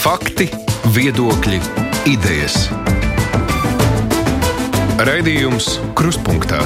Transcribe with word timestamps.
Fakti, 0.00 0.46
viedokļi, 0.96 1.58
idejas. 2.08 2.54
Raidījums 4.96 5.66
Kruspunkta 5.92 6.62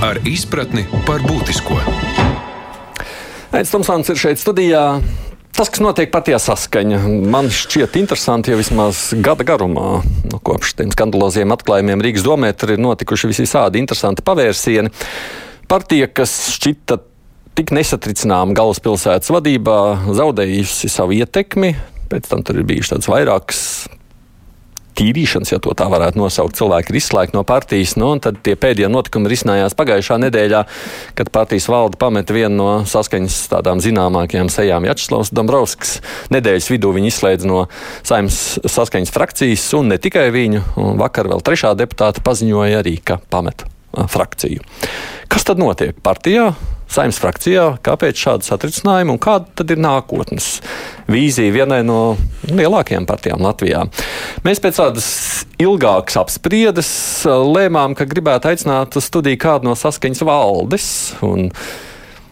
ar 0.00 0.22
izpratni 0.24 0.86
par 1.04 1.20
būtisko. 1.20 1.76
Aizsmeļamies, 3.52 3.72
Tomsons 3.74 4.08
ir 4.14 4.22
šeit 4.22 4.40
studijā. 4.40 4.80
Tas, 5.52 5.68
kas 5.68 5.84
notiek 5.84 6.08
patijā 6.14 6.38
saskaņa, 6.40 7.02
man 7.28 7.52
šķiet 7.52 7.98
interesanti 8.00 8.54
jau 8.54 8.62
vismaz 8.62 9.10
gada 9.20 9.44
garumā. 9.44 9.98
Nu, 10.30 10.40
kopš 10.40 10.78
tiem 10.80 10.94
skandaloziem 10.96 11.52
atklājumiem 11.52 12.06
Rīgas 12.08 12.24
domē 12.24 12.54
tur 12.56 12.72
ir 12.72 12.80
notikuši 12.80 13.34
visādi 13.34 13.84
interesanti 13.84 14.24
pavērsieni. 14.24 14.94
Partija, 15.68 16.08
kas 16.08 16.38
šķita 16.56 17.02
tik 17.56 17.72
nesatricināma 17.72 18.54
galvaspilsētas 18.56 19.32
vadībā, 19.32 19.80
zaudējusi 20.16 20.90
savu 20.92 21.16
ietekmi. 21.16 21.74
Pēc 22.10 22.28
tam 22.30 22.44
tur 22.46 22.60
ir 22.60 22.66
bijušas 22.68 22.92
tādas 22.92 23.08
vairākas 23.10 23.60
tīrīšanas, 24.96 25.52
ja 25.52 25.58
tā 25.60 25.86
varētu 25.92 26.20
nosaukt. 26.20 26.56
Cilvēki 26.56 26.92
ir 26.92 26.98
izslēgti 27.00 27.36
no 27.36 27.42
partijas. 27.48 27.96
Nu, 28.00 28.14
tad 28.22 28.40
tie 28.46 28.56
pēdējie 28.60 28.88
notikumi 28.92 29.28
risinājās 29.32 29.76
pagājušā 29.76 30.18
nedēļā, 30.24 30.62
kad 31.18 31.32
partijas 31.34 31.68
valde 31.72 32.00
pameta 32.00 32.36
vienu 32.36 32.56
no 32.56 32.70
saskaņas 32.88 33.38
tādām 33.52 33.82
zināmākajām 33.84 34.50
sejām 34.52 34.88
Jačslavs 34.88 35.32
Dombrovskis. 35.36 35.98
Nedēļas 36.32 36.72
vidū 36.72 36.92
viņi 36.96 37.12
izslēdz 37.12 37.48
no 37.50 37.66
saimnes 38.06 38.40
saskaņas 38.64 39.12
frakcijas, 39.16 39.68
un 39.76 39.92
ne 39.92 40.00
tikai 40.00 40.28
viņu. 40.34 40.64
Un 40.80 41.00
vakar 41.00 41.28
vēl 41.32 41.44
trešā 41.44 41.76
deputāta 41.76 42.24
paziņoja 42.24 42.84
arī, 42.84 42.98
ka 43.04 43.20
pameta 43.32 43.75
frakciju. 44.12 44.64
Kas 45.32 45.46
tad 45.48 45.62
notiek 45.62 45.98
partijā? 46.04 46.52
saimnes 46.90 47.18
frakcijā, 47.20 47.64
kāpēc 47.84 48.20
šādi 48.20 48.46
satricinājumi 48.46 49.14
un 49.14 49.18
kāda 49.22 49.48
tad 49.58 49.72
ir 49.74 49.80
nākotnes 49.82 50.60
vīzija 51.10 51.54
vienai 51.54 51.80
no 51.86 52.16
lielākajām 52.46 53.08
partijām 53.08 53.42
Latvijā. 53.44 53.84
Mēs 54.46 54.62
pēc 54.62 54.78
tādas 54.80 55.08
ilgākas 55.62 56.18
apspriedes 56.22 56.90
lēmām, 57.26 57.96
ka 57.98 58.08
gribētu 58.08 58.52
aicināt 58.52 58.96
uz 58.98 59.10
studiju 59.10 59.40
kādu 59.42 59.70
no 59.70 59.76
saskaņas 59.78 60.24
valdes. 60.26 60.88
Un, 61.26 61.50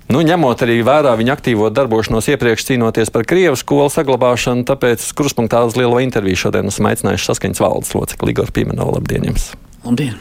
Nu, 0.05 0.21
ņemot 0.21 0.61
arī 0.67 0.75
vērā 0.85 1.15
viņa 1.17 1.33
aktīvo 1.33 1.71
darbošanos 1.73 2.27
iepriekš 2.29 2.67
cīnoties 2.69 3.09
par 3.11 3.25
Krievijas 3.25 3.63
skolu 3.65 3.89
saglabāšanu, 3.89 4.67
tāpēc 4.69 5.07
kruspunktā 5.17 5.63
uz 5.65 5.79
lielo 5.81 5.97
interviju 6.05 6.43
šodien 6.43 6.69
esmu 6.69 6.93
aicinājuši 6.93 7.31
saskaņas 7.31 7.65
valdes 7.65 7.97
locekli 7.97 8.37
Igor 8.37 8.53
Pīmenovu. 8.53 8.99
Labdien! 8.99 9.25
Jums. 9.33 9.49
Labdien! 9.89 10.21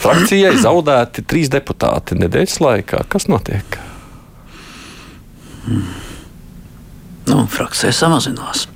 Frakcijai 0.00 0.56
zaudēti 0.60 1.24
trīs 1.28 1.50
deputāti 1.52 2.16
nedēļas 2.18 2.60
laikā. 2.64 3.04
Kas 3.12 3.28
notiek? 3.28 3.78
Nu, 7.28 7.44
frakcija 7.50 7.92
samazinās. 7.92 8.66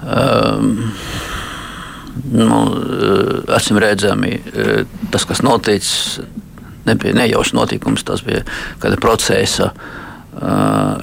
Um, 0.00 0.92
nu, 2.32 2.60
eh, 2.66 3.54
acīm 3.56 3.80
redzami, 3.80 4.36
eh, 4.36 4.84
tas, 5.10 5.24
kas 5.24 5.42
noticis, 5.42 6.20
nebija 6.84 7.14
nejaušs 7.14 7.52
notikums. 7.56 8.04
Tas 8.04 8.22
bija 8.24 8.42
kāda 8.80 8.96
procesa 9.00 9.70
uh, 9.70 10.40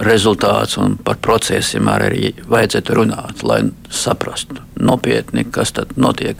rezultāts, 0.07 0.77
un 0.81 0.95
par 0.97 1.19
procesiem 1.21 1.89
arī 1.91 2.31
vajadzētu 2.49 2.95
runāt, 2.97 3.43
lai 3.43 3.59
saprastu 3.89 4.57
nopietni, 4.79 5.45
kas 5.51 5.71
tad 5.77 5.93
notiek. 5.95 6.37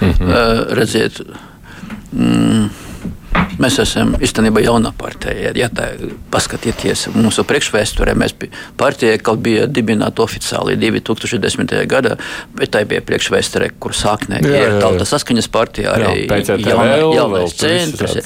Mm 0.00 0.10
-hmm. 0.10 0.28
uh, 0.28 0.76
redziet, 0.76 1.20
Mm, 2.14 2.68
mēs 3.58 3.78
esam 3.82 4.14
īstenībā 4.22 4.62
jauna 4.64 4.92
partija. 4.96 5.52
Ja 5.56 5.68
tā 5.72 5.88
paskatieties 6.32 7.08
mūsu 7.14 7.44
priekšvēsturē, 7.48 8.14
mēs 8.18 8.34
partija 8.80 9.16
kaut 9.22 9.42
bija 9.44 9.66
dibināta 9.70 10.22
oficiāli 10.24 10.76
2010. 10.80 11.74
gadā, 11.90 12.16
bet 12.54 12.72
tā 12.74 12.84
bija 12.88 13.02
priekšvēsture, 13.06 13.72
kur 13.82 13.96
sāknē 13.96 14.40
ir 14.44 14.78
tautas 14.82 15.12
saskaņas 15.14 15.50
partija, 15.54 15.96
arī 15.96 16.24
jauna, 16.28 16.86
jaunais 17.02 17.58
centrs. 17.58 18.16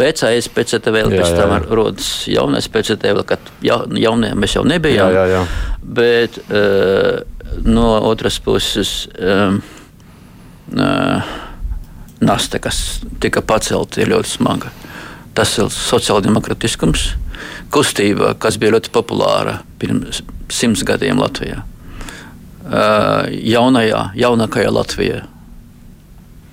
Vecais 0.00 0.50
PCTV, 0.56 1.04
pēc 1.14 1.36
tam 1.36 1.54
rodas 1.70 2.10
jaunais 2.30 2.68
PCTV, 2.72 3.24
kad 3.28 3.54
ja, 3.64 3.82
jaunie 4.00 4.34
mēs 4.38 4.58
jau 4.58 4.64
nebijām. 4.68 5.12
Jā, 5.12 5.24
jā, 5.28 5.38
jā. 5.38 5.46
Bet 6.00 6.40
uh, 6.48 7.22
no 7.64 7.88
otras 8.08 8.40
puses. 8.42 9.04
Um, 9.20 9.60
uh, 10.72 11.42
nasta, 12.24 12.58
kas 12.62 13.00
tika 13.20 13.42
pacelta, 13.44 14.00
ir 14.00 14.12
ļoti 14.12 14.36
smaga. 14.36 14.72
Tas 15.34 15.56
ir 15.58 15.70
sociāldemokrātiskums, 15.72 17.08
kustība, 17.74 18.34
kas 18.38 18.58
bija 18.60 18.76
ļoti 18.76 18.92
populāra 18.94 19.58
pirms 19.82 20.22
simts 20.52 20.84
gadiem 20.86 21.18
Latvijā. 21.22 21.62
Jaunajā, 23.44 24.02
jaunākajā 24.16 24.70
Latvijā, 24.72 25.24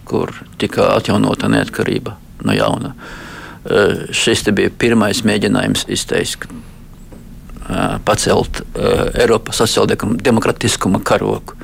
kur 0.10 0.34
tika 0.60 0.90
atjaunota 0.98 1.48
neatkarība 1.52 2.18
no 2.44 2.56
jauna. 2.58 2.96
Šis 4.12 4.44
bija 4.50 4.74
pirmais 4.82 5.22
mēģinājums 5.28 5.86
izteikt, 5.94 6.50
pacelt 8.04 8.64
Eiropas 9.14 9.62
sociāldemokrātiskuma 9.62 11.00
karogu. 11.06 11.56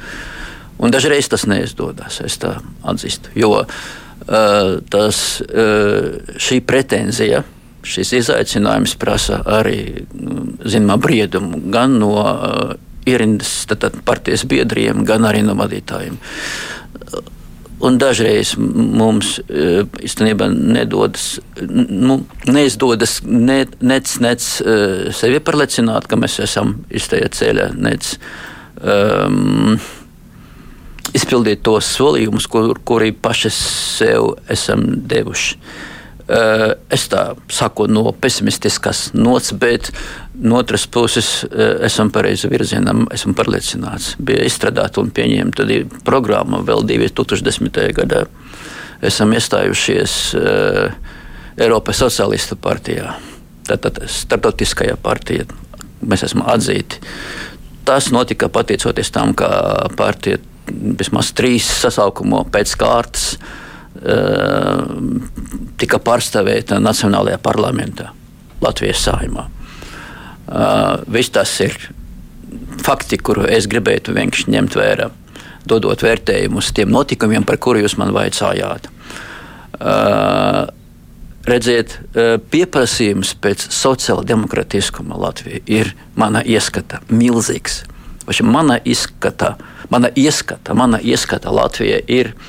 Un 0.78 0.94
dažreiz 0.94 1.30
tas 1.30 1.48
neizdodas, 1.50 2.20
es 2.26 2.38
tā 2.42 2.58
atzīstu. 2.86 3.34
Jo 3.38 3.54
uh, 3.64 3.68
tas, 4.94 5.22
uh, 5.42 6.38
šī 6.38 6.60
pretenzija, 6.68 7.42
šis 7.88 8.14
izaicinājums 8.20 8.98
prasa 9.00 9.42
arī 9.58 9.80
mm, 10.04 10.60
zināmā 10.68 11.00
briedumu 11.02 11.64
gan 11.74 11.98
no 12.02 12.14
uh, 12.22 12.76
ierindas 13.08 13.64
partijas 14.06 14.46
biedriem, 14.46 15.06
gan 15.08 15.26
arī 15.26 15.42
no 15.48 15.56
vadītājiem. 15.58 16.18
Un 17.88 18.00
dažreiz 18.02 18.56
mums 18.58 19.36
īstenībā 19.48 20.48
nedodas, 20.50 21.38
nu, 21.62 22.18
neizdodas 22.50 23.20
ne, 23.24 23.60
nec, 23.86 24.16
nec 24.18 24.48
sevi 25.14 25.40
pārliecināt, 25.46 26.10
ka 26.10 26.18
mēs 26.18 26.40
esam 26.42 26.74
iztajā 26.90 27.30
ceļā, 27.38 27.68
nec 27.78 28.16
um, 28.82 29.78
izpildīt 31.18 31.64
tos 31.66 31.90
solījumus, 31.98 32.48
kur, 32.52 32.74
kuri 32.86 33.12
paši 33.12 33.52
sev 33.54 34.34
esam 34.54 34.86
devuši. 35.10 35.60
Uh, 36.28 36.74
es 36.92 37.06
tā 37.08 37.22
saku 37.56 37.86
no 37.88 38.10
pesimistiskas 38.12 39.14
nots, 39.16 39.54
bet 39.56 39.94
no 40.36 40.58
otras 40.60 40.84
puses 40.92 41.46
uh, 41.46 41.78
esam 41.88 42.12
pareizi 42.12 42.50
virzienā, 42.52 42.92
esmu 43.16 43.32
pārliecināts. 43.38 44.18
Bija 44.20 44.44
izstrādāta 44.44 45.00
un 45.00 45.14
pieņemta 45.16 45.64
programma 46.08 46.60
vēl 46.68 46.84
2010. 46.90 47.80
gadā. 48.02 48.26
Esam 49.08 49.32
iestājušies 49.38 50.18
uh, 50.36 50.98
Eiropas 51.64 52.04
Socialistu 52.04 52.60
partijā, 52.60 53.16
tātad 53.70 54.04
starptautiskajā 54.12 55.00
partijā. 55.00 55.48
Mēs 56.04 56.28
esam 56.28 56.44
atzīti. 56.44 57.00
Tas 57.88 58.12
notika 58.12 58.52
pateicoties 58.52 59.16
tam, 59.16 59.32
ka 59.32 59.48
partija 59.96 60.44
vismaz 60.72 61.32
trīs 61.38 61.68
sasaukumu 61.82 62.44
pēc 62.52 62.74
kārtas 62.80 63.28
uh, 63.38 64.88
tika 65.80 66.00
pārstāvēta 66.04 66.82
Nacionālajā 66.84 67.40
parlamentā, 67.44 68.12
Latvijas 68.64 69.04
saimā. 69.08 69.48
Uh, 70.48 71.04
viss 71.12 71.34
tas 71.34 71.52
ir 71.64 71.76
fakti, 72.84 73.20
kuru 73.20 73.48
es 73.52 73.68
gribētu 73.70 74.16
vienkārši 74.16 74.54
ņemt 74.54 74.78
vērā, 74.80 75.10
dodot 75.68 76.04
vērtējumus 76.04 76.72
tiem 76.76 76.92
notikumiem, 76.94 77.46
par 77.48 77.60
kuriem 77.60 77.88
jūs 77.88 77.98
man 78.00 78.14
vaicājāt. 78.16 78.88
Uh, 79.78 80.68
redziet, 81.48 81.94
pieprasījums 82.52 83.30
pēc 83.40 83.70
sociāla 83.72 84.26
demokrātiskuma 84.28 85.16
Latvijā 85.22 85.62
ir 85.72 85.94
mana 86.20 86.42
ieskata 86.44 87.00
milzīgs. 87.08 87.86
Mana 88.44 88.76
izskata 88.84 89.54
uh, 89.54 89.77
mana 89.90 90.10
ieskata, 90.16 90.74
mana 90.74 91.00
ieskata 91.04 91.52
Latvija 91.54 92.00
ir 92.08 92.34
uh, 92.36 92.40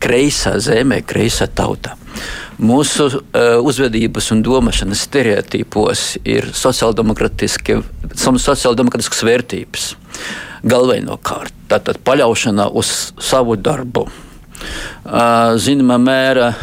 kreisā 0.00 0.58
zeme, 0.62 1.02
kreisā 1.06 1.46
tauta. 1.46 1.96
Mūsu 2.60 3.06
uh, 3.08 3.14
uzvedības 3.64 4.30
un 4.34 4.42
domāšanas 4.44 5.00
stereotipos 5.06 6.18
ir 6.28 6.44
sociāldemokrātiskas 6.52 9.22
vērtības. 9.24 9.96
Galvenokārt, 10.68 11.54
tātad 11.70 11.96
paļaušana 12.04 12.68
uz 12.76 13.12
savu 13.16 13.56
darbu, 13.56 14.04
uh, 14.08 14.12
zināmā 15.56 15.96
mērā 16.02 16.48
uh, 16.52 16.60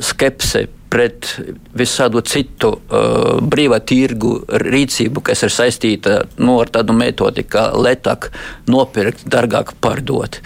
skepse 0.00 0.68
pret 0.92 1.28
visādu 1.78 2.20
citu 2.28 2.74
uh, 2.76 3.40
brīvā 3.40 3.80
tirgu 3.88 4.34
rīcību, 4.46 5.24
kas 5.24 5.46
ir 5.46 5.52
saistīta 5.54 6.18
nu, 6.42 6.58
ar 6.60 6.72
tādu 6.72 6.96
metodi, 6.96 7.46
kā 7.48 7.70
lētāk 7.72 8.28
nopirkt, 8.68 9.24
dārgāk 9.32 9.72
pārdot. 9.80 10.42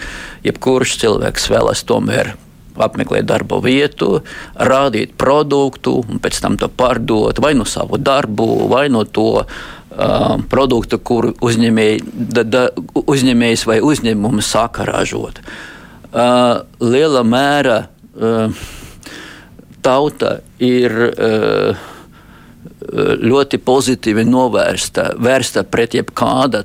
Jebkurš 0.47 0.99
cilvēks 1.03 1.51
vēlas 1.51 1.83
tomēr 1.89 2.37
apmeklēt 2.77 3.27
darba 3.27 3.59
vietu, 3.65 4.21
rādīt 4.55 5.17
produktu 5.19 5.97
un 6.05 6.21
pēc 6.23 6.43
tam 6.45 6.59
to 6.61 6.69
pārdot 6.69 7.41
vai 7.43 7.55
no 7.57 7.65
savu 7.67 7.99
darbu, 7.99 8.69
vai 8.71 8.87
no 8.93 9.05
to. 9.05 9.31
uh, 9.97 10.37
produktu, 10.53 10.99
kuru 11.01 11.33
uzņēmēji, 11.45 12.01
da, 12.37 12.45
da, 12.45 12.65
uzņēmējs 13.01 13.67
vai 13.69 13.79
uzņēmums 13.85 14.51
sāka 14.53 14.85
ražot. 14.89 15.41
Uh, 16.13 16.65
liela 16.81 17.23
mēra 17.27 17.79
uh, 17.87 18.53
tauta 19.87 20.39
ir 20.63 20.93
uh, 21.07 21.85
ļoti 23.31 23.61
pozitīvi 23.63 24.25
novērsta, 24.27 25.13
vērsta 25.23 25.65
pret 25.71 25.95
jebkāda 25.97 26.65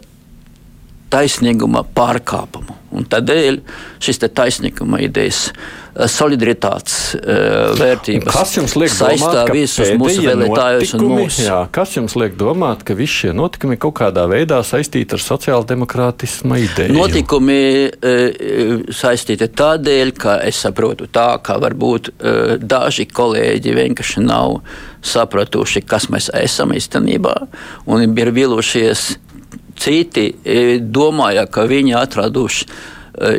taisnīguma 1.11 1.83
pārkāpumu. 1.95 2.77
Un 2.95 3.07
tādēļ 3.11 3.59
šis 4.03 4.21
taisnīguma 4.23 5.01
idejas, 5.03 5.49
solidaritātes 5.91 6.97
uh, 7.17 7.73
vērtības 7.79 8.31
kas 8.31 8.53
jums 8.55 8.75
liek 8.79 8.93
domāt, 8.95 9.51
visus 9.55 9.91
mūsu 9.99 10.23
vēlētājus 10.23 10.93
un 10.97 11.05
mūsu. 11.09 11.45
Jā, 11.45 11.57
kas 11.75 11.95
jums 11.97 12.15
liek 12.19 12.37
domāt, 12.39 12.85
ka 12.87 12.95
visi 12.97 13.25
šie 13.25 13.33
notikumi 13.35 13.75
kaut 13.81 13.97
kādā 13.99 14.23
veidā 14.31 14.61
saistīti 14.65 15.17
ar 15.17 15.23
sociāldemokrātismu 15.23 16.59
ideju? 16.63 16.95
Notikumi 16.95 17.63
uh, 17.89 18.85
saistīti 18.95 19.49
tādēļ, 19.51 20.13
ka 20.21 20.37
es 20.47 20.61
saprotu 20.63 21.09
tā, 21.11 21.33
ka 21.43 21.57
varbūt 21.61 22.13
daži 22.61 23.05
kolēģi 23.11 23.73
vienkārši 23.75 24.23
nav 24.23 24.61
sapratuši, 25.05 25.83
kas 25.87 26.07
mēs 26.13 26.29
esam 26.37 26.71
īstenībā, 26.77 27.35
un 27.91 28.07
ir 28.07 28.33
vīlušies 28.35 29.11
Citi 29.81 30.27
domāja, 30.93 31.47
ka 31.49 31.63
viņi 31.65 31.95
atraduši 31.97 32.67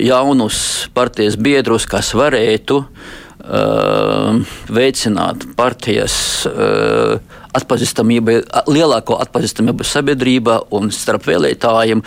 jaunus 0.03 0.89
partijas 0.95 1.37
biedrus, 1.41 1.87
kas 1.91 2.13
varētu 2.17 2.79
uh, 2.83 4.41
veicināt 4.73 5.47
partijas 5.59 6.15
uh, 6.49 7.19
atpazīstamību, 7.57 8.39
lielāko 8.73 9.19
atpazīstamību 9.25 9.87
sabiedrībā 9.87 10.59
un 10.79 10.93
starp 10.95 11.27
vēlētājiem 11.29 12.05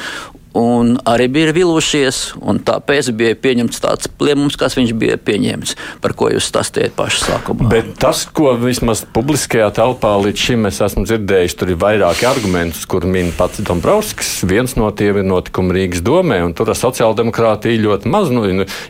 un 0.55 0.95
arī 1.07 1.27
bija 1.31 1.53
vilūšies, 1.55 2.21
un 2.39 2.61
tāpēc 2.65 3.11
bija 3.17 3.35
pieņemts 3.37 3.81
tāds 3.83 4.09
lēmums, 4.23 4.55
kas 4.59 4.77
viņš 4.79 4.93
bija 4.97 5.17
pieņēmis, 5.19 5.75
par 6.03 6.15
ko 6.17 6.29
jūs 6.31 6.47
stāstījāt 6.49 6.95
pašā 6.95 7.25
sākumā. 7.29 7.67
Bet 7.71 7.91
tas, 8.01 8.23
ko 8.25 8.53
vismaz 8.59 9.03
publiskajā 9.15 9.67
telpā 9.75 10.13
līdz 10.23 10.45
šim 10.47 10.69
es 10.69 10.79
esmu 10.85 11.05
dzirdējis, 11.07 11.57
tur 11.59 11.73
ir 11.73 11.79
vairāki 11.81 12.27
argumenti, 12.29 12.85
kur 12.89 13.05
min 13.09 13.33
pats 13.35 13.61
Dombrovskis. 13.65 14.31
Viens 14.47 14.77
no 14.79 14.89
tiem 14.95 15.19
ir 15.21 15.27
notikumi 15.27 15.75
Rīgas 15.75 16.03
domē, 16.05 16.39
un 16.45 16.55
tur 16.57 16.71
ar 16.71 16.79
sociāldemokrātiju 16.79 17.83
ļoti 17.85 18.11
maz. 18.13 18.31
Nu, 18.33 18.45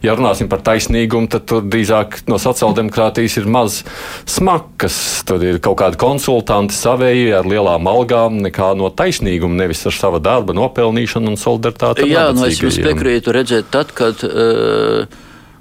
ja 0.06 0.16
runāsim 0.18 0.50
par 0.52 0.62
taisnīgumu, 0.66 1.30
tad 1.34 1.48
tur 1.50 1.66
drīzāk 1.66 2.22
no 2.30 2.40
sociāldemokrātijas 2.42 3.40
ir 3.42 3.50
maz 3.50 3.82
smakas. 4.30 5.00
Tur 5.26 5.44
ir 5.46 5.60
kaut 5.64 5.80
kādi 5.82 6.00
konsultanti 6.02 6.78
savēji 6.78 7.34
ar 7.40 7.50
lielām 7.50 7.90
algām, 7.90 8.40
nekā 8.46 8.74
no 8.78 8.92
taisnīguma, 8.94 9.58
nevis 9.64 9.86
ar 9.90 9.98
sava 9.98 10.22
darba 10.24 10.56
nopelnīšanu 10.58 11.34
un 11.34 11.40
solidaritāti 11.40 11.55
solidaritāte. 11.56 12.08
Jā, 12.10 12.30
nu 12.36 12.46
es 12.48 12.60
jums 12.62 12.80
piekrītu 12.82 13.36
redzēt, 13.36 13.72
tad, 13.72 13.94
kad. 13.96 14.24
Uh, 14.24 15.06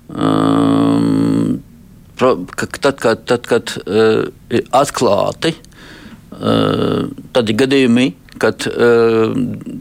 um, 0.08 1.62
Tad, 2.14 2.46
kad, 3.02 3.24
tad, 3.26 3.46
kad 3.50 3.70
uh, 3.90 4.28
ir 4.54 4.68
atklāti 4.70 5.50
uh, 5.50 7.08
tādi 7.34 7.56
gadījumi, 7.58 8.04
kad 8.38 8.68
uh, 8.70 9.32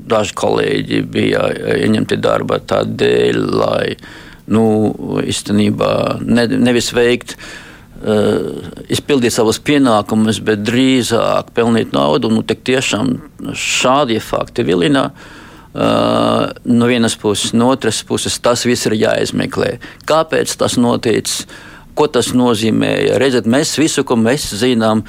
daži 0.10 0.34
kolēģi 0.42 1.04
bija 1.14 1.44
ieņemti 1.76 2.18
darbā 2.18 2.58
tādēļ, 2.72 3.38
lai 3.54 3.94
nu, 4.50 4.64
īstenībā 5.22 5.92
ne, 6.26 6.48
nevis 6.58 6.90
veikt 6.98 7.36
uh, 7.38 8.82
izpildīt 8.90 9.38
savus 9.38 9.62
pienākumus, 9.62 10.42
bet 10.42 10.66
drīzāk 10.66 11.54
pelnīt 11.54 11.94
naudu. 11.94 12.34
Nu, 12.34 12.42
tiešām 12.42 13.14
šādi 13.54 14.18
fakti 14.26 14.66
vilina. 14.66 15.12
Uh, 15.14 15.43
Uh, 15.74 16.52
no 16.70 16.86
vienas 16.86 17.16
puses, 17.18 17.50
no 17.58 17.72
otras 17.74 18.04
puses, 18.06 18.36
tas 18.38 18.62
viss 18.70 18.86
ir 18.86 18.94
jāizmeklē. 18.94 19.80
Kāpēc 20.06 20.54
tas 20.62 20.78
noticis? 20.78 21.48
Ko 21.98 22.06
tas 22.10 22.30
nozīmē? 22.38 22.92
Redziet, 23.22 23.50
mēs 23.50 23.74
visu, 23.82 24.04
ko 24.06 24.18
mēs 24.18 24.52
zinām, 24.62 25.02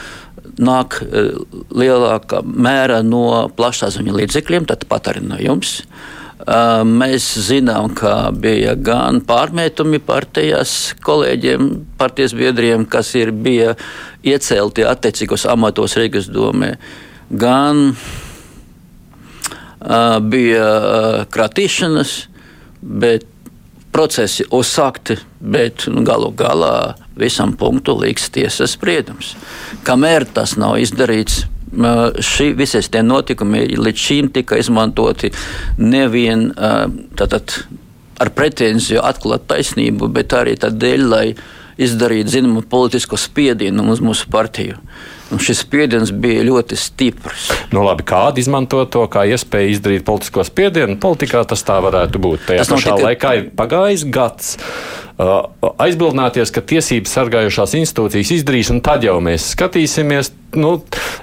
nāk 0.56 0.96
uh, 1.04 1.36
lielākā 1.68 2.40
mērā 2.48 3.02
no 3.04 3.44
plašsaziņas 3.56 4.18
līdzekļiem, 4.22 4.70
tāpat 4.72 5.12
arī 5.12 5.24
no 5.28 5.40
jums. 5.40 5.82
Uh, 6.44 6.80
mēs 6.88 7.28
zinām, 7.44 7.92
ka 7.96 8.32
bija 8.32 8.72
gan 8.80 9.20
pārmetumi 9.24 10.00
partijas 10.00 10.94
kolēģiem, 11.04 11.70
partijas 12.00 12.32
biedriem, 12.40 12.88
kas 12.88 13.12
ir 13.20 13.36
bija 13.36 13.76
iecelti 14.24 14.88
attiecīgos 14.88 15.44
amatos 15.52 16.00
Rīgas 16.00 16.32
domē, 16.32 16.74
gan 17.28 17.90
bija 20.24 20.66
kratīšanas, 21.32 22.12
bet 22.80 23.26
procesi 23.94 24.44
uzsākti, 24.50 25.16
bet 25.40 25.86
nu, 25.92 26.02
galu 26.06 26.32
galā 26.34 26.94
visam 27.18 27.52
punktu 27.56 27.94
liks 28.00 28.30
tiesas 28.34 28.74
spriedums. 28.74 29.34
Kamēr 29.86 30.26
tas 30.34 30.56
nav 30.58 30.80
izdarīts, 30.82 31.44
šī, 31.74 32.52
visies 32.58 32.88
tie 32.90 33.02
notikumi 33.02 33.66
līdz 33.78 34.04
šīm 34.06 34.30
tika 34.34 34.58
izmantoti 34.58 35.30
nevien 35.78 36.48
tātad, 37.18 37.56
ar 38.18 38.30
pretenziju 38.34 39.02
atklāt 39.02 39.46
taisnību, 39.50 40.08
bet 40.14 40.34
arī 40.36 40.56
tādēļ, 40.60 41.06
lai 41.10 41.26
izdarītu 41.78 42.36
zināmu 42.36 42.62
politisko 42.70 43.18
spiedienu 43.18 43.86
uz 43.90 44.02
mūsu 44.04 44.30
partiju. 44.30 44.78
Un 45.32 45.40
šis 45.40 45.62
spiediens 45.64 46.12
bija 46.12 46.42
ļoti 46.44 46.76
stiprs. 46.78 47.48
Nu, 47.72 47.84
labi, 47.86 48.04
kāda 48.06 48.42
izmanto 48.42 48.82
to 48.84 49.06
kā 49.10 49.24
iespēju 49.32 49.72
izdarīt 49.72 50.04
politisko 50.06 50.44
spiedienu? 50.44 50.98
Politikā 51.00 51.40
tas 51.48 51.64
tā 51.64 51.78
varētu 51.84 52.20
būt. 52.20 52.44
Tajā 52.50 52.66
pašā 52.68 52.92
tikai... 52.92 53.08
laikā 53.08 53.32
ir 53.38 53.48
pagājis 53.56 54.04
gads. 54.12 54.54
Uh, 55.14 55.46
aizbildināties, 55.78 56.50
ka 56.50 56.60
tiesības 56.66 57.12
sargājošās 57.16 57.76
institūcijas 57.78 58.32
izdarīs, 58.34 58.70
un 58.74 58.82
tad 58.84 59.06
jau 59.06 59.16
mēs 59.22 59.52
skatīsimies. 59.54 60.32
Nu, 60.58 60.76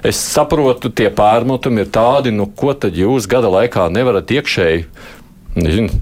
es 0.04 0.18
saprotu, 0.20 0.90
tie 0.92 1.10
pārmetumi 1.12 1.84
ir 1.84 1.92
tādi, 1.92 2.32
nu, 2.34 2.48
ko 2.56 2.72
tad 2.76 2.96
jūs 2.96 3.28
gada 3.30 3.52
laikā 3.52 3.86
nevarat 3.92 4.32
iekšēji 4.32 4.86
nezinu, 5.56 6.00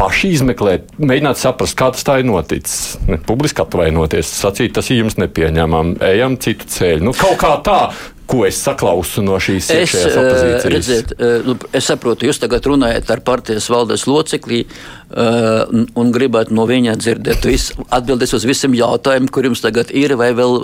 paši 0.00 0.32
izmeklēt, 0.36 0.94
mēģināt 1.00 1.40
saprast, 1.40 1.76
kā 1.78 1.90
tas 1.94 2.06
tā 2.06 2.20
ir 2.20 2.28
noticis. 2.28 2.96
Ne, 3.08 3.18
publiski 3.26 3.64
atvainoties, 3.64 4.30
sacīt, 4.40 4.72
tas 4.76 4.88
ir 4.92 5.02
jums 5.02 5.18
nepieņemami, 5.20 5.98
ejam 6.08 6.38
citu 6.40 6.68
ceļu. 6.72 7.04
Nu, 7.10 7.14
kaut 7.16 7.36
kā 7.42 7.52
tā, 7.66 7.80
ko 8.30 8.44
es 8.46 8.58
saklausu 8.62 9.24
no 9.26 9.36
šīs 9.42 9.68
iekšējās 9.74 10.14
eh, 10.14 10.20
opozīcijas? 10.20 10.66
Redziet, 10.74 11.12
eh, 11.18 11.36
nu, 11.46 11.56
es 11.76 11.88
saprotu, 11.90 12.28
jūs 12.28 12.38
tagad 12.42 12.66
runājat 12.70 13.10
ar 13.10 13.22
partijas 13.26 13.66
valdes 13.72 14.06
locekli 14.06 14.62
uh, 14.64 15.66
un 15.98 16.10
gribat 16.14 16.52
no 16.54 16.66
viņa 16.68 16.94
dzirdēt 17.00 17.46
visu, 17.48 17.86
atbildes 17.90 18.34
uz 18.36 18.46
visiem 18.46 18.74
jautājumiem, 18.78 19.30
kur 19.34 19.48
jums 19.48 19.62
tagad 19.64 19.90
ir 19.96 20.14
vai 20.20 20.30
vēl 20.36 20.58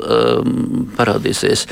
parādīsies. 0.97 1.67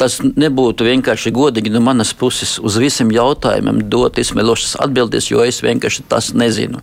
Tas 0.00 0.14
nebūtu 0.24 0.86
vienkārši 0.86 1.32
godīgi 1.36 1.72
no 1.74 1.82
manas 1.84 2.14
puses 2.16 2.54
uz 2.64 2.78
visiem 2.80 3.10
jautājumiem 3.12 3.82
dot 3.92 4.16
izsmelošas 4.22 4.78
atbildes, 4.84 5.28
jo 5.32 5.42
es 5.44 5.58
vienkārši 5.64 6.06
tas 6.08 6.30
nezinu. 6.38 6.80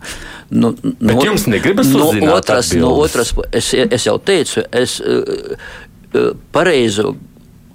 Nu, 0.52 0.76
Bet 0.76 1.16
no, 1.16 1.24
jums 1.26 1.48
negribas 1.50 1.90
no 1.96 2.12
otras, 2.12 2.70
atbildes. 2.70 2.82
no 2.84 2.92
otras, 3.02 3.34
es, 3.56 3.72
es 3.74 4.06
jau 4.06 4.20
teicu, 4.22 4.66
es 4.76 5.00
pareizu 6.54 7.16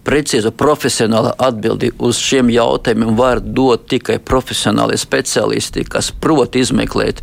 precīzu 0.05 0.53
profesionālu 0.57 1.33
atbildi 1.39 1.93
uz 1.99 2.19
šiem 2.21 2.51
jautājumiem 2.53 3.17
var 3.19 3.41
dot 3.41 3.87
tikai 3.91 4.19
profesionāli 4.25 4.99
speciālisti, 5.01 5.85
kas 5.89 6.11
prot 6.13 6.57
izmeklēt, 6.59 7.23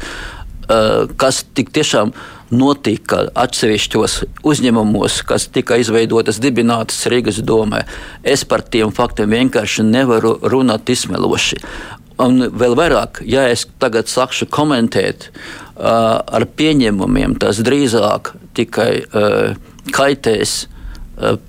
kas 1.17 1.43
tik 1.57 1.71
tiešām 1.75 2.13
notika 2.51 3.25
atsevišķos 3.35 4.17
uzņēmumos, 4.47 5.21
kas 5.27 5.49
tika 5.51 5.79
izveidotas, 5.81 6.39
dibinātas 6.43 7.07
Rīgas 7.11 7.41
domē. 7.43 7.83
Es 8.23 8.45
par 8.47 8.63
tiem 8.63 8.93
faktiem 8.95 9.35
vienkārši 9.35 9.83
nevaru 9.87 10.37
runāt 10.47 10.91
izsmeloši. 10.91 11.59
Un 12.23 12.47
vēl 12.49 12.73
vairāk, 12.79 13.21
ja 13.29 13.45
es 13.51 13.67
tagad 13.81 14.07
sākšu 14.09 14.47
komentēt 14.49 15.27
uh, 15.27 16.23
ar 16.23 16.47
pieņēmumiem, 16.57 17.35
tas 17.43 17.59
drīzāk 17.61 18.31
tikai 18.57 18.89
uh, 19.03 19.53
kaitēs 19.93 20.63
Eh, 20.65 20.76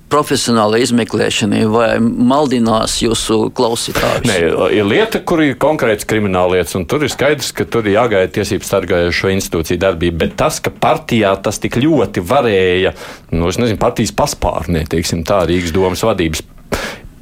profesionāla 0.09 0.79
izmeklēšana 0.81 1.61
vai 1.69 1.89
maldinās 2.01 2.97
jūsu 3.03 3.51
klausītājus? 3.55 4.25
Nē, 4.25 4.37
ir 4.73 4.87
lieta, 4.87 5.21
kur 5.21 5.43
ir 5.45 5.59
konkrēts 5.61 6.07
krimināllietas, 6.09 6.73
un 6.79 6.87
tur 6.89 7.05
ir 7.05 7.13
skaidrs, 7.13 7.51
ka 7.53 7.67
tur 7.69 7.85
ir 7.85 7.99
jāgaida 7.99 8.31
tiesību 8.39 8.65
sargājošo 8.65 9.33
institūciju 9.35 9.81
darbība. 9.81 10.23
Bet 10.25 10.37
tas, 10.41 10.57
ka 10.63 10.73
partijā 10.73 11.35
tas 11.43 11.61
tik 11.61 11.77
ļoti 11.83 12.25
varēja, 12.25 12.95
nu, 13.35 13.51
es 13.51 13.61
nezinu, 13.61 13.81
partijas 13.81 14.15
paspārnē, 14.17 14.87
teiksim 14.89 15.21
tā, 15.27 15.43
Rīgas 15.49 15.75
domas 15.75 16.05
vadības 16.05 16.41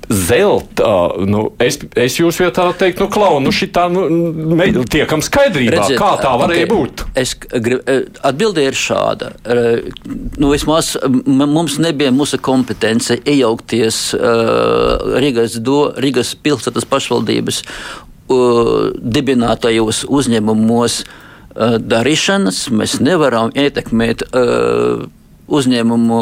zelta. 0.10 1.12
Nu, 1.28 1.44
es, 1.64 1.80
es 2.00 2.16
jūs 2.20 2.40
vietā 2.40 2.68
teiktu, 2.80 3.06
nu, 3.06 3.12
klau, 3.12 3.40
nu, 3.44 3.52
šitā 3.56 3.88
nu, 3.92 4.86
tiekam 4.88 5.24
skaidrībā, 5.24 5.76
Redziet, 5.76 6.00
kā 6.00 6.14
tā 6.22 6.34
varēja 6.40 6.68
okay. 6.68 6.72
būt. 6.72 7.04
Es 7.20 7.34
grib, 7.36 7.84
atbilde 8.28 8.64
ir 8.68 8.78
šāda. 8.78 9.34
Nu, 10.40 10.52
vismaz 10.54 10.96
mums 11.28 11.78
nebija 11.84 12.14
mūsu 12.16 12.40
kompetence 12.44 13.20
iejaukties 13.20 14.02
uh, 14.18 15.18
Rīgas, 15.20 15.60
do, 15.64 15.80
Rīgas 16.00 16.36
pilsētas 16.40 16.88
pašvaldības 16.88 17.64
uh, 17.64 18.94
dibinātajos 18.96 20.06
uzņēmumos 20.08 21.02
uh, 21.04 21.76
darīšanas. 21.84 22.68
Mēs 22.72 23.00
nevaram 23.04 23.52
ietekmēt 23.56 24.24
uzņēmumu 25.48 26.22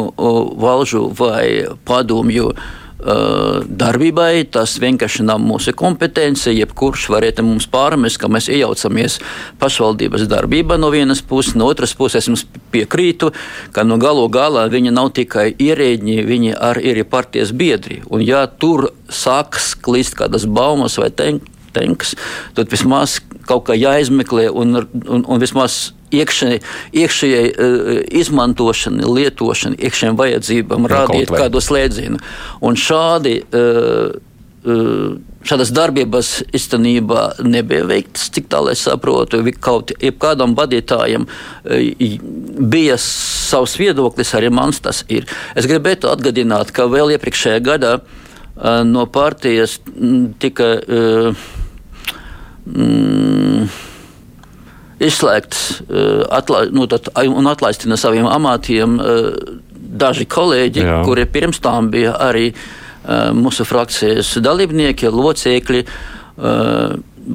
valžu 0.62 1.06
vai 1.18 1.46
padomju. 1.86 2.50
Uh, 2.50 2.82
darbībai. 3.06 4.46
Tas 4.50 4.76
vienkārši 4.82 5.26
nav 5.26 5.40
mūsu 5.42 5.74
kompetence. 5.76 6.52
Jebkurš 6.52 7.08
varētu 7.12 7.44
mums 7.46 7.68
pārmest, 7.70 8.18
ka 8.20 8.30
mēs 8.32 8.50
iejaucamies 8.52 9.18
pašvaldības 9.60 10.26
darbībā 10.30 10.78
no 10.80 10.90
vienas 10.94 11.22
puses, 11.22 11.54
no 11.58 11.68
otras 11.70 11.94
puses 11.96 12.28
es 12.28 12.46
piekrītu, 12.74 13.32
ka 13.72 13.86
no 13.86 13.98
galu 14.02 14.26
galā 14.32 14.66
viņi 14.72 14.94
nav 14.94 15.12
tikai 15.16 15.52
ierēģi, 15.54 16.20
viņi 16.26 16.54
arī 16.56 16.92
ir 16.92 17.04
partijas 17.10 17.52
biedri. 17.52 18.02
Un 18.10 18.24
ja 18.26 18.46
tur 18.46 18.90
sāks 19.08 19.74
klīst 19.78 20.18
kādas 20.18 20.46
baumas 20.46 20.98
vai 20.98 21.10
tenks, 21.10 22.16
tad 22.56 22.72
vismaz 22.72 23.20
kaut 23.46 23.68
kā 23.68 23.76
jāizmeklē 23.78 24.48
un, 24.50 24.82
un, 25.06 25.22
un 25.22 25.42
vismaz 25.42 25.95
iekšēji, 26.14 26.62
iekšējai 27.02 27.46
uh, 27.50 27.92
izmantošanai, 28.20 29.06
lietošanai, 29.18 29.80
iekšējām 29.88 30.18
vajadzībām, 30.20 30.90
rādīt 30.90 31.32
kādu 31.34 31.62
slēdzienu. 31.64 32.20
Un 32.66 32.78
šādi. 32.80 33.40
Uh, 33.50 34.20
uh, 34.66 35.16
Šādas 35.46 35.70
darbības 35.70 36.40
īstenībā 36.58 37.20
nebija 37.46 37.84
veiktas, 37.86 38.24
cik 38.34 38.48
tālu 38.50 38.72
es 38.72 38.80
saprotu. 38.82 39.38
Kaut 39.62 39.92
kādam 40.18 40.56
vadītājam 40.58 41.28
bija 42.72 42.96
savs 42.98 43.76
viedoklis, 43.78 44.34
arī 44.34 44.50
mans 44.50 44.82
tas 44.82 45.04
ir. 45.06 45.28
Es 45.54 45.70
gribētu 45.70 46.10
atgādināt, 46.10 46.74
ka 46.74 46.88
vēl 46.90 47.14
iepriekšējā 47.14 47.62
gadā 47.62 47.92
no 48.90 49.06
partijas 49.06 49.78
tika. 50.42 50.72
Mm, 52.66 53.70
izslēgts 55.02 55.62
eh, 55.82 56.22
atla, 56.32 56.64
nu, 56.72 56.86
tad, 56.90 57.10
un 57.28 57.50
atlaisti 57.50 57.90
no 57.90 57.98
saviem 58.00 58.28
amatiem 58.30 58.98
eh, 59.00 59.30
daži 59.96 60.26
kolēģi, 60.28 60.84
Jā. 60.84 61.00
kuri 61.06 61.26
pirms 61.30 61.60
tam 61.64 61.90
bija 61.92 62.16
arī 62.28 62.48
eh, 62.52 63.30
mūsu 63.36 63.66
frakcijas 63.68 64.36
dalībnieki, 64.44 65.12
locekļi. 65.12 65.86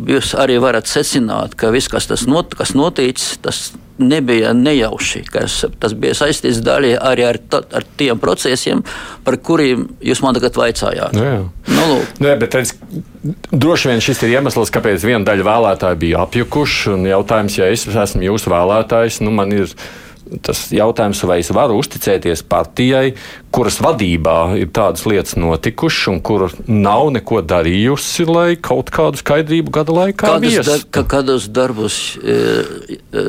Jūs 0.07 0.35
arī 0.37 0.59
varat 0.61 0.85
secināt, 0.87 1.55
ka 1.57 1.71
viss, 1.73 1.89
kas, 1.91 2.05
not, 2.29 2.53
kas 2.55 2.75
noticis, 2.77 3.39
tas 3.41 3.71
nebija 4.03 4.53
nejauši. 4.57 5.23
Tas 5.31 5.95
bija 5.97 6.15
saistīts 6.17 6.61
daļai 6.65 6.93
arī 7.11 7.25
ar, 7.27 7.39
ta, 7.51 7.61
ar 7.77 7.87
tiem 7.99 8.19
procesiem, 8.21 8.83
par 9.25 9.37
kuriem 9.43 9.87
jūs 10.03 10.23
man 10.25 10.37
tagad 10.37 10.59
vaicājāt. 10.59 11.17
Jā, 11.17 11.33
jā. 11.37 11.41
Nu, 11.71 11.87
lūk. 11.93 12.13
Nē, 12.23 12.35
bet 12.41 12.57
redz, 12.59 12.75
droši 13.51 13.91
vien 13.91 14.03
šis 14.03 14.23
ir 14.25 14.35
iemesls, 14.37 14.73
kāpēc 14.73 15.05
viena 15.05 15.23
daļa 15.27 15.47
vēlētāju 15.47 16.01
bija 16.01 16.23
apjukuši. 16.25 16.97
Jautājums, 17.11 17.57
ja 17.59 17.69
es 17.71 17.87
esmu 17.87 18.25
jūsu 18.29 18.53
vēlētājs, 18.53 19.21
nu 19.25 19.33
man 19.35 19.53
ir 19.55 19.75
tas 20.39 20.69
jautājums, 20.71 21.21
vai 21.27 21.39
es 21.41 21.51
varu 21.53 21.79
uzticēties 21.81 22.43
partijai, 22.47 23.13
kuras 23.51 23.81
vadībā 23.83 24.55
ir 24.61 24.69
tādas 24.71 25.03
lietas 25.09 25.35
notikušas 25.39 26.07
un 26.13 26.21
kura 26.23 26.47
nav 26.67 27.09
neko 27.17 27.41
darījusi, 27.43 28.25
lai 28.29 28.55
kaut 28.55 28.93
kādu 28.95 29.19
skaidrību 29.19 29.73
gada 29.75 29.95
laikā 29.97 30.37
viestu. 30.43 30.77
Dar, 30.93 31.05
kādos 31.11 31.49
darbus 31.51 31.99
e, 32.23 32.37
e, 33.11 33.25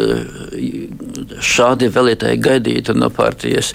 šādi 1.43 1.91
vēlētāji 1.93 2.43
gaidītu 2.43 2.95
no 2.99 3.11
partijas? 3.15 3.73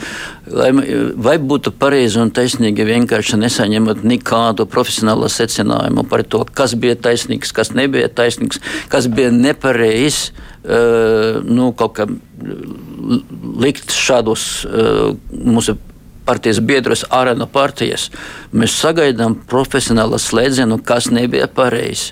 Lai, 0.47 0.71
vai 1.19 1.35
būtu 1.43 1.75
pareizi 1.75 2.21
un 2.23 2.31
taisnīgi 2.31 2.87
vienkārši 2.87 3.41
nesaņemot 3.43 4.05
nekādu 4.07 4.69
profesionālu 4.71 5.27
secinājumu 5.31 6.07
par 6.07 6.23
to, 6.23 6.45
kas 6.47 6.77
bija 6.79 6.95
taisnīgs, 6.95 7.51
kas 7.51 7.75
nebija 7.75 8.07
taisnīgs, 8.07 8.63
kas 8.93 9.11
bija 9.11 9.33
nepareizs? 9.35 10.31
Uh, 10.67 11.37
nu, 11.47 11.69
kaut 11.79 11.93
kā 11.95 12.05
likt 13.63 13.93
šādos 13.95 14.41
uh, 14.67 15.13
mūsu 15.31 15.77
partijas 16.27 16.59
biedrus 16.59 17.05
ārā 17.13 17.37
no 17.39 17.47
partijas. 17.47 18.09
Mēs 18.51 18.75
sagaidām 18.81 19.37
profesionālu 19.47 20.19
slēdzienu, 20.19 20.81
kas 20.83 21.07
nebija 21.13 21.47
pareizi. 21.47 22.11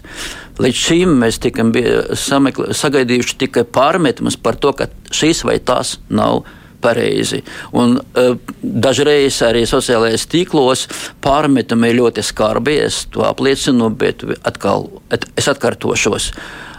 Līdz 0.61 0.83
šim 0.85 1.17
mēs 1.19 1.41
tikam 1.43 1.73
sagaidījuši 1.75 3.35
tikai 3.43 3.65
pārmetumus 3.75 4.37
par 4.39 4.55
to, 4.55 4.71
ka 4.77 4.87
šīs 5.11 5.43
vai 5.43 5.57
tās 5.59 5.97
nav 6.07 6.45
pareizi. 6.85 7.41
Un, 7.75 7.97
uh, 7.99 8.37
dažreiz 8.61 9.41
arī 9.43 9.65
sociālajos 9.67 10.27
tīklos 10.31 10.85
pārmetumi 11.25 11.91
ir 11.91 11.99
ļoti 11.99 12.23
skarbi, 12.23 12.79
es 12.87 13.03
to 13.11 13.25
apliecinu, 13.27 13.91
bet 13.91 14.23
atkal, 14.47 14.87
et, 15.11 15.27
es 15.35 15.51
atkārtošos. 15.51 16.31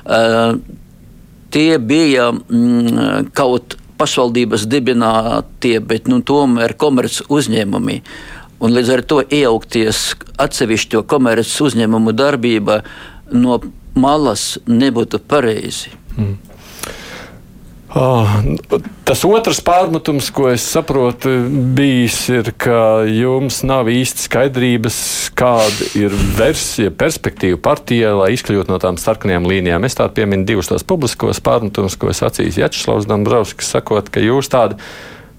Uh, 0.07 0.57
tie 1.57 1.79
bija 1.81 2.29
mm, 2.33 3.31
kaut 3.33 3.79
pašvaldības 3.97 4.67
dibinātie, 4.69 5.79
bet 5.81 6.11
nu, 6.11 6.21
tomēr 6.21 6.77
komerces 6.77 7.25
uzņēmumi. 7.33 8.03
Un 8.61 8.73
līdz 8.77 8.93
ar 8.93 9.03
to 9.09 9.23
iejaukties 9.25 10.03
atsevišķo 10.41 11.03
komerces 11.09 11.57
uzņēmumu 11.65 12.13
darbībā 12.17 12.83
no 13.33 13.61
malas 13.97 14.59
nebūtu 14.69 15.23
pareizi. 15.29 15.95
Mm. 16.17 16.37
Oh, 17.97 18.29
tas 19.09 19.23
otrs 19.25 19.63
pārmetums, 19.65 20.27
ko 20.35 20.51
es 20.53 20.67
saprotu, 20.69 21.31
bijis, 21.79 22.19
ir, 22.29 22.51
ka 22.61 23.07
jums 23.09 23.63
nav 23.65 23.89
īsti 23.89 24.27
skaidrības, 24.27 24.99
kāda 25.39 25.89
ir 25.97 26.13
versija, 26.37 26.93
perspektīva 26.93 27.57
partijai, 27.65 28.13
lai 28.19 28.29
izkļūtu 28.35 28.69
no 28.69 28.77
tām 28.83 29.01
sarkanajām 29.01 29.49
līnijām. 29.49 29.89
Es 29.89 29.97
tādu 29.97 30.13
pieminu 30.19 30.45
divus 30.45 30.69
tos 30.69 30.85
publiskos 30.85 31.41
pārmetumus, 31.41 31.97
ko 31.97 32.13
es 32.13 32.21
sacīju 32.21 32.59
Jačslavs 32.67 33.09
Dombrovskis, 33.09 33.73
sakot, 33.79 34.13
ka 34.13 34.21
jūs 34.21 34.53
tāda 34.53 34.77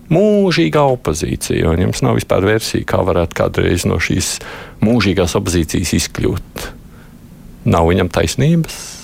mūžīga 0.09 0.81
opozīcija, 0.97 1.69
un 1.69 1.85
jums 1.85 2.01
nav 2.01 2.17
vispār 2.17 2.47
versija, 2.55 2.89
kā 2.89 3.05
varētu 3.05 3.37
kādreiz 3.37 3.85
no 3.85 4.01
šīs 4.01 4.39
mūžīgās 4.81 5.37
opozīcijas 5.37 5.93
izkļūt. 6.01 6.69
Nav 7.69 7.91
viņam 7.93 8.09
taisnības? 8.17 8.96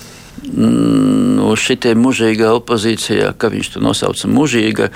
Nu, 0.52 1.50
šitie 1.58 1.94
mūžīgā 1.98 2.52
opozīcijā, 2.60 3.32
kā 3.38 3.50
viņš 3.52 3.74
to 3.74 3.82
nosauca, 3.84 4.30
mūžīga, 4.30 4.90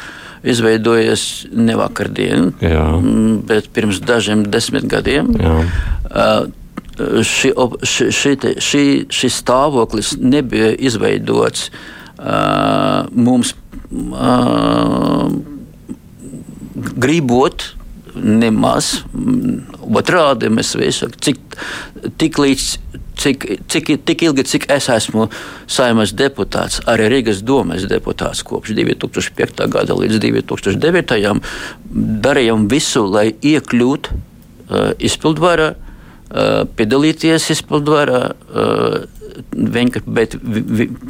izveidojies 0.48 1.48
ne 1.56 1.74
vakardien, 1.78 2.52
Jā. 2.62 2.84
Mm, 2.98 3.40
bet 3.48 3.70
pirms 3.74 4.00
dažiem 4.04 4.46
desmit 4.50 4.86
gadiem. 4.90 5.32
Uh, 5.34 6.46
ši, 7.22 7.52
ši, 7.82 8.10
ši, 8.14 8.34
ši, 8.62 8.84
šis 9.14 9.40
stāvoklis 9.42 10.14
nebija 10.20 10.72
izveidots 10.74 11.68
uh, 11.70 13.06
mums 13.14 13.54
uh, 13.90 15.28
gribot 16.98 17.77
nemaz. 18.16 19.02
Otrādi 19.88 20.50
mēs 20.52 20.74
visi, 20.78 21.08
cik, 21.24 21.40
tik 22.20 22.38
līdz 22.42 22.68
cik, 23.18 23.46
cik, 23.70 23.90
tik 24.06 24.22
ilgi, 24.28 24.44
cik 24.46 24.68
es 24.70 24.88
esmu 24.92 25.26
saimnes 25.70 26.14
deputāts, 26.16 26.80
arī 26.90 27.08
Rīgas 27.16 27.42
domes 27.42 27.86
deputāts 27.90 28.44
kopš 28.46 28.76
2005. 28.78 29.66
gada 29.74 29.98
līdz 29.98 30.20
2009. 30.22 31.18
darījām 32.28 32.68
visu, 32.70 33.04
lai 33.10 33.32
iekļūtu 33.34 34.14
uh, 34.14 34.92
izpildvarā, 35.02 35.72
uh, 35.74 35.87
piedalīties 36.78 37.50
izpildvarā. 37.56 38.24
Uh, 38.48 39.06
bet 40.06 40.34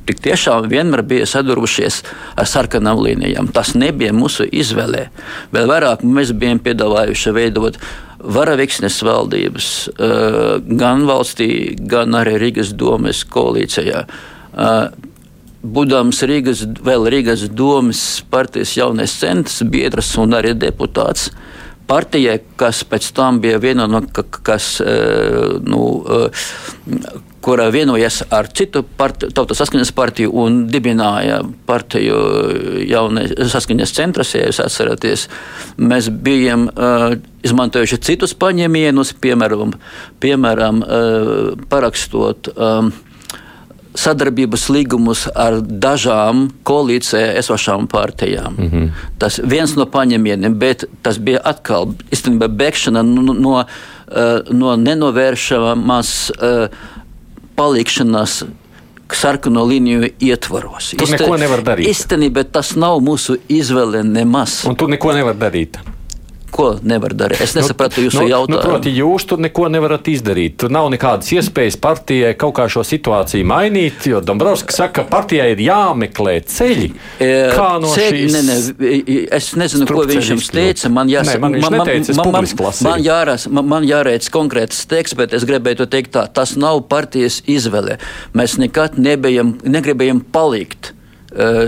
tik 0.09 0.21
tiešām 0.25 0.69
vienmēr 0.69 1.03
bija 1.07 1.29
sadūrušies 1.29 2.03
ar 2.39 2.49
sarkanām 2.49 3.01
līnijām. 3.05 3.49
Tas 3.55 3.75
nebija 3.79 4.13
mūsu 4.17 4.47
izvēlē. 4.49 5.09
Vēl 5.55 5.71
vairāk 5.71 6.05
mēs 6.05 6.35
bijām 6.37 6.61
piedāvājuši 6.65 7.35
veidot 7.37 7.79
varaviksnes 8.19 8.99
valdības 9.07 9.69
eh, 9.89 10.49
gan 10.81 11.07
valstī, 11.09 11.77
gan 11.79 12.17
arī 12.19 12.39
Rīgas 12.43 12.75
domes 12.77 13.23
koalīcijā. 13.31 14.05
Eh, 14.05 14.79
būdams 15.63 16.23
Rīgas, 16.29 16.65
vēl 16.85 17.09
Rīgas 17.15 17.47
domas 17.49 18.03
partijas 18.31 18.77
jaunais 18.79 19.15
centrs, 19.21 19.63
biedrs 19.63 20.17
un 20.21 20.37
arī 20.39 20.55
deputāts, 20.59 21.31
partijai, 21.89 22.39
kas 22.61 22.83
pēc 22.89 23.09
tam 23.17 23.41
bija 23.43 23.59
viena 23.63 23.89
no 23.91 24.03
kas, 24.45 24.77
eh, 24.81 25.57
nu, 25.65 25.83
kura 27.41 27.69
vienojas 27.73 28.23
ar 28.31 28.49
citu 28.53 28.83
partiju, 28.83 29.33
tautas 29.33 29.61
saskaņas 29.63 29.93
partiju 29.97 30.33
un 30.43 30.59
dibināja 30.69 31.39
partiju 31.67 32.19
jaunais 32.89 33.33
saskaņas 33.53 33.95
centrs, 33.95 34.35
ja 34.35 34.49
jūs 34.49 34.61
atceraties. 34.65 35.29
Mēs 35.79 36.11
bijām 36.11 36.67
uh, 36.69 37.15
izmantojuši 37.47 38.01
citus 38.05 38.35
paņēmienus, 38.37 39.15
piemēram, 39.23 39.77
piemēram 40.21 40.83
uh, 40.83 41.69
parakstot. 41.71 42.53
Um, 42.57 42.93
sadarbības 43.99 44.69
līgumus 44.73 45.25
ar 45.35 45.59
dažām 45.63 46.49
koalīcijā 46.69 47.33
esošām 47.41 47.89
partijām. 47.91 48.55
Mm 48.59 48.71
-hmm. 48.71 48.91
Tas 49.19 49.41
viens 49.45 49.75
no 49.77 49.87
paņēmieniem, 49.87 50.55
bet 50.55 50.85
tas 51.03 51.19
bija 51.19 51.41
atkal 51.45 51.93
īstenībā 52.13 52.49
bēgšana 52.49 53.03
no, 53.03 53.33
no, 53.33 53.65
no 54.51 54.77
nenovēršamas 54.77 56.15
palikšanās 57.57 58.45
sarkano 59.13 59.65
līniju 59.65 60.11
ietvaros. 60.21 60.95
Tur 60.99 61.11
neko 61.11 61.37
nevar 61.41 61.63
darīt. 61.65 61.89
Īstenībā 61.89 62.45
tas 62.53 62.75
nav 62.77 63.01
mūsu 63.01 63.39
izvēle 63.49 64.03
nemaz. 64.05 64.63
Un 64.69 64.77
tur 64.77 64.89
neko 64.89 65.13
nevar 65.17 65.35
darīt. 65.39 65.79
Ko 66.51 66.69
nevar 66.83 67.13
darīt? 67.17 67.43
Es 67.45 67.53
nesapratu 67.57 68.01
nu, 68.01 68.07
jūsu 68.09 68.23
nu, 68.23 68.29
jautājumu. 68.31 68.57
Nu, 68.57 68.61
proti, 68.65 68.93
jūs 68.97 69.27
tur 69.29 69.41
neko 69.45 69.69
nevarat 69.73 70.09
izdarīt. 70.09 70.57
Tur 70.63 70.73
nav 70.73 70.89
nekādas 70.95 71.29
iespējas 71.37 71.77
partijai 71.83 72.33
kaut 72.41 72.57
kā 72.57 72.67
šo 72.73 72.85
situāciju 72.89 73.47
mainīt, 73.49 74.07
jo 74.09 74.23
Dombrovskis 74.25 74.81
saka, 74.81 75.03
ka 75.03 75.07
partijai 75.13 75.51
ir 75.53 75.63
jāmeklē 75.67 76.39
ceļi. 76.49 76.91
E, 77.21 77.31
kā 77.53 77.69
no 77.83 77.93
ceļi, 77.93 78.25
šīs? 78.25 78.35
Ne, 78.35 78.43
ne, 78.49 79.21
es 79.39 79.51
nezinu, 79.61 79.89
ko 79.93 80.07
viņš 80.09 80.33
jums 80.35 80.51
teica. 80.55 80.93
Man, 80.93 81.13
jās, 81.13 81.29
ne, 81.29 81.39
man, 81.45 81.59
man, 81.61 81.79
neteica, 81.79 82.17
man, 82.19 82.35
man, 82.39 82.51
man, 82.89 83.07
jārās, 83.07 83.49
man, 83.53 83.71
man 83.77 83.89
jārēdz 83.89 84.33
konkrēts 84.35 84.85
teksts, 84.91 85.19
bet 85.21 85.37
es 85.37 85.47
gribēju 85.49 85.89
teikt 85.91 86.17
tā, 86.17 86.27
tas 86.33 86.57
nav 86.61 86.87
partijas 86.91 87.43
izvēle. 87.49 88.01
Mēs 88.39 88.57
nekad 88.61 88.97
nebijam, 89.01 89.59
negribējam 89.69 90.25
palikt 90.33 90.95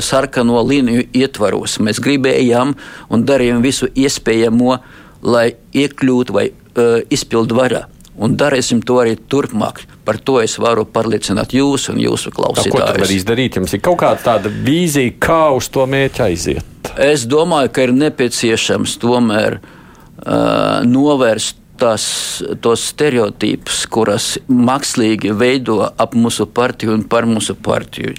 sarkano 0.03 0.63
līniju 0.67 1.07
ietvaros. 1.15 1.79
Mēs 1.85 2.01
gribējām 2.03 2.75
un 3.11 3.25
darījām 3.29 3.63
visu 3.63 3.89
iespējamo, 3.95 4.79
lai 5.23 5.53
iekļūtu 5.77 6.35
vai 6.35 6.49
uh, 6.51 7.01
izpildu 7.13 7.59
varā. 7.59 7.85
Un 8.21 8.35
darīsim 8.37 8.83
to 8.85 8.99
arī 9.01 9.15
turpmāk. 9.33 9.85
Par 10.05 10.19
to 10.21 10.41
es 10.43 10.59
varu 10.61 10.85
pārliecināt 10.85 11.55
jūs 11.57 11.89
un 11.93 12.01
jūsu 12.03 12.33
klausītājus. 12.37 12.75
Ko 12.75 12.83
tad 12.83 13.01
var 13.01 13.15
izdarīt? 13.15 13.57
Jums 13.57 13.73
ir 13.77 13.81
kaut 13.85 14.01
kāda 14.03 14.21
tāda 14.27 14.53
vīzija, 14.53 15.15
kā 15.23 15.43
uz 15.57 15.71
to 15.73 15.87
mērķi 15.89 16.25
aiziet? 16.27 16.91
Es 17.01 17.25
domāju, 17.31 17.71
ka 17.73 17.87
ir 17.87 17.95
nepieciešams 17.97 18.99
tomēr 19.01 19.61
uh, 19.61 20.83
novērst 20.85 21.61
tās, 21.81 22.05
tos 22.61 22.85
stereotipus, 22.93 23.85
kuras 23.93 24.35
mākslīgi 24.53 25.33
veido 25.33 25.81
ap 25.89 26.17
mūsu 26.19 26.45
partiju 26.45 26.99
un 26.99 27.07
par 27.09 27.29
mūsu 27.31 27.57
partiju 27.57 28.17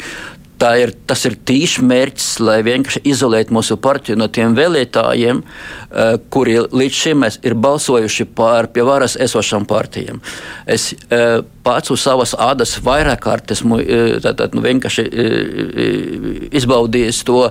ir, 0.81 0.93
tas 1.07 1.23
ir 1.27 1.37
tīšs 1.47 1.81
mērķis, 1.85 2.27
lai 2.43 2.59
vienkārši 2.65 3.03
izolētu 3.11 3.55
mūsu 3.55 3.77
partiju 3.81 4.19
no 4.19 4.27
tiem 4.33 4.55
vēlētājiem, 4.57 5.41
uh, 5.41 6.15
kuri 6.33 6.57
līdz 6.63 6.99
šim 7.03 7.25
ir 7.27 7.57
balsojuši 7.65 8.27
par 8.37 8.69
pie 8.73 8.85
varas 8.87 9.17
esošām 9.19 9.67
partijām. 9.69 10.21
Es 10.65 10.91
uh, 10.93 11.41
pats 11.65 11.93
uz 11.93 12.03
savas 12.03 12.35
ādas 12.37 12.77
vairāk 12.83 13.23
kārt 13.25 13.53
esmu 13.53 13.79
tātad, 14.23 14.55
nu, 14.57 14.63
vienkārši 14.65 15.03
izbaudījis 16.57 17.23
to 17.27 17.43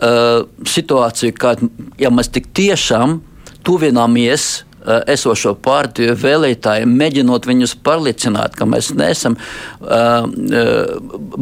situāciju, 0.00 1.34
kad 1.36 1.60
ja 2.00 2.08
mēs 2.14 2.30
tik 2.32 2.46
tiešām 2.56 3.18
tuvināmies 3.66 4.46
Eh, 4.62 4.69
esošo 4.86 5.54
partiju 5.62 6.14
vēlētājiem, 6.18 6.92
mēģinot 7.02 7.46
viņus 7.48 7.76
pārliecināt, 7.84 8.56
ka 8.58 8.66
mēs 8.68 8.92
neesam 8.96 9.36
uh, 9.36 10.26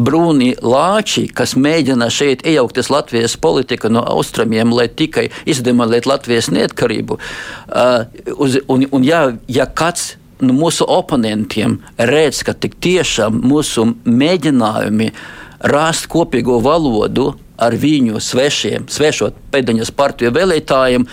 brūni 0.09 0.53
lāči, 0.63 1.27
kas 1.31 1.55
mēģina 1.59 2.11
šeit 2.13 2.45
iejaukties 2.47 2.91
Latvijas 2.93 3.39
politikā 3.41 3.91
no 3.93 4.03
austrumiem, 4.17 4.73
lai 4.75 4.89
tikai 4.89 5.29
izdemolētu 5.49 6.11
Latvijas 6.11 6.51
neatkarību. 6.55 7.19
Uh, 7.69 8.07
uz, 8.37 8.59
un, 8.67 8.87
un 8.91 9.07
ja, 9.07 9.25
ja 9.49 9.69
kāds 9.69 10.17
nu, 10.43 10.55
mūsu 10.57 10.87
oponentiem 10.89 11.79
redz, 11.99 12.43
ka 12.47 12.55
tik 12.55 12.79
tiešām 12.83 13.43
mūsu 13.47 13.87
mēģinājumi 14.07 15.13
rast 15.69 16.07
kopīgo 16.11 16.61
valodu 16.63 17.33
ar 17.59 17.75
viņu 17.75 18.21
svešiem, 18.23 18.87
svešot 18.91 19.39
pēdiņas 19.53 19.91
partiju 19.99 20.31
vēlētājiem, 20.37 21.07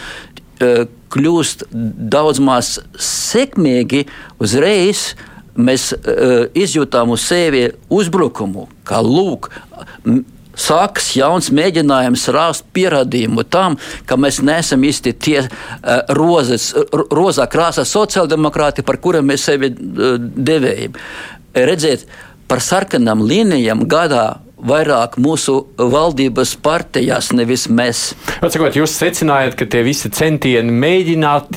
kļūst 0.60 1.66
daudz 2.12 2.42
maz 2.44 2.76
sekmīgi 3.00 4.06
uzreiz. 4.42 5.14
Mēs 5.56 5.94
uh, 5.96 6.50
izjūtām 6.52 7.14
uz 7.16 7.24
sevi 7.30 7.70
uzbrukumu, 7.88 8.66
kā 8.84 9.00
lūk, 9.00 9.48
sākas 10.60 11.14
jauns 11.16 11.48
mēģinājums 11.56 12.26
rāst 12.36 12.68
pierādījumu 12.76 13.46
tam, 13.48 13.78
ka 14.08 14.18
mēs 14.20 14.42
neesam 14.44 14.84
īsti 14.84 15.14
tie 15.16 15.38
uh, 15.46 15.50
rozes, 16.20 16.74
rozā 16.92 17.48
krāsā 17.52 17.88
sociāldemokrāti, 17.88 18.84
par 18.84 19.00
kuriem 19.00 19.32
mēs 19.32 19.48
sevi 19.48 19.72
devējam. 19.72 21.00
Redziet, 21.56 22.04
par 22.52 22.60
sarkanām 22.60 23.24
līnijām 23.24 23.88
gadā 23.88 24.26
vairāk 24.68 25.18
mūsu 25.22 25.58
valdības 25.78 26.56
partijās, 26.66 27.32
nevis 27.36 27.68
mēs. 27.70 28.08
Atsakot, 28.42 28.76
jūs 28.78 28.96
secinājāt, 29.00 29.58
ka 29.60 29.68
tie 29.70 29.84
visi 29.86 30.12
centieni 30.14 30.74
mēģināt 30.74 31.52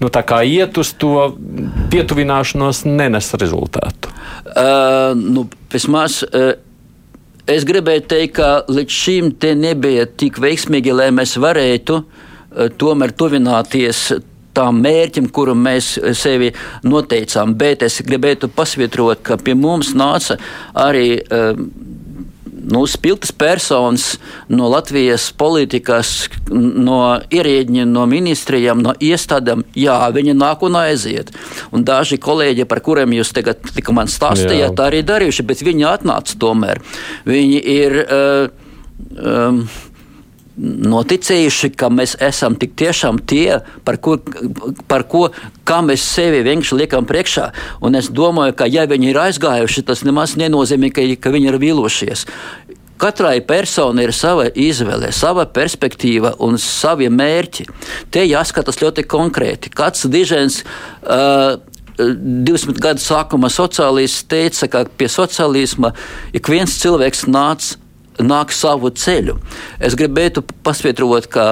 nu, 0.00 0.10
iet 0.10 0.80
uz 0.80 0.94
to 1.00 1.30
pietuvināšanos 1.92 2.84
nenes 2.88 3.32
rezultātu? 3.40 4.12
Uh, 4.50 5.12
nu, 5.14 5.46
vismaz, 5.72 6.22
uh, 6.24 6.54
es 7.50 7.66
gribēju 7.68 8.06
teikt, 8.08 8.34
ka 8.40 8.50
līdz 8.70 8.96
šim 9.02 9.30
te 9.38 9.54
nebija 9.58 10.08
tik 10.08 10.40
veiksmīgi, 10.42 10.94
lai 10.96 11.10
mēs 11.14 11.36
varētu 11.40 12.00
uh, 12.00 12.66
tomēr 12.80 13.14
tuvināties 13.16 14.08
tam 14.56 14.80
mērķim, 14.82 15.28
kuru 15.30 15.54
mēs 15.54 15.92
sevi 16.18 16.50
noteicām. 16.82 17.54
Bet 17.58 17.84
es 17.86 18.00
gribētu 18.06 18.50
pasvietrot, 18.50 19.22
ka 19.22 19.38
pie 19.38 19.54
mums 19.54 19.92
nāca 19.98 20.40
arī 20.74 21.20
uh, 21.20 21.54
nu, 22.70 22.84
spilgtas 22.90 23.32
personas 23.32 24.14
no 24.48 24.68
Latvijas 24.70 25.30
politikas, 25.36 26.28
no 26.50 27.00
ierēģiem, 27.32 27.90
no 27.90 28.06
ministrijām, 28.10 28.82
no 28.84 28.94
iestādēm. 28.96 29.64
Jā, 29.78 29.98
viņi 30.14 30.36
nāk 30.38 30.64
un 30.66 30.78
aiziet. 30.80 31.34
Un 31.74 31.84
daži 31.86 32.20
kolēģi, 32.22 32.68
par 32.70 32.82
kuriem 32.84 33.14
jūs 33.18 33.34
tagad 33.36 33.70
man 33.94 34.10
stāstījāt, 34.10 34.76
tā 34.78 34.88
arī 34.90 35.04
darījuši, 35.06 35.46
bet 35.46 35.62
viņi 35.66 35.86
atnāca 35.90 36.40
tomēr. 36.40 36.82
Viņi 37.28 37.62
ir. 37.76 38.00
Uh, 38.06 38.68
um, 39.20 39.64
noticējuši, 40.60 41.70
ka 41.78 41.88
mēs 41.92 42.16
esam 42.22 42.56
tik 42.60 42.74
tiešām 42.78 43.20
tie, 43.28 43.60
par 43.84 44.00
ko, 44.02 44.18
par 44.90 45.06
ko 45.08 45.28
mēs 45.86 46.04
sevi 46.04 46.42
vienkārši 46.44 46.80
liekam 46.82 47.08
priekšā. 47.08 47.50
Un 47.86 47.96
es 47.98 48.10
domāju, 48.12 48.56
ka 48.58 48.68
ja 48.68 48.84
viņi 48.90 49.12
ir 49.12 49.22
aizgājuši, 49.24 49.86
tas 49.88 50.04
nemaz 50.04 50.36
nenozīmē, 50.40 50.92
ka, 50.92 51.06
ka 51.20 51.32
viņi 51.34 51.50
ir 51.52 51.58
vīlušies. 51.62 52.26
Katrai 53.00 53.38
personai 53.40 54.04
ir 54.04 54.12
sava 54.12 54.50
izvēle, 54.52 55.08
sava 55.16 55.46
perspektīva 55.48 56.34
un 56.44 56.60
savi 56.60 57.08
mērķi. 57.08 57.64
Te 58.12 58.26
jāskatās 58.28 58.82
ļoti 58.82 59.06
konkrēti. 59.08 59.72
Kāds 59.72 60.04
dižens 60.12 60.60
uh, 60.60 61.56
20 62.00 62.80
gadu 62.80 63.00
sākuma 63.00 63.48
sociālists 63.52 64.26
teica, 64.28 64.68
ka 64.68 64.84
pie 65.00 65.08
sociālisma 65.08 65.94
ik 66.36 66.52
viens 66.52 66.76
cilvēks 66.82 67.24
nāca 67.28 67.79
nāk 68.24 68.54
savu 68.54 68.90
ceļu. 68.90 69.36
Es 69.80 69.96
gribētu 69.98 70.44
pasvietrot, 70.64 71.28
ka 71.30 71.50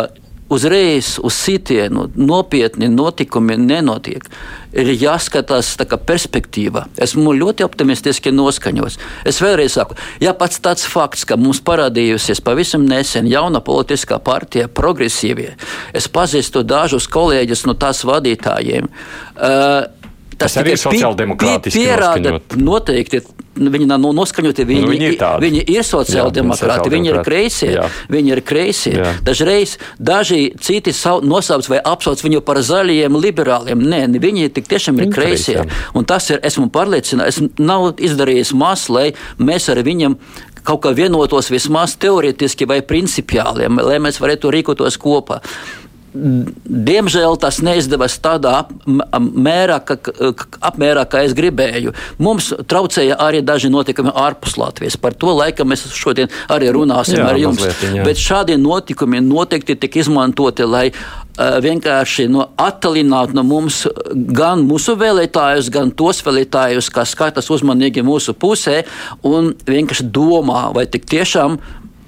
uzreiz 0.49 1.19
uz 1.23 1.35
sitienu 1.35 2.09
nopietni 2.17 2.89
notikumi 2.89 3.57
nenotiek. 3.61 4.25
Ir 4.73 4.91
jāskatās 4.93 5.75
tā 5.81 5.85
kā 5.89 5.99
perspektīva. 6.01 6.87
Esmu 7.01 7.35
ļoti 7.37 7.65
optimistiski 7.65 8.33
noskaņots. 8.33 8.99
Es 9.29 9.41
vēlreiz 9.45 9.77
saku, 9.77 9.97
ja 10.25 10.35
pats 10.37 10.61
tāds 10.65 10.87
fakts, 10.89 11.27
ka 11.29 11.37
mums 11.41 11.61
parādījusies 11.65 12.41
pavisam 12.45 12.87
nesen 12.89 13.29
jauna 13.29 13.61
politiskā 13.65 14.21
partija, 14.25 14.69
progresīvie, 14.69 15.55
es 15.97 16.09
pazīstu 16.09 16.65
dažus 16.65 17.09
kolēģus 17.13 17.67
no 17.69 17.77
tās 17.77 18.05
vadītājiem. 18.09 18.89
Uh, 19.37 19.95
Tas, 20.39 20.53
tas 20.55 20.61
arī 20.61 20.77
ir 20.77 20.79
sociāldemokrātiski. 20.79 21.81
Pierāda 21.83 22.37
noteikti 22.63 23.25
Viņi 23.59 23.89
nav 23.91 24.03
noskaņoti. 24.17 24.67
Viņi, 24.69 24.85
nu, 24.85 24.93
viņi, 24.93 25.09
ir, 25.13 25.17
tādi. 25.21 25.49
viņi 25.49 25.63
ir 25.75 25.87
sociāldemokrāti, 25.87 26.93
viņi 26.93 27.13
ir 27.13 27.21
kreisie. 27.27 27.71
Jā. 27.75 27.87
Viņi 28.13 28.35
ir 28.35 28.43
kreisie. 28.47 28.95
Jā. 28.97 29.13
Dažreiz 29.27 29.77
daži 29.99 30.41
citi 30.63 30.95
nosauc 31.27 31.69
vai 31.71 31.81
apsauc 31.83 32.23
viņu 32.25 32.43
par 32.47 32.63
zaļiem 32.65 33.19
liberāliem. 33.19 33.83
Nē, 33.83 34.05
viņi 34.23 34.53
tik 34.55 34.71
tiešām 34.71 35.03
ir 35.03 35.13
kreisie. 35.15 35.65
Un 35.99 36.07
tas 36.09 36.31
ir, 36.31 36.43
esmu 36.47 36.69
pārliecināts, 36.75 37.39
es 37.39 37.59
nav 37.59 37.91
izdarījis 37.99 38.55
maz, 38.57 38.89
lai 38.93 39.11
mēs 39.39 39.69
ar 39.73 39.83
viņiem 39.87 40.17
kaut 40.69 40.83
kā 40.85 40.93
vienotos 40.97 41.51
vismaz 41.53 41.97
teorētiski 42.01 42.69
vai 42.69 42.83
principiāli, 42.85 43.69
lai 43.69 44.01
mēs 44.03 44.21
varētu 44.21 44.53
rīkoties 44.53 44.99
kopā. 45.01 45.41
Diemžēl 46.15 47.37
tas 47.41 47.59
neizdevās 47.65 48.17
tādā 48.25 48.63
mērā, 48.87 49.77
ka, 49.85 49.99
apmērā, 50.65 51.05
kā 51.11 51.23
es 51.27 51.35
gribēju. 51.37 51.93
Mums 52.23 52.51
traucēja 52.69 53.19
arī 53.21 53.43
daži 53.45 53.69
notikumi 53.73 54.15
ārpus 54.17 54.57
Latvijas. 54.61 54.97
Par 55.01 55.13
to 55.13 55.35
laikam 55.37 55.69
mēs 55.69 55.85
šodien 55.93 56.33
arī 56.49 56.73
runāsim 56.75 57.21
jā, 57.21 57.29
ar 57.29 57.41
jums. 57.41 57.61
Mazliet, 57.61 57.97
jā. 58.01 58.07
Bet 58.09 58.23
šādi 58.23 58.57
notikumi 58.61 59.21
noteikti 59.25 59.77
tika 59.77 60.01
izmantoti, 60.01 60.65
lai 60.65 60.87
uh, 60.89 61.59
vienkārši 61.65 62.29
no, 62.33 62.49
attālināt 62.57 63.35
no 63.37 63.45
mums 63.47 63.85
gan 64.15 64.65
mūsu 64.69 64.97
vēlētājus, 64.99 65.69
gan 65.75 65.93
tos 65.93 66.23
vēlētājus, 66.25 66.89
kas 66.95 67.13
skatās 67.17 67.53
uzmanīgi 67.53 68.07
mūsu 68.07 68.33
pusē 68.33 68.81
un 69.29 69.53
vienkārši 69.69 70.09
domā, 70.09 70.71
vai 70.73 70.89
tik 70.89 71.05
tiešām 71.11 71.61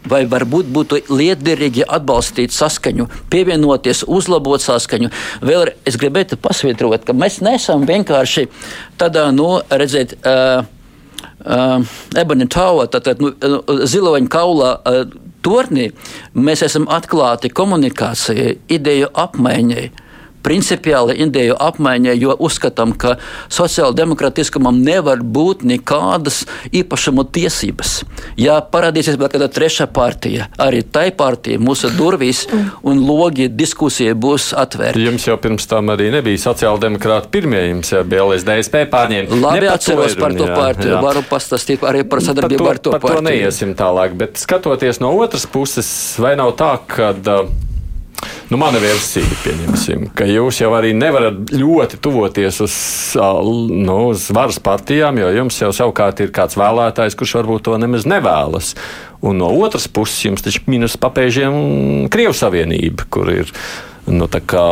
vai 0.08 0.24
varbūt 0.28 0.70
būtu 0.72 1.00
liederīgi 1.12 1.84
atbalstīt 1.84 2.54
saskaņu, 2.54 3.08
pievienoties, 3.32 4.04
uzlabot 4.08 4.62
saskaņu. 4.62 5.10
Vēl 5.44 5.72
es 5.88 5.98
gribētu 6.00 6.38
pasvītrot, 6.40 7.04
ka 7.04 7.16
mēs 7.16 7.40
neesam 7.44 7.84
vienkārši 7.88 8.46
tādā, 9.00 9.28
nu, 9.34 9.58
redzēt, 9.70 10.16
uh, 10.24 10.64
uh, 11.44 11.96
ebony 12.16 12.48
tower, 12.48 12.88
tātad 12.92 13.20
nu, 13.22 13.34
ziloņa 13.84 14.32
kaulā. 14.32 14.76
Uh, 14.84 15.26
Tornī 15.40 15.86
mēs 16.36 16.60
esam 16.66 16.84
atklāti 16.92 17.48
komunikācijai, 17.48 18.58
ideju 18.76 19.06
apmaiņai. 19.16 19.86
Principiāli 20.44 21.18
ideju 21.24 21.56
apmaiņai, 21.60 22.16
jo 22.20 22.36
uzskatām, 22.40 22.94
ka 22.96 23.16
sociāldemokrātiskumam 23.52 24.80
nevar 24.84 25.20
būt 25.22 25.64
nekādas 25.68 26.44
īpašumu 26.72 27.26
tiesības. 27.34 28.00
Ja 28.40 28.60
parādīsies 28.64 29.18
kāda 29.20 29.50
trešā 29.52 29.86
partija, 29.92 30.48
arī 30.60 30.82
tai 30.82 31.10
partija 31.16 31.60
mūsu 31.60 31.90
durvīs 31.96 32.46
un 32.86 33.02
logi 33.06 33.48
diskusija 33.48 34.14
būs 34.18 34.50
atvērta. 34.58 35.00
Jums 35.00 35.26
jau 35.28 35.36
pirms 35.40 35.68
tam 35.70 35.92
arī 35.94 36.10
nebija 36.14 36.40
sociāldemokrāti 36.44 37.32
pirmie, 37.32 37.62
jums 37.70 37.92
jau 37.94 38.02
bija 38.08 38.26
LSDSP 38.26 38.84
pārņēma. 38.92 39.40
Labi 39.44 39.70
atceros 39.70 40.16
par 40.20 40.36
to 40.36 40.50
partiju, 40.50 40.94
jā. 40.96 41.00
varu 41.04 41.24
pastāstīt 41.30 41.86
arī 41.86 42.04
par 42.08 42.24
sadarbību 42.24 42.66
par 42.66 42.76
to, 42.76 42.76
ar 42.76 42.84
to 42.84 42.94
par 42.96 43.00
partiju. 43.06 43.16
Par 43.16 43.24
to 43.24 43.28
neiesim 43.30 43.74
tālāk, 43.78 44.16
bet 44.20 44.40
skatoties 44.40 45.02
no 45.04 45.12
otras 45.20 45.48
puses, 45.50 45.90
vai 46.20 46.36
nav 46.40 46.56
tā, 46.60 46.76
ka. 46.90 47.12
Uh, 47.20 47.69
Nu, 48.50 48.58
mana 48.58 48.80
versija, 48.82 49.28
pieņemsim, 49.44 50.08
ka 50.18 50.26
jūs 50.26 50.58
jau 50.60 50.72
arī 50.74 50.90
nevarat 50.96 51.52
ļoti 51.54 52.00
tuvoties 52.02 52.60
uz, 52.64 52.78
nu, 53.16 53.98
uz 54.10 54.26
varas 54.34 54.58
partijām, 54.62 55.20
jo 55.22 55.28
jums 55.36 55.60
jau 55.62 55.70
savukārt 55.76 56.24
ir 56.24 56.32
kāds 56.34 56.58
vēlētājs, 56.58 57.16
kurš 57.18 57.36
varbūt 57.40 57.68
to 57.68 57.76
nemaz 57.80 58.08
nevēlas. 58.10 58.74
Un 59.22 59.38
no 59.38 59.52
otras 59.62 59.86
puses, 59.86 60.24
jums 60.26 60.42
taču 60.42 60.64
minus 60.70 60.98
papēžiem 61.00 62.08
Krievu 62.10 62.34
Savienība, 62.36 63.06
kur 63.12 63.30
ir 63.32 63.54
nu, 64.10 64.26
tā 64.30 64.42
kā 64.42 64.66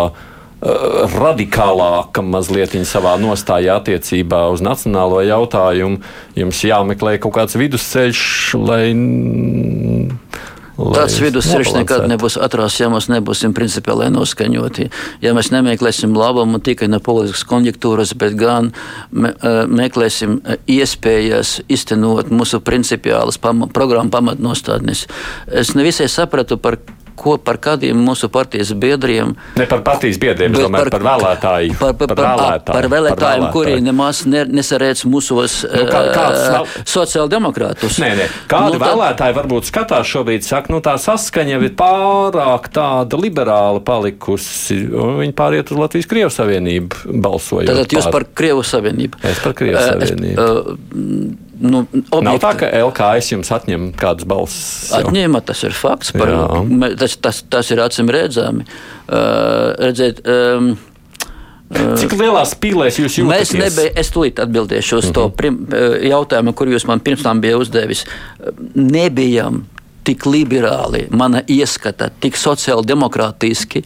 radikālāka 0.58 2.22
mazliet 2.26 2.74
savā 2.88 3.14
nostājā 3.20 3.76
attiecībā 3.78 4.48
uz 4.50 4.62
nacionālo 4.64 5.20
jautājumu. 5.22 6.00
Jums 6.34 6.62
jāmeklē 6.66 7.18
kaut 7.22 7.36
kāds 7.36 7.54
vidusceļš, 7.58 8.22
lai 8.58 8.90
Tāds 10.78 11.16
vidusceļš 11.18 11.72
nekad 11.74 12.04
nebūs 12.06 12.36
atrasts, 12.38 12.78
ja 12.78 12.86
mēs 12.92 13.08
nebūsim 13.10 13.54
principiāli 13.56 14.12
noskaņoti. 14.14 14.86
Ja 15.24 15.32
mēs 15.34 15.50
nemeklēsim 15.50 16.14
labumu 16.14 16.60
tikai 16.62 16.86
no 16.90 17.00
politiskas 17.02 17.42
konjunktūras, 17.50 18.14
bet 18.18 18.36
gan 18.38 18.70
me, 19.10 19.32
meklēsim 19.66 20.38
iespējas 20.70 21.58
iztenot 21.66 22.30
mūsu 22.30 22.62
principiālas 22.62 23.40
pam 23.42 23.66
programmu 23.74 24.14
pamatnostādnes. 24.14 25.08
Es 25.50 25.74
nevisai 25.74 26.06
sapratu, 26.12 26.60
par 26.62 26.78
ko 27.18 27.36
par 27.42 27.58
kādiem 27.62 27.98
mūsu 28.08 28.30
partijas 28.32 28.72
biedriem. 28.78 29.34
Ne 29.58 29.66
par 29.70 29.82
partijas 29.86 30.18
biedriem, 30.20 30.54
bet 30.54 30.64
domāju, 30.64 30.86
par, 30.86 30.92
par 30.94 31.06
vēlētāju. 31.06 31.76
Par, 31.80 31.94
par, 31.98 32.12
par, 32.12 32.22
vēlētāju, 32.24 32.76
par 32.76 32.88
vēlētājiem, 32.94 33.44
par 33.44 33.54
kuri 33.56 33.76
nemaz 33.84 34.22
ne, 34.30 34.44
nesarēc 34.58 35.04
mūsos 35.10 35.58
nu, 35.68 35.84
kā, 35.90 36.02
uh, 36.62 36.76
sociāldemokrātus. 36.88 37.98
Nē, 38.02 38.12
nē. 38.18 38.28
Kādi 38.50 38.78
nu, 38.78 38.82
vēlētāji 38.84 39.34
tā... 39.34 39.38
varbūt 39.40 39.70
skatās 39.70 40.12
šobrīd, 40.12 40.46
saka, 40.46 40.72
nu 40.74 40.82
tā 40.84 40.94
saskaņa 41.02 41.58
ir 41.58 41.74
pārāk 41.78 42.70
tāda 42.74 43.20
liberāla 43.20 43.82
palikusi, 43.84 44.80
un 44.92 45.18
viņi 45.22 45.36
pāriet 45.38 45.74
uz 45.74 45.82
Latvijas 45.82 46.10
Krievu 46.10 46.32
Savienību 46.34 47.18
balsojot. 47.24 47.68
Tātad 47.72 47.98
jūs 47.98 48.08
par 48.14 48.28
Krievu 48.38 48.64
Savienību. 48.66 49.20
Es 49.26 49.42
par 49.44 49.56
Krievu 49.58 49.82
Savienību. 49.82 50.38
Es, 50.38 50.56
uh, 50.94 51.47
Nu, 51.58 51.84
objekti. 51.90 52.24
Nav 52.24 52.40
tā, 52.42 52.52
ka 52.60 52.68
LKS 52.70 53.32
jums 53.32 53.50
atņem 53.54 53.88
kādas 53.98 54.26
balsis. 54.28 54.92
Atņēma, 54.98 55.40
tas 55.46 55.64
ir 55.66 55.74
fakts. 55.74 56.12
Par, 56.14 56.30
tas, 57.00 57.16
tas, 57.22 57.40
tas 57.50 57.72
ir 57.74 57.82
acīm 57.82 58.12
redzami. 58.14 58.66
Uh, 59.08 59.74
redzēt, 59.82 60.22
um, 60.28 60.76
Cik 61.68 62.14
lielās 62.16 62.54
pīlēs 62.56 62.96
jūs 62.96 63.18
jūtaties? 63.18 63.50
Mēs 63.52 63.58
nebija, 63.60 63.90
es 64.00 64.08
tūlīt 64.14 64.38
atbildēšu 64.40 65.00
uz 65.02 65.04
mm 65.04 65.10
-hmm. 65.10 65.14
to 65.14 65.24
mhm. 65.26 65.34
prim, 65.36 65.58
jautājumu, 66.08 66.54
kur 66.56 66.70
jūs 66.72 66.86
man 66.88 67.00
pirms 67.00 67.22
tam 67.22 67.40
bija 67.40 67.58
uzdevis. 67.58 68.06
Nebijam 68.74 69.66
tik 70.08 70.24
liberāli, 70.26 71.06
mana 71.10 71.42
ieskata, 71.44 72.08
tik 72.20 72.36
sociāldemokrātiski, 72.40 73.82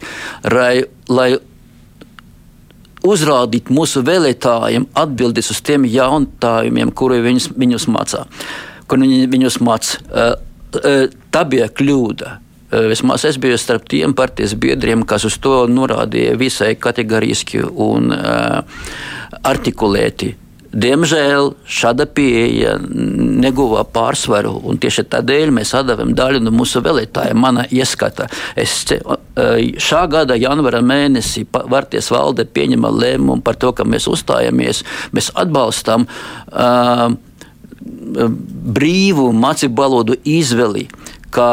lai, 0.53 0.85
lai 1.09 1.33
uzrādīt 3.03 3.71
mūsu 3.73 4.03
vēlētājiem 4.05 4.87
atbildes 4.99 5.51
uz 5.53 5.61
tiem 5.65 5.87
jautājumiem, 5.89 6.93
kuri 6.95 7.21
viņus, 7.23 7.49
viņus 7.59 7.89
mācā. 7.91 8.23
Kur 8.87 9.03
viņi, 9.03 9.25
viņus 9.31 9.59
mācā. 9.63 9.99
Uh, 10.07 10.31
uh, 10.79 11.03
tā 11.33 11.43
bija 11.49 11.69
kļūda. 11.71 12.37
Uh, 12.73 12.87
vismaz 12.91 13.25
es 13.29 13.39
biju 13.41 13.59
starp 13.61 13.87
tiem 13.91 14.15
partijas 14.17 14.55
biedriem, 14.59 15.05
kas 15.07 15.27
uz 15.29 15.37
to 15.43 15.63
norādīja 15.69 16.37
visai 16.39 16.73
kategoriski 16.79 17.63
un 17.63 18.13
uh, 18.15 18.87
artikulēti. 19.43 20.33
Diemžēl 20.73 21.51
šāda 21.69 22.07
pieeja 22.09 22.79
neguva 22.81 23.83
pārsvaru, 23.85 24.55
un 24.65 24.79
tieši 24.81 25.05
tādēļ 25.11 25.51
mēs 25.53 25.73
atdevam 25.77 26.15
daļu 26.17 26.41
no 26.41 26.53
mūsu 26.55 26.81
vēlētājiem. 26.81 27.37
Mana 27.37 27.67
ieskata, 27.69 28.25
es 28.57 28.79
šā 29.85 30.01
gada 30.09 30.37
janvāra 30.39 30.81
mēnesī 30.81 31.45
Varties 31.53 32.09
valde 32.13 32.47
pieņema 32.49 32.89
lēmumu 32.89 33.45
par 33.45 33.59
to, 33.61 33.69
ka 33.77 33.85
mēs 33.85 34.09
uzstājamies, 34.09 34.81
mēs 35.13 35.29
atbalstam 35.37 36.07
uh, 36.09 37.05
brīvu 38.73 39.29
mācību 39.37 39.77
valodu 39.77 40.17
izvēli 40.25 40.87
kā 41.33 41.49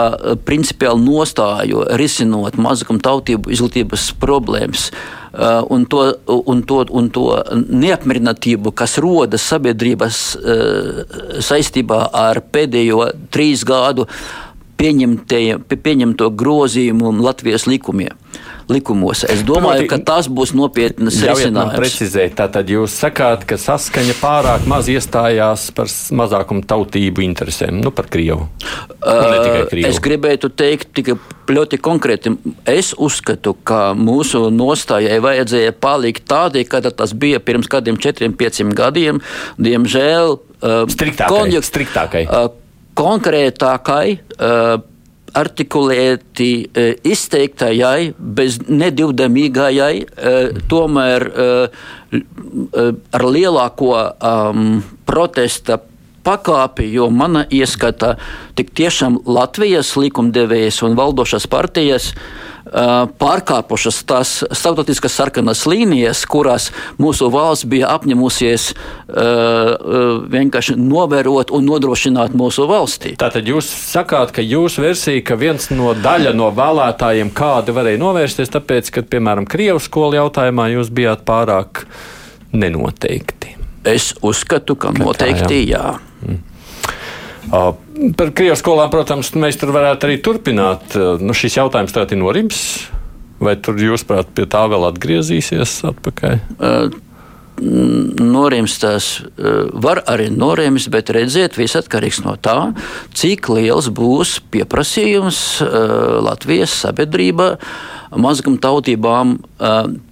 principiāli 0.49 1.05
nostāju 1.05 1.87
risinot 2.01 2.57
mazākumtautību 2.61 3.53
izglītības 3.53 4.11
problēmas. 4.21 4.91
Uh, 4.91 5.20
un 5.33 5.87
to, 5.87 6.05
un, 6.27 6.63
to, 6.67 6.83
un 6.91 7.11
to 7.15 7.27
neapmierinātību, 7.55 8.75
kas 8.75 8.99
rodas 9.03 9.47
sabiedrības 9.53 10.21
uh, 10.37 11.03
saistībā 11.45 12.03
ar 12.13 12.43
pēdējo 12.53 13.11
trīs 13.31 13.65
gadu 13.69 14.09
pieņemto 14.81 16.31
grozījumu 16.41 17.13
Latvijas 17.21 17.69
likumiem 17.71 18.17
likumos. 18.71 19.25
Es 19.27 19.43
domāju, 19.47 19.85
Proti, 19.85 19.91
ka 19.91 19.99
tas 20.07 20.29
būs 20.31 20.53
nopietnas 20.57 21.19
risinājums. 21.25 21.77
Precizēt, 21.79 22.37
tātad 22.39 22.71
jūs 22.71 22.95
sakāt, 23.03 23.45
ka 23.49 23.59
saskaņa 23.61 24.17
pārāk 24.21 24.67
maz 24.71 24.91
iestājās 24.93 25.69
par 25.77 25.91
mazākumu 25.91 26.65
tautību 26.71 27.25
interesēm, 27.27 27.81
nu 27.83 27.93
par 27.95 28.09
Krievu. 28.13 28.47
Uh, 29.01 29.67
Krievu. 29.71 29.91
Es 29.91 30.01
gribētu 30.03 30.53
teikt 30.55 30.93
tikai 30.97 31.19
ļoti 31.51 31.81
konkrēti. 31.83 32.37
Es 32.69 32.93
uzskatu, 32.95 33.57
ka 33.67 33.91
mūsu 33.99 34.47
nostājai 34.55 35.19
vajadzēja 35.25 35.75
palikt 35.83 36.29
tādai, 36.31 36.65
kāda 36.69 36.95
tas 36.95 37.15
bija 37.17 37.43
pirms 37.43 37.71
kādiem 37.71 37.99
četriem, 38.01 38.37
pieciem 38.39 38.75
gadiem. 38.77 39.23
Diemžēl 39.59 40.37
uh, 40.37 40.87
striktākai. 40.91 41.35
Konjuk, 41.35 41.67
striktākai. 41.67 42.27
Konkrētākai. 43.01 44.07
Uh, 44.37 44.87
artikulēti 45.31 46.49
e, 46.75 46.85
izteiktajai, 47.07 48.11
bez 48.19 48.57
nedivdamīgajai, 48.67 49.93
e, 50.03 50.33
tomēr 50.71 51.27
ar 53.15 53.27
lielāko 53.31 53.93
um, 53.95 54.81
protesta 55.07 55.79
pakāpi, 56.27 56.87
jo 56.93 57.11
mana 57.11 57.47
ieskata 57.51 58.17
tik 58.59 58.75
tiešām 58.77 59.23
Latvijas 59.27 59.95
likumdevējs 59.97 60.83
un 60.87 60.97
valdošās 60.99 61.49
partijas 61.51 62.13
uh, 62.13 62.51
pārkāpušas 63.21 64.03
tās 64.07 64.33
starptautiskas 64.45 65.15
sarkanas 65.17 65.65
līnijas, 65.67 66.23
kurās 66.29 66.71
mūsu 67.01 67.31
valsts 67.33 67.67
bija 67.71 67.91
apņemusies 67.97 68.71
vienkārši 70.31 70.77
novērot 70.79 71.51
un 71.57 71.67
nodrošināt 71.67 72.37
mūsu 72.37 72.69
valstī. 72.71 73.17
Tātad 73.21 73.49
jūs 73.49 73.67
sakāt, 73.67 74.35
ka 74.37 74.45
jūsu 74.45 74.85
versija, 74.85 75.25
ka 75.25 75.39
viens 75.41 75.71
no 75.73 75.95
daļa 75.99 76.35
no 76.37 76.51
vēlētājiem 76.55 77.33
kādi 77.35 77.75
varēja 77.75 78.03
novērsties, 78.03 78.53
tāpēc, 78.55 78.95
ka, 78.95 79.07
piemēram, 79.17 79.49
Krievijas 79.51 79.89
skolu 79.89 80.21
jautājumā 80.21 80.71
jūs 80.77 80.93
bijāt 80.95 81.25
pārāk 81.27 81.85
nenoteikti. 82.53 83.40
Es 83.89 84.13
uzskatu, 84.21 84.77
ka, 84.77 84.93
noteikti 84.97 85.47
tā, 85.49 85.61
jā. 85.65 85.85
jā. 85.89 85.99
Mm. 86.29 86.47
Par 88.17 88.31
Krievijas 88.37 88.61
skolām, 88.63 88.91
protams, 88.93 89.33
mēs 89.35 89.59
tur 89.59 89.73
varētu 89.75 90.07
arī 90.07 90.19
turpināt. 90.23 90.95
Nu, 91.21 91.35
šis 91.37 91.57
jautājums 91.59 91.95
tagad 91.97 92.15
ir 92.15 92.21
norims. 92.23 92.65
Vai 93.41 93.55
tur, 93.57 93.79
jūsuprāt, 93.81 94.35
pie 94.37 94.45
tā 94.51 94.67
vēl 94.69 94.85
atgriezīsies 94.91 95.79
atpakaļ? 95.89 96.37
Uh, 96.61 96.99
norimstās, 97.61 99.23
var 99.73 100.03
arī 100.09 100.31
norimst, 100.33 100.91
bet 100.93 101.11
redziet, 101.13 101.59
viss 101.59 101.77
atkarīgs 101.77 102.23
no 102.25 102.37
tā, 102.41 102.73
cik 103.17 103.51
liels 103.53 103.91
būs 103.93 104.39
pieprasījums 104.53 105.61
Latvijas 106.25 106.79
sabiedrībā 106.87 107.53
mazgumtautībām 108.21 109.37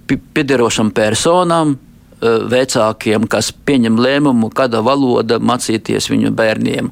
piederošam 0.07 0.93
personām, 0.95 1.77
vecākiem, 2.21 3.27
kas 3.31 3.51
pieņem 3.51 3.99
lēmumu, 4.01 4.51
kāda 4.55 4.81
valoda 4.85 5.39
mācīties 5.39 6.09
viņu 6.11 6.33
bērniem. 6.35 6.91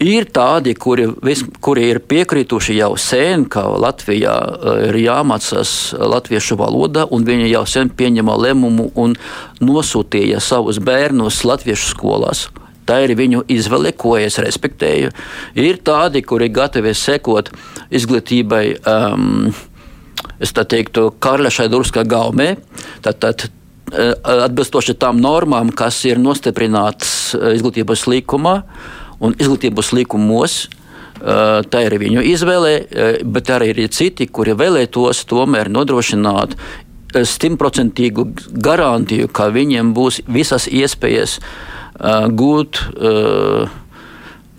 Ir 0.00 0.24
tādi, 0.32 0.72
kuri, 0.80 1.10
vis, 1.20 1.42
kuri 1.60 1.90
ir 1.92 1.98
piekrituši 2.08 2.78
jau 2.78 2.94
sen, 2.96 3.44
ka 3.52 3.66
Latvijā 3.68 4.32
eh, 4.32 4.78
ir 4.88 4.96
jāmācās 5.02 5.92
latviešu 5.92 6.56
valoda, 6.56 7.04
un 7.12 7.26
viņi 7.28 7.50
jau 7.50 7.66
sen 7.68 7.92
pieņēma 7.92 8.38
lēmumu 8.46 8.88
un 8.96 9.18
nosūtīja 9.60 10.40
savus 10.40 10.80
bērnus 10.80 11.42
latviešu 11.44 11.92
skolās. 11.92 12.46
Tā 12.88 13.02
ir 13.04 13.12
viņu 13.18 13.44
izvēle, 13.52 13.92
ko 13.92 14.16
es 14.16 14.40
respektēju. 14.40 15.12
Ir 15.60 15.82
tādi, 15.84 16.24
kuri 16.24 16.48
gatavi 16.48 16.96
sekot 16.96 17.52
izglītībai, 17.92 18.64
um, 18.80 19.52
es 20.40 20.56
tā 20.56 20.64
teiktu, 20.64 21.10
Karlašai 21.20 21.68
Durskā 21.68 22.08
gaumē. 22.08 22.54
Tad, 23.04 23.20
tad 23.20 23.44
eh, 23.44 23.59
atbilstoši 23.90 24.96
tām 25.00 25.20
normām, 25.22 25.72
kas 25.74 26.02
ir 26.08 26.20
nostiprinātas 26.22 27.34
eh, 27.34 27.54
izglītības 27.58 28.06
likumā 28.10 28.60
un 29.20 29.36
izglītības 29.38 29.94
likumos. 29.96 30.62
Tā 31.20 31.80
ir 31.84 31.92
viņu 32.00 32.22
izvēle, 32.24 32.70
bet 33.28 33.50
arī 33.52 33.74
ir 33.74 33.90
citi, 33.92 34.24
kuri 34.24 34.54
vēlētos 34.56 35.26
tomēr 35.28 35.68
nodrošināt 35.68 36.54
simtprocentīgu 37.12 38.24
garantiju, 38.64 39.28
ka 39.28 39.50
viņiem 39.52 39.90
būs 39.92 40.22
visas 40.24 40.64
iespējas 40.64 41.36
gūt 42.40 42.80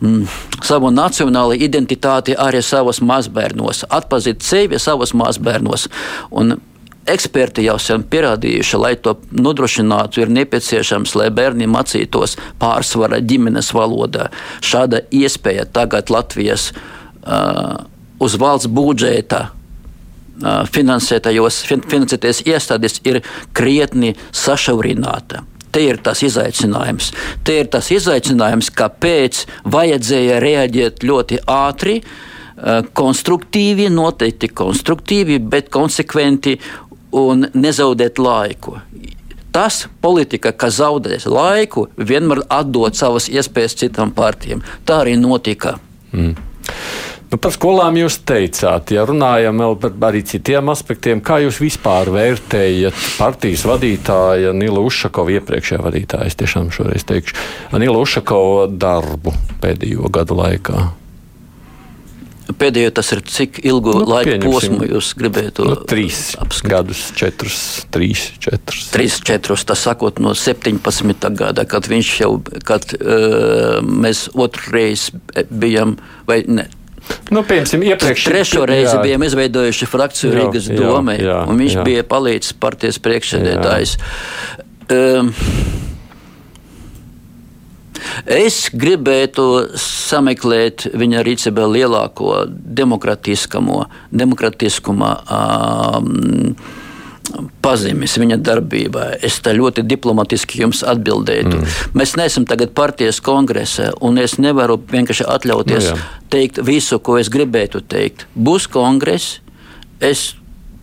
mm, 0.02 0.28
savu 0.62 0.91
nacionālo 0.94 1.58
identitāti 1.58 2.36
arī 2.38 2.62
savos 2.62 3.02
mazbērnos, 3.02 3.86
atpazīt 3.89 4.46
sevi 4.46 4.78
savos 4.78 5.15
mazbērnos. 5.17 5.88
Un 6.30 6.60
Eksperti 7.10 7.64
jau 7.66 7.80
sen 7.82 8.04
pierādījuši, 8.06 8.78
lai 8.78 8.92
to 9.02 9.16
nodrošinātu, 9.34 10.22
ir 10.22 10.34
nepieciešams, 10.36 11.16
lai 11.18 11.32
bērni 11.34 11.66
mācītos 11.66 12.36
pārsvarā 12.62 13.18
ģimenes 13.26 13.72
valodā. 13.74 14.28
Šāda 14.62 15.02
iespēja 15.10 15.66
tagad 15.66 16.14
Latvijas 16.14 16.70
uh, 16.76 17.82
uz 18.22 18.38
valsts 18.38 18.70
budžeta 18.70 19.48
uh, 19.50 20.62
finansētajos, 20.70 21.64
finansēties 21.66 22.44
iestādes 22.46 23.02
ir 23.10 23.24
krietni 23.58 24.14
sašaurināta. 24.30 25.42
Te 25.72 25.82
ir 25.88 26.02
tas 26.04 26.22
izaicinājums. 26.22 27.14
Te 27.48 27.62
ir 27.64 27.72
tas 27.72 27.90
izaicinājums, 27.96 28.70
kāpēc 28.78 29.46
vajadzēja 29.72 30.38
reaģēt 30.44 31.08
ļoti 31.08 31.42
ātri, 31.50 32.02
konstruktīvi, 32.94 33.88
noteikti 33.90 34.52
konstruktīvi, 34.54 35.40
bet 35.40 35.72
konsekventi 35.74 36.58
un 37.12 37.47
nezaudēt 37.54 38.19
laiku. 38.19 38.78
Tas 39.52 39.84
politika, 40.02 40.54
kas 40.56 40.78
zaudēs 40.80 41.28
laiku, 41.28 41.89
vienmēr 41.97 42.45
atdod 42.47 42.95
savas 42.95 43.28
iespējas 43.28 43.76
citam 43.84 44.13
partijam. 44.15 44.63
Tā 44.88 45.02
arī 45.04 45.17
notika. 45.19 45.76
Mm. 46.15 46.38
Nu, 47.32 47.38
par 47.39 47.54
skolām 47.56 47.95
jūs 47.95 48.17
teicāt, 48.28 48.91
ja 48.91 49.06
runājam 49.08 49.62
par 49.80 49.93
arī 50.10 50.19
citiem 50.28 50.67
aspektiem, 50.74 51.21
kā 51.24 51.38
jūs 51.39 51.62
vispār 51.63 52.12
vērtējat 52.12 53.06
partijas 53.15 53.63
vadītāja 53.69 54.52
Nila 54.56 54.84
Ušakova 54.84 55.38
iepriekšējā 55.38 55.80
vadītāja, 55.80 56.28
es 56.28 56.36
tiešām 56.39 56.67
šoreiz 56.76 57.08
teikšu, 57.08 57.38
Nila 57.80 58.04
Ušakova 58.04 58.67
darbu 58.67 59.32
pēdējo 59.63 60.12
gadu 60.12 60.41
laikā? 60.41 60.89
Pēdējo 62.58 62.92
tas 62.98 63.12
ir 63.16 63.22
cik 63.28 63.62
ilgu 63.68 63.94
nu, 64.00 64.06
laika 64.10 64.38
posmu 64.44 64.88
jūs 64.90 65.12
gribētu? 65.20 65.68
Nu, 65.70 65.78
trīs 65.90 66.34
apskatīt. 66.42 66.72
gadus, 66.74 67.06
četrus, 67.18 67.62
trīs, 67.94 68.26
četrus. 68.42 68.90
Trīs, 68.94 69.20
četrus, 69.28 69.66
tas 69.68 69.86
sakot 69.88 70.22
no 70.24 70.34
17. 70.38 71.30
gada, 71.38 71.66
kad 71.70 71.90
viņš 71.92 72.12
jau, 72.24 72.36
kad 72.68 72.94
uh, 72.98 73.80
mēs 73.86 74.28
otrreiz 74.34 75.10
bijām, 75.50 75.98
vai 76.30 76.44
ne, 76.48 76.70
Nu, 77.34 77.42
piemēram, 77.48 77.84
iepriekš 77.92 78.24
trešo 78.30 78.66
reizi 78.70 78.94
jā. 78.94 79.02
bijām 79.04 79.24
izveidojuši 79.26 79.88
frakciju 79.90 80.32
Rīgas 80.36 80.68
domē, 80.70 81.18
un 81.50 81.60
viņš 81.60 81.78
jā. 81.80 81.86
bija 81.88 82.06
palīdzis 82.08 82.56
partijas 82.62 83.02
priekšsēdētājs. 83.04 83.96
Um, 84.92 85.32
Es 88.26 88.70
gribētu 88.74 89.78
sameklēt 89.80 90.90
viņa 90.98 91.22
rīcībā 91.28 91.68
lielāko 91.70 92.46
demokratiskumā. 92.50 95.16
Um, 95.32 96.56
pazīmes 97.64 98.18
viņa 98.20 98.38
darbībā. 98.44 99.06
Es 99.24 99.40
tā 99.44 99.54
ļoti 99.56 99.84
diplomatiski 99.88 100.64
jums 100.64 100.82
atbildētu. 100.88 101.60
Mm. 101.60 101.78
Mēs 101.98 102.16
neesam 102.20 102.48
tagad 102.50 102.74
partijas 102.78 103.22
kongresā, 103.24 103.92
un 104.04 104.20
es 104.22 104.38
nevaru 104.42 104.80
vienkārši 104.92 105.28
atļauties 105.30 105.92
no, 105.92 105.96
nu 105.96 106.02
jā. 106.02 106.10
teikt 106.34 106.62
visu, 106.68 107.00
ko 107.00 107.18
es 107.22 107.32
gribētu 107.32 107.84
teikt. 107.86 108.28
Būs 108.36 108.68
kongress, 108.72 109.40
es 110.04 110.32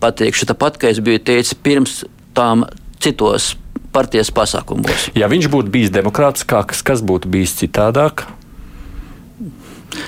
pateikšu 0.01 0.49
tāpat, 0.49 0.79
kā 0.79 0.93
es 0.93 1.01
biju 1.03 1.21
teicis 1.21 1.57
pirms 1.59 2.03
tam 2.37 2.65
citos 3.03 3.53
partijas 3.93 4.31
pasākumos. 4.33 5.09
Ja 5.17 5.29
viņš 5.31 5.49
būtu 5.51 5.73
bijis 5.73 5.93
demokrātiskāks, 5.93 6.83
kas 6.85 7.03
būtu 7.05 7.31
bijis 7.31 7.55
citādāk? 7.59 8.27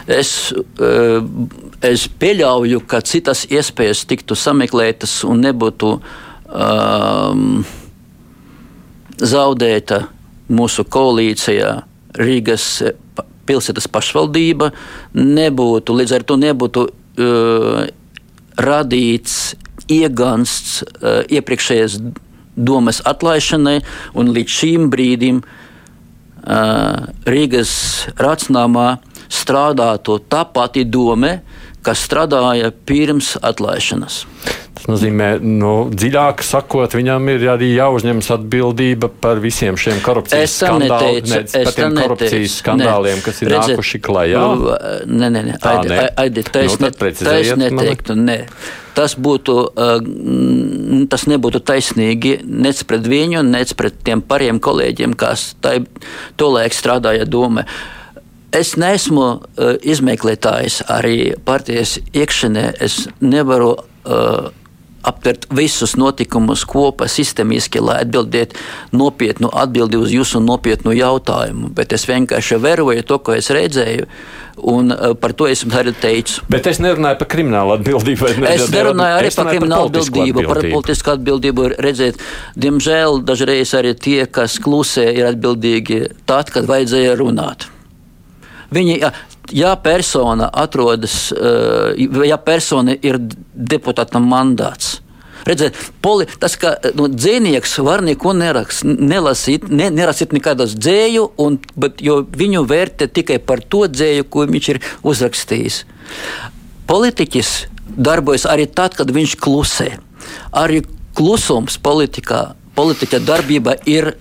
Es, 0.05 0.53
eh, 0.53 1.21
es 1.81 2.07
pieļauju, 2.07 2.83
ka 2.85 3.01
citas 3.01 3.45
iespējas 3.49 4.05
tiktu 4.05 4.37
sameklētas 4.37 5.23
un 5.25 5.41
nebūtu 5.41 5.95
um, 6.51 7.63
zaudēta 9.17 10.03
mūsu 10.51 10.85
koalīcijā 10.85 11.71
Rīgas 12.19 12.65
pilsētas 13.47 13.87
pašvaldība, 13.91 14.71
nebūtu 15.15 15.95
līdz 15.95 16.17
ar 16.17 16.25
to 16.27 16.37
nebūtu 16.39 16.83
uh, 16.87 17.85
radīts 18.61 19.37
iegansts 19.91 20.81
uh, 20.83 21.23
iepriekšējais 21.31 21.97
domas 22.55 23.01
atlaišanai, 23.05 23.79
un 24.17 24.31
līdz 24.35 24.57
šim 24.57 24.89
brīdim 24.91 25.41
uh, 25.41 27.07
Rīgas 27.27 27.73
racnāmā 28.19 28.99
strādātu 29.31 30.19
tā 30.29 30.43
pati 30.53 30.83
doma, 30.83 31.39
kas 31.81 32.03
strādāja 32.05 32.71
pirms 32.85 33.37
atlaišanas. 33.41 34.25
Tas 34.81 34.89
nozīmē, 34.89 35.35
nu, 35.45 35.71
dziļāk 35.93 36.39
sakot, 36.41 36.95
viņam 36.97 37.27
ir 37.29 37.43
arī 37.53 37.67
jāuzņemas 37.75 38.31
atbildība 38.33 39.11
par 39.21 39.37
visiem 39.43 39.75
šiem 39.77 39.99
korupcijas 40.01 40.55
skandāliem, 40.57 41.27
ne, 41.29 41.41
par 41.53 41.75
tiem 41.75 41.97
korupcijas 41.99 42.55
skandāliem, 42.63 43.19
ne. 43.19 43.25
kas 43.27 43.41
ir 43.43 43.51
Redzet, 43.53 43.75
nākuši 43.75 43.99
klajā. 44.01 44.41
Nu, 44.41 44.71
nē, 45.05 45.27
nē, 45.35 45.43
nē, 45.51 45.57
Aidi, 45.69 45.99
Aidi, 46.23 46.43
tā 46.49 46.63
es, 46.65 46.79
nu, 46.81 46.89
ne, 46.89 47.11
tā 47.13 47.35
es 47.43 47.53
neteiktu, 47.61 48.15
nē. 48.17 48.39
Tas, 48.97 49.13
būtu, 49.21 49.55
tas 51.13 51.25
nebūtu 51.29 51.61
taisnīgi 51.61 52.39
nec 52.43 52.81
pret 52.89 53.05
viņu, 53.05 53.43
nec 53.45 53.77
pret 53.77 54.01
tiem 54.01 54.23
pariem 54.25 54.57
kolēģiem, 54.65 55.13
kas 55.13 55.51
tolaik 56.41 56.73
strādāja 56.73 57.29
domē. 57.29 57.67
Es 58.51 58.73
neesmu 58.81 59.27
uh, 59.29 59.77
izmeklētājs 59.79 60.81
arī 60.91 61.37
partijas 61.47 61.99
iekšienē. 62.11 62.65
Es 62.83 63.05
nevaru 63.23 63.69
uh, 63.77 64.49
aptvert 65.07 65.47
visus 65.55 65.95
notikumus 65.99 66.63
kopā 66.69 67.07
sistemiski, 67.09 67.81
lai 67.81 68.01
atbildētu 68.05 68.59
nopietnu 68.97 69.49
atbildi 69.63 69.99
uz 69.99 70.13
jūsu 70.13 70.41
nopietnu 70.43 70.93
jautājumu. 70.95 71.71
Bet 71.75 71.95
es 71.95 72.05
vienkārši 72.09 72.59
vēroju 72.61 73.05
to, 73.07 73.19
ko 73.25 73.35
es 73.37 73.49
redzēju. 73.53 74.07
Un 74.67 74.91
uh, 74.93 75.13
par 75.17 75.33
to 75.33 75.47
es 75.49 75.63
arī 75.65 75.93
teicu. 75.97 76.43
Bet 76.51 76.67
es 76.69 76.81
nerunāju 76.83 77.17
par 77.21 77.29
kriminālu 77.31 77.73
atbildību. 77.79 78.29
Ne, 78.43 78.53
es 78.59 78.69
nerunāju 78.69 79.17
arī 79.17 79.33
par 79.33 79.49
kriminālu 79.49 79.89
atbildību, 79.89 80.43
atbildību, 80.43 80.47
par 80.51 80.61
politisku 80.75 81.13
atbildību. 81.15 81.67
Redzēt, 81.81 82.21
diemžēl 82.61 83.21
dažreiz 83.25 83.73
arī 83.79 83.95
tie, 83.97 84.19
kas 84.29 84.59
klusē, 84.61 85.07
ir 85.17 85.31
atbildīgi 85.31 86.03
tad, 86.29 86.53
kad 86.53 86.69
vajadzēja 86.69 87.15
runāt. 87.17 87.71
Viņi, 88.75 88.99
ja 89.51 89.75
persona 89.75 90.49
atrodas, 90.53 91.31
eh, 91.31 92.07
ja 92.27 92.37
persona 92.37 92.95
ir 93.01 93.19
deputāta 93.55 94.19
mandāts. 94.19 94.99
Redziet, 95.45 95.77
poli, 96.01 96.27
tas, 96.39 96.53
ka 96.59 96.75
nu, 96.93 97.07
dzīsnieks 97.09 97.79
var 97.81 98.03
neko 98.05 98.33
nerakst, 98.37 98.85
nelasīt, 98.85 99.65
ne, 99.73 99.89
nerasīt 99.89 100.35
nekādas 100.37 100.75
dzēju, 100.77 101.31
un, 101.41 101.57
bet, 101.75 102.01
jo 102.05 102.19
viņu 102.21 102.61
vērtē 102.69 103.07
tikai 103.09 103.39
par 103.41 103.63
to 103.65 103.87
dzēju, 103.89 104.27
ko 104.29 104.45
viņš 104.45 104.69
ir 104.75 104.81
uzrakstījis. 105.01 105.81
Politiķis 106.91 107.51
darbojas 107.97 108.45
arī 108.49 108.67
tad, 108.69 108.95
kad 108.99 109.09
viņš 109.11 109.37
klusē. 109.41 109.91
arī 110.53 110.83
klusums 111.17 111.77
politikā, 111.81 112.53
politika 112.75 113.19
darbība 113.19 113.75
ir 113.85 114.13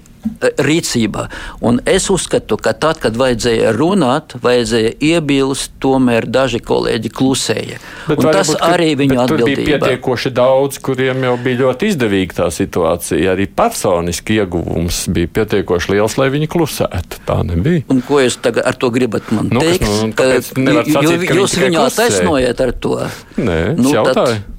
rīcībā. 0.60 1.26
Un 1.64 1.80
es 1.88 2.08
uzskatu, 2.12 2.58
ka 2.60 2.72
tad, 2.76 3.00
kad 3.02 3.16
vajadzēja 3.18 3.72
runāt, 3.76 4.36
vajadzēja 4.42 4.92
iebilst, 5.00 5.72
tomēr 5.82 6.26
daži 6.28 6.60
kolēģi 6.64 7.12
klusēja. 7.16 7.80
Tas 8.08 8.52
būt, 8.52 8.60
arī 8.64 8.90
viņu 9.00 9.18
atbildība. 9.24 9.62
Bija 9.62 9.78
pietiekoši 9.80 10.32
daudz, 10.36 10.80
kuriem 10.84 11.24
jau 11.28 11.36
bija 11.40 11.62
ļoti 11.64 11.92
izdevīga 11.94 12.40
tā 12.42 12.50
situācija. 12.54 13.34
Arī 13.34 13.48
personiski 13.48 14.40
ieguvums 14.40 15.02
bija 15.12 15.32
pietiekoši 15.40 15.94
liels, 15.96 16.18
lai 16.20 16.28
viņi 16.34 16.50
klusētu. 16.52 17.22
Tā 17.28 17.40
nebija. 17.48 17.86
Un 17.92 18.04
ko 18.04 18.20
jūs 18.24 18.40
tagad 18.44 18.68
ar 18.68 18.76
to 18.80 18.92
gribat 18.94 19.32
man 19.34 19.48
nu, 19.52 19.64
teikt? 19.64 19.88
Nu, 19.88 20.12
ka, 20.16 20.28
sacīt, 20.40 21.26
ka 21.28 21.40
jūs 21.40 21.56
viņu 21.60 21.84
attaisnojat 21.86 22.64
ar 22.66 22.76
to? 22.76 22.96
Nē, 23.40 23.60
nu, 23.80 23.94
jautāju. 23.96 24.40
Tad... 24.40 24.58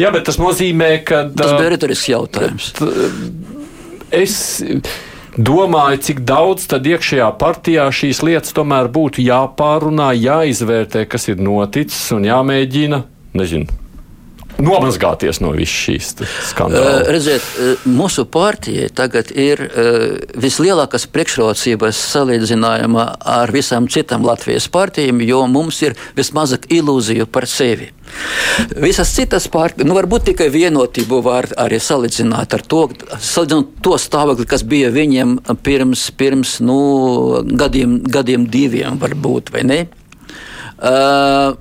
Jā, 0.00 0.10
bet 0.14 0.24
tas 0.28 0.38
nozīmē, 0.40 0.90
ka. 1.06 1.26
Tas 1.36 1.52
bija 1.56 1.72
retorisks 1.74 2.08
jautājums. 2.08 2.72
T, 2.76 2.88
es 4.16 4.36
domāju, 5.36 6.02
cik 6.08 6.22
daudz 6.26 6.66
tad 6.70 6.86
iekšējā 6.88 7.30
partijā 7.40 7.86
šīs 7.92 8.22
lietas 8.24 8.56
tomēr 8.56 8.88
būtu 8.92 9.24
jāpārunā, 9.24 10.12
jāizvērtē, 10.16 11.04
kas 11.10 11.28
ir 11.32 11.42
noticis 11.42 12.08
un 12.16 12.24
jāmēģina, 12.28 13.02
nezinu, 13.36 13.68
nomazgāties 14.62 15.40
no 15.42 15.52
visas 15.56 15.74
šīs 15.86 16.12
skandāla. 16.50 17.00
Uh, 17.02 17.10
redziet, 17.12 17.44
mūsu 17.88 18.26
partijai 18.30 18.88
tagad 18.94 19.30
ir 19.34 19.62
uh, 19.66 20.06
vislielākās 20.40 21.06
priekšrocības 21.12 22.00
salīdzinājumā 22.14 23.06
ar 23.36 23.52
visām 23.54 23.88
citām 23.92 24.26
Latvijas 24.26 24.68
partijām, 24.72 25.20
jo 25.24 25.42
mums 25.50 25.82
ir 25.86 25.96
vismazāk 26.16 26.68
ilūziju 26.72 27.28
par 27.32 27.48
sevi. 27.50 27.90
Visas 28.80 29.10
citas 29.16 29.48
partijas, 29.52 29.88
nu, 29.88 29.96
varbūt 29.98 30.30
tikai 30.30 30.48
vienotību 30.54 31.20
var 31.26 31.50
arī 31.60 31.80
salīdzināt 31.82 32.54
ar 32.56 32.64
to, 32.64 32.86
to 33.82 33.98
stāvokli, 34.00 34.46
kas 34.48 34.64
bija 34.66 34.92
viņiem 34.94 35.38
pirms, 35.66 36.08
pirms 36.16 36.58
nu, 36.64 36.80
gadiem, 37.58 37.98
gadiem 38.06 38.48
diviem, 38.50 38.98
varbūt, 39.02 39.52
vai 39.54 39.66
ne? 39.66 39.80
Uh, 40.76 41.56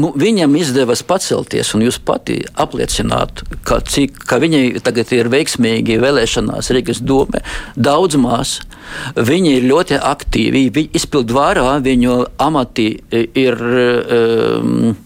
nu, 0.00 0.12
viņam 0.18 0.56
izdevās 0.60 1.02
pacelties, 1.06 1.74
un 1.76 1.84
jūs 1.86 2.00
pati 2.04 2.40
apliecināt, 2.60 3.44
ka, 3.66 3.80
cik, 3.84 4.22
ka 4.28 4.40
viņai 4.42 4.80
tagad 4.84 5.12
ir 5.16 5.30
veiksmīgi 5.32 6.00
vēlēšanās 6.02 6.72
Rīgas 6.74 7.02
domē, 7.04 7.42
daudz 7.76 8.18
maz. 8.20 8.58
Viņi 9.14 9.54
ir 9.58 9.68
ļoti 9.70 10.00
aktīvi, 10.00 10.64
viņi 10.74 10.96
izpild 10.98 11.30
vārā, 11.36 11.76
viņu 11.84 12.24
amati 12.40 12.90
ir. 13.12 13.62
Um, 14.16 14.96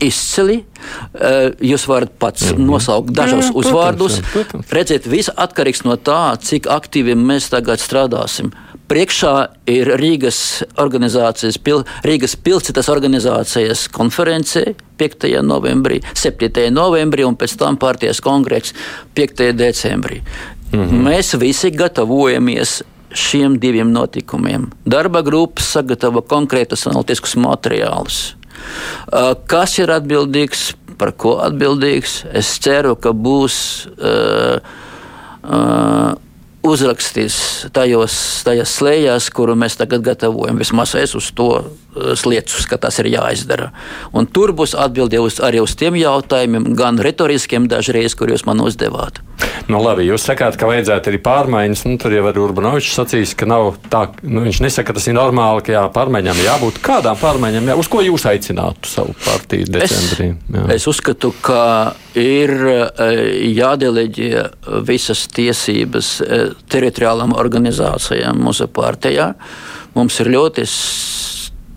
izcili. 0.00 0.62
Uh, 1.12 1.50
jūs 1.60 1.82
varat 1.84 2.14
pats 2.16 2.46
mm 2.46 2.56
-hmm. 2.56 2.70
nosaukt 2.70 3.10
dažus 3.12 3.50
uzvārdus. 3.52 4.14
Protams, 4.16 4.32
protams. 4.32 4.72
Redziet, 4.72 5.06
viss 5.06 5.28
atkarīgs 5.36 5.84
no 5.84 5.98
tā, 6.00 6.38
cik 6.40 6.70
aktīvi 6.72 7.12
mēs 7.14 7.50
tagad 7.52 7.84
strādāsim. 7.84 8.48
Uh, 8.48 8.69
Priekšā 8.90 9.32
ir 9.70 9.86
Rīgas, 10.00 10.64
pil, 11.62 11.84
Rīgas 12.02 12.32
pilsētas 12.42 12.88
organizācijas 12.90 13.84
konference 13.94 14.64
5. 14.98 15.26
novembrī, 15.46 16.00
7. 16.18 16.64
novembrī 16.74 17.22
un 17.22 17.36
pēc 17.38 17.54
tam 17.60 17.78
pārties 17.78 18.18
kongress 18.24 18.74
5. 19.14 19.52
decembrī. 19.54 20.22
Mm 20.72 20.80
-hmm. 20.80 21.06
Mēs 21.06 21.38
visi 21.38 21.70
gatavojamies 21.70 22.82
šiem 23.14 23.58
diviem 23.58 23.92
notikumiem. 23.92 24.70
Darba 24.84 25.22
grupas 25.22 25.70
sagatavo 25.70 26.20
konkrētus 26.20 26.86
analītiskus 26.86 27.36
materiālus. 27.36 28.34
Kas 29.46 29.78
ir 29.78 29.90
atbildīgs, 29.90 30.74
par 30.98 31.12
ko 31.12 31.38
atbildīgs? 31.38 32.24
Es 32.32 32.58
ceru, 32.58 32.96
ka 32.96 33.10
būs. 33.10 33.86
Uh, 33.98 34.58
uh, 35.42 36.29
uzrakstīs 36.66 37.36
tajos, 37.74 38.14
tajās 38.46 38.74
slēgās, 38.80 39.30
kuru 39.34 39.56
mēs 39.58 39.78
tagad 39.80 40.04
gatavojam. 40.04 40.60
Vismaz 40.60 40.94
es 41.00 41.14
uz 41.16 41.30
to 41.36 41.50
sliecu, 42.18 42.62
ka 42.70 42.78
tas 42.80 43.00
ir 43.02 43.10
jāizdara. 43.12 43.70
Un 44.16 44.28
tur 44.30 44.54
būs 44.56 44.76
atbildi 44.78 45.20
uz, 45.22 45.40
arī 45.44 45.62
uz 45.64 45.74
tiem 45.78 45.98
jautājumiem, 46.00 46.72
gan 46.78 47.00
retoriskiem 47.02 47.68
dažreiz, 47.70 48.14
kur 48.18 48.30
jūs 48.32 48.46
man 48.48 48.62
uzdevāt. 48.64 49.20
Nu, 49.70 49.78
labi, 49.82 50.04
jūs 50.08 50.24
sakāt, 50.26 50.56
ka 50.58 50.68
vajadzētu 50.68 51.12
arī 51.12 51.20
pārmaiņas. 51.22 51.84
Nu, 51.86 51.96
tur 52.00 52.14
jau 52.14 52.24
ir 52.26 52.38
Urbanovičs 52.42 52.94
sacījis, 52.96 53.34
ka 53.38 53.48
nav 53.48 53.76
tā, 53.92 54.02
nu, 54.26 54.42
viņš 54.46 54.62
nesaka, 54.64 54.90
ka 54.90 54.96
tas 54.98 55.06
ir 55.10 55.16
normāli, 55.16 55.64
ka 55.66 55.74
jā, 55.76 55.84
pārmaiņām 55.94 56.42
jābūt. 56.44 56.80
Kādām 56.84 57.18
pārmaiņām, 57.20 57.70
jā, 57.70 57.76
uz 57.80 57.90
ko 57.90 58.02
jūs 58.04 58.26
aicinātu 58.30 58.90
savu 58.90 59.14
partiju 59.24 59.70
decembrī? 59.70 60.30
Jā. 60.34 60.64
Es, 60.66 60.82
es 60.82 60.88
uzskatu, 60.90 61.32
ka 61.44 61.62
ir 62.18 62.54
eh, 62.72 63.20
jādeleģē 63.60 64.46
visas 64.88 65.26
tiesības 65.36 66.14
eh, 66.24 66.46
teritoriālām 66.72 67.36
organizācijām 67.38 68.42
mūsu 68.42 68.70
partijā. 68.74 69.32
Mums 69.94 70.18
ir 70.22 70.34
ļoti 70.34 70.66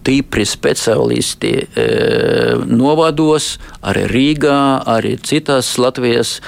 stipri 0.03 0.43
speciālisti 0.43 1.53
e, 1.63 1.83
novados, 2.67 3.55
arī 3.79 4.03
Rīgā, 4.11 4.83
arī 4.83 5.15
citās 5.23 5.77
Latvijas 5.79 6.41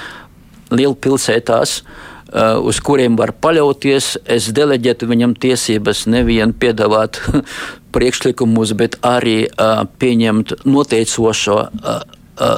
lielpilsētās, 0.76 1.78
uh, 1.80 2.58
uz 2.66 2.80
kuriem 2.84 3.16
var 3.20 3.32
paļauties. 3.38 4.16
Es 4.26 4.50
deleģētu 4.56 5.08
viņam 5.08 5.36
tiesības 5.40 6.06
nevien 6.12 6.52
piedāvāt 6.58 7.22
priekšlikumus, 7.96 8.74
bet 8.76 8.98
arī 9.06 9.46
uh, 9.46 9.86
pieņemt 10.02 10.56
noteicošo 10.66 11.60
uh, 11.62 12.02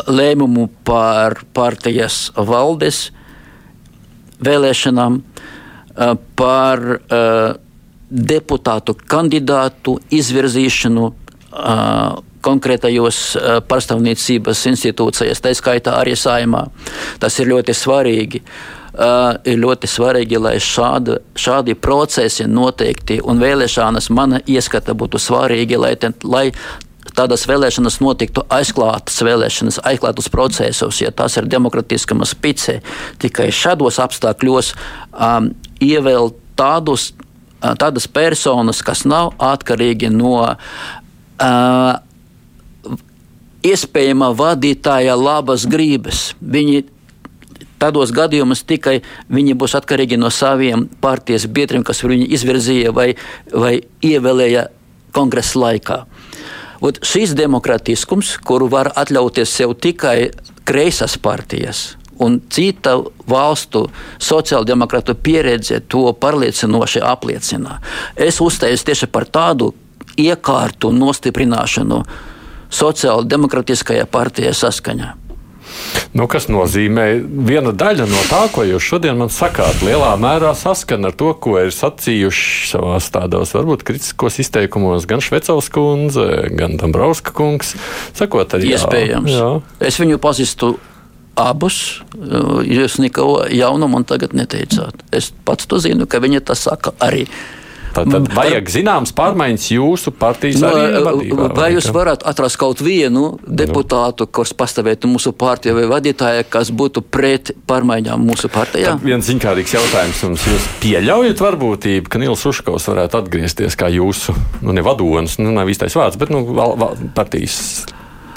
lēmumu 0.08 0.70
par 0.88 1.44
partijas 1.54 2.32
valdes 2.34 3.10
vēlēšanām, 4.42 5.20
par 6.38 6.82
deputātu 8.10 8.96
kandidātu 9.08 9.98
izvirzīšanu 10.14 11.12
konkrētajos 12.48 13.20
eh, 13.36 13.60
pārstāvniecības 13.68 14.66
institūcijās, 14.72 15.44
tā 15.44 15.54
skaitā 15.58 15.98
arī 16.00 16.16
saimā. 16.18 16.68
Tas 17.22 17.40
ir 17.42 17.54
ļoti 17.54 17.76
svarīgi. 17.76 18.44
Uh, 18.98 19.36
ir 19.46 19.60
ļoti 19.62 19.86
svarīgi, 19.86 20.40
lai 20.42 20.56
šāda, 20.58 21.20
šādi 21.38 21.76
procesi 21.78 22.48
noteikti 22.50 23.20
un 23.22 23.38
vēlēšanas, 23.38 24.08
mana 24.10 24.40
ieskata, 24.50 24.96
būtu 24.98 25.20
svarīgi, 25.22 25.78
lai, 25.78 25.92
ten, 26.02 26.16
lai 26.26 26.48
tādas 27.14 27.46
vēlēšanas 27.46 28.00
notiktu 28.02 28.42
aizklātas 28.50 29.22
vēlēšanas, 29.22 29.78
aizklātus 29.86 30.32
procesos, 30.34 31.04
ja 31.04 31.14
tas 31.14 31.38
ir 31.38 31.46
demokratiskama 31.46 32.26
spice. 32.26 32.80
Tikai 33.22 33.52
šādos 33.54 34.02
apstākļos 34.02 34.74
um, 35.14 35.52
ievēl 35.78 36.34
tādus, 36.58 37.12
tādas 37.62 38.08
personas, 38.08 38.84
kas 38.86 39.06
nav 39.06 39.34
atkarīgi 39.42 40.12
no 40.14 40.36
uh, 40.44 41.94
iespējama 43.66 44.32
vadītāja 44.38 45.18
labas 45.18 45.66
gribas. 45.70 46.32
Viņi 46.42 46.86
Tādos 47.78 48.10
gadījumos 48.10 48.64
tikai 48.66 49.04
viņi 49.30 49.54
būs 49.54 49.76
atkarīgi 49.78 50.18
no 50.18 50.32
saviem 50.34 50.88
partijas 51.02 51.46
biedriem, 51.46 51.84
kas 51.86 52.02
viņu 52.02 52.26
izvirzīja 52.34 52.94
vai, 52.94 53.12
vai 53.54 53.76
ievēlēja 54.02 54.68
kongresa 55.14 55.62
laikā. 55.62 56.00
Ot, 56.82 57.00
šis 57.06 57.36
demokratiskums, 57.38 58.36
kuru 58.46 58.70
var 58.74 58.90
atļauties 58.98 59.54
sev 59.60 59.76
tikai 59.82 60.32
kreisas 60.68 61.18
partijas, 61.22 61.97
un 62.24 62.40
cita 62.50 62.98
valstu 63.28 63.88
sociāldemokrātu 64.24 65.16
pieredze 65.16 65.82
to 65.90 66.08
pārliecinoši 66.22 67.04
apliecina. 67.04 67.80
Es 68.16 68.42
uzstājos 68.44 68.86
tieši 68.88 69.12
par 69.12 69.28
tādu 69.30 69.74
iekārtu 70.18 70.92
nostiprināšanu 70.96 72.02
sociāla 72.74 73.24
demokratiskajā 73.30 74.08
partijā 74.12 74.54
saskaņā. 74.56 75.14
Nu, 76.16 76.26
kas 76.32 76.48
nozīmē, 76.50 77.06
viena 77.48 77.74
daļa 77.76 78.08
no 78.10 78.22
tā, 78.30 78.46
ko 78.54 78.64
jūs 78.66 78.86
šodien 78.88 79.18
man 79.20 79.32
sakāt, 79.34 79.84
lielā 79.86 80.14
mērā 80.20 80.54
saskana 80.58 81.12
ar 81.12 81.18
to, 81.20 81.34
ko 81.44 81.58
ir 81.62 81.74
sacījuši 81.76 82.70
savās 82.72 83.10
tādos 83.14 83.54
varbūt 83.56 83.84
kritiskos 83.88 84.40
izteikumos 84.42 85.06
gan 85.10 85.22
Švecels 85.24 85.70
kundze, 85.74 86.48
gan 86.58 86.80
Dambrauska 86.80 87.36
kungs. 87.38 87.76
Sakot, 88.18 88.58
arī, 88.58 88.72
Iespējams. 88.74 89.36
Jā. 89.36 89.50
Es 89.92 90.00
viņu 90.02 90.20
pazīstu 90.24 90.78
abus. 91.38 92.02
Jūs 92.68 92.98
neko 93.04 93.46
jaunu 93.54 93.90
man 93.92 94.08
tagad 94.08 94.36
neteicāt. 94.38 95.06
Es 95.16 95.32
pats 95.46 95.70
to 95.70 95.80
zinu, 95.84 96.10
ka 96.10 96.22
viņi 96.24 96.44
tas 96.50 96.68
saka 96.68 96.96
arī. 97.04 97.28
Tad, 97.98 98.12
tad 98.14 98.28
vajag 98.36 98.68
zināmas 98.70 99.14
pārmaiņas 99.18 99.66
jūsu 99.74 100.12
partijas 100.20 100.60
no, 100.62 100.70
nu, 100.70 101.00
vadībā. 101.08 101.48
Vai 101.58 101.72
jūs 101.74 101.88
varat 101.96 102.22
atrast 102.30 102.60
kaut 102.62 102.82
vienu 102.86 103.40
deputātu, 103.42 104.28
kurš 104.30 104.54
pastāvētu 104.60 105.10
mūsu 105.10 105.34
partijā 105.38 105.74
vai 105.78 105.88
vadītāja, 105.90 106.46
kas 106.52 106.70
būtu 106.70 107.02
pret 107.02 107.56
pārmaiņām 107.70 108.28
mūsu 108.30 108.52
partijā? 108.54 108.94
Tad 108.94 109.08
viens 109.08 109.26
ziņkārīgs 109.32 109.78
jautājums 109.80 110.24
jums. 110.28 110.46
Jūs 110.52 110.70
pieļaujat 110.84 111.42
varbūtību, 111.42 112.12
ka 112.14 112.22
Nils 112.22 112.46
Uškovs 112.52 112.90
varētu 112.92 113.22
atgriezties 113.24 113.80
kā 113.80 113.90
jūsu, 113.94 114.36
nu 114.62 114.78
ne 114.78 114.86
vadonis, 114.86 115.40
nu 115.42 115.56
nav 115.56 115.72
īstais 115.74 115.98
vārds, 115.98 116.22
bet 116.22 116.34
nu 116.34 116.46
val, 116.52 116.78
val, 116.78 117.00
partijas 117.18 117.88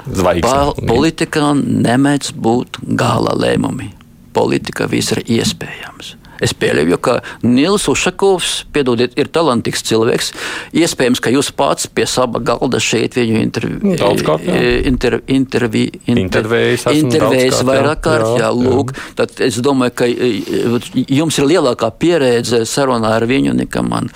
zvaigznes. 0.07 0.81
Politikā 0.87 1.53
nemēdz 1.57 2.33
būt 2.37 2.81
gala 2.97 3.35
lēmumi. 3.37 3.91
Politika 4.33 4.87
viss 4.87 5.11
ir 5.15 5.23
iespējams. 5.39 6.15
Es 6.41 6.55
pieļauju, 6.57 6.97
ka 7.05 7.19
Nils 7.45 7.83
Ušakovs, 7.91 8.63
piedodiet, 8.73 9.13
ir 9.19 9.27
talantīgs 9.29 9.83
cilvēks. 9.85 10.31
Iespējams, 10.73 11.21
ka 11.21 11.29
jūs 11.29 11.51
pats 11.53 11.85
pie 11.85 12.07
sava 12.09 12.41
galda 12.41 12.79
šeit 12.81 13.13
viņu 13.19 13.37
intervi, 13.43 13.93
daudzkārt, 13.99 14.47
inter, 14.89 15.19
intervi, 15.29 15.83
inter, 16.07 16.23
intervējis, 16.23 16.87
intervējis 16.97 17.61
vairāk 17.67 18.01
kārt. 18.07 18.25
Jā, 18.39 18.47
jā, 18.47 18.51
lūk, 18.57 18.95
jā. 18.95 19.13
Tad 19.21 19.37
es 19.45 19.61
domāju, 19.61 19.93
ka 20.01 20.09
jums 20.09 21.37
ir 21.37 21.49
lielākā 21.53 21.91
pieredze 22.01 22.63
sarunā 22.65 23.13
ar 23.19 23.29
viņu 23.29 23.53
nekā 23.61 23.85
man 23.85 24.09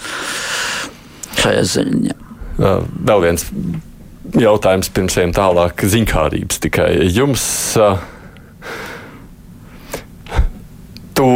šajā 1.44 1.66
ziņā. 1.76 2.18
Vēl 2.58 3.28
viens 3.28 3.46
jautājums 4.40 4.92
pirms 4.94 5.18
ejam 5.20 5.34
tālāk. 5.36 5.86
Ziņkārības 5.96 6.62
tikai 6.64 6.90
jums. 7.14 7.46
Uh, 7.80 8.00
to 11.16 11.28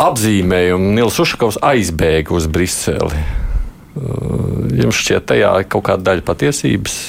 apzīmējumu 0.00 0.94
Nils 0.96 1.20
Ušakovs 1.20 1.60
aizbēga 1.64 2.34
uz 2.36 2.48
Briseli. 2.50 3.24
Uh, 3.94 4.70
jums 4.74 4.98
šķiet, 5.00 5.26
tajā 5.30 5.56
kaut 5.70 5.86
kāda 5.90 6.10
daļa 6.10 6.24
patiesības? 6.26 7.00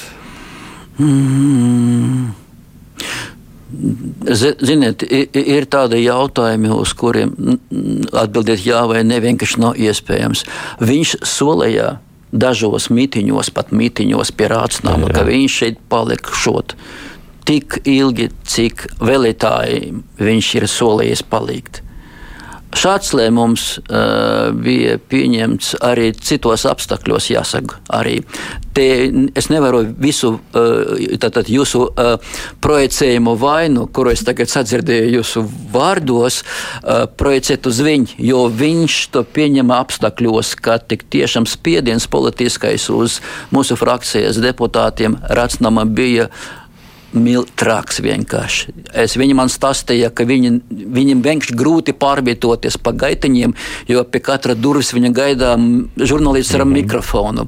Mm. 1.02 2.34
Ziniet, 4.26 5.04
ir 5.10 5.66
tādi 5.68 6.04
jautājumi, 6.06 6.70
uz 6.72 6.94
kuriem 6.96 7.34
atbildēt 8.16 8.64
jā 8.64 8.86
vai 8.88 9.02
nē, 9.08 9.20
vienkārši 9.26 9.62
nav 9.64 9.80
iespējams. 9.82 10.46
Viņš 10.86 11.16
solīja 11.28 11.96
dažos 12.36 12.90
mītīņos, 12.94 13.52
pat 13.56 13.72
mītīņos 13.76 14.34
pie 14.36 14.50
rācinājuma, 14.52 15.12
ka 15.16 15.26
viņš 15.28 15.60
šeit 15.62 15.82
palikšot 15.92 16.76
tik 17.46 17.80
ilgi, 17.86 18.32
cik 18.50 18.88
vēlētāji 19.06 19.94
viņš 20.20 20.52
ir 20.60 20.70
solījis 20.72 21.26
palikt. 21.30 21.85
Šāds 22.76 23.14
lēmums 23.16 23.66
uh, 23.80 24.52
bija 24.52 24.98
pieņemts 25.00 25.78
arī 25.86 26.10
citos 26.20 26.66
apstākļos, 26.68 27.30
jāsaka. 27.32 27.80
Arī. 27.96 28.18
Te 28.76 28.86
es 29.38 29.48
nevaru 29.48 29.86
visu 29.88 30.34
uh, 30.36 31.06
tātad, 31.22 31.48
jūsu 31.52 31.86
uh, 31.88 32.18
projicējumu 32.64 33.38
vainu, 33.40 33.86
kuru 33.96 34.12
es 34.12 34.26
tagad 34.28 34.52
sadzirdēju 34.52 35.14
jūsu 35.16 35.46
vārdos, 35.72 36.42
uh, 36.44 37.06
projicēt 37.08 37.70
uz 37.72 37.80
viņu, 37.86 38.20
jo 38.20 38.44
viņš 38.52 39.00
to 39.16 39.24
pieņem 39.24 39.72
apstākļos, 39.76 40.52
ka 40.60 40.78
tik 40.84 41.08
tiešām 41.16 41.48
spiediens 41.48 42.10
politiskais 42.12 42.90
uz 42.92 43.22
mūsu 43.56 43.80
frakcijas 43.80 44.42
deputātiem 44.44 45.16
Racnama 45.32 45.88
bija 45.88 46.28
miltrāks 47.16 48.02
vienkārši. 48.04 48.74
Es, 48.94 49.16
viņa 49.20 49.36
man 49.38 49.52
stāstīja, 49.52 50.12
ka 50.16 50.26
viņi, 50.28 50.52
viņam 50.70 51.24
vienkārši 51.26 51.56
grūti 51.58 51.96
pārvietoties 51.98 52.78
pa 52.82 52.94
gaitiņiem, 52.96 53.56
jo 53.90 54.04
pie 54.10 54.22
katra 54.24 54.56
durvis 54.56 54.94
viņa 54.96 55.12
gaida 55.16 55.54
žurnālists 55.98 56.56
ar 56.56 56.66
mm 56.66 56.70
-hmm. 56.70 56.82
mikrofonu. 56.82 57.48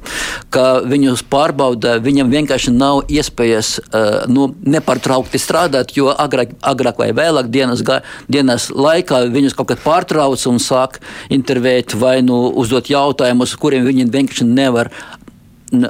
Ka 0.49 0.82
viņus 0.86 1.24
pārbauda, 1.30 1.97
viņam 1.99 2.32
vienkārši 2.32 2.72
nav 2.72 3.03
iespējas 3.09 3.80
uh, 3.80 4.26
nu, 4.28 4.53
nepārtraukti 4.65 5.38
strādāt, 5.38 5.95
jo 5.97 6.09
agrāk, 6.09 6.55
agrāk 6.61 6.97
vai 6.97 7.11
vēlāk 7.11 7.47
dienas, 7.49 7.84
dienas 8.28 8.70
laikā 8.70 9.28
viņus 9.32 9.53
kaut 9.53 9.68
kad 9.68 9.84
pārtrauc 9.84 10.47
un 10.47 10.59
sāk 10.59 10.99
intervēt 11.30 11.95
vai 11.95 12.22
nu 12.22 12.51
uzdot 12.55 12.89
jautājumus, 12.89 13.55
kuriem 13.55 13.86
viņi 13.86 14.09
vienkārši 14.11 14.45
nevar 14.45 14.91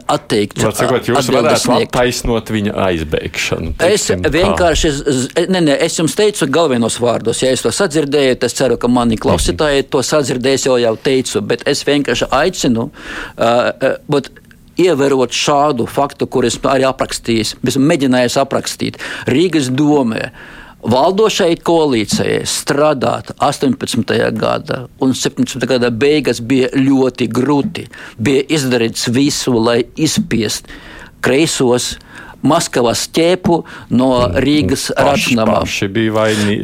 atteikt. 0.09 0.59
Sakot, 0.61 1.07
jūs 1.09 1.29
varētu 1.31 1.73
attaisnot 1.77 2.51
viņa 2.53 2.73
aizbēgšanu. 2.87 3.75
Es 3.87 4.07
vienkārši, 4.09 4.91
ne, 5.53 5.61
ne, 5.69 5.77
es 5.85 5.99
jums 5.99 6.17
teicu 6.17 6.49
galvenos 6.51 6.99
vārdos, 7.03 7.43
ja 7.43 7.53
es 7.53 7.63
to 7.65 7.73
sadzirdēju, 7.75 8.39
es 8.47 8.57
ceru, 8.57 8.79
ka 8.81 8.89
mani 8.91 9.19
klausītāji 9.21 9.87
to 9.93 10.03
sadzirdēs, 10.05 10.67
jau 10.69 10.79
jau 10.81 10.95
teicu, 10.97 11.43
bet 11.45 11.65
es 11.69 11.85
vienkārši 11.87 12.29
aicinu. 12.41 12.89
Uh, 13.37 13.95
uh, 14.11 14.35
Ievērot 14.77 15.33
šādu 15.33 15.87
faktu, 15.89 16.27
kurus 16.29 16.59
arī 16.69 16.83
aprakstījis, 16.85 17.55
mēģinājis 17.65 18.35
aprakstīt 18.37 18.99
Rīgas 19.25 19.71
domē, 19.73 20.27
uh, 20.27 20.56
valdošai 20.87 21.57
koalīcijai 21.67 22.41
strādāt 22.47 23.33
18. 23.43 24.13
gada 24.39 24.85
un 25.03 25.11
17. 25.11 25.65
gada 25.67 25.89
beigās 25.91 26.39
bija 26.39 26.69
ļoti 26.75 27.27
grūti. 27.27 27.87
Bija 28.17 28.45
izdarīts 28.57 29.09
visu, 29.11 29.57
lai 29.59 29.81
izspiest 29.99 30.69
kreisos 31.23 31.95
Maskavas 32.45 33.05
ķēpu 33.15 33.57
no 33.97 34.09
Rīgas 34.43 34.89
ražnamā. 34.95 35.61
Paši 35.63 35.89
bija 35.93 36.13
vainīgi, 36.15 36.63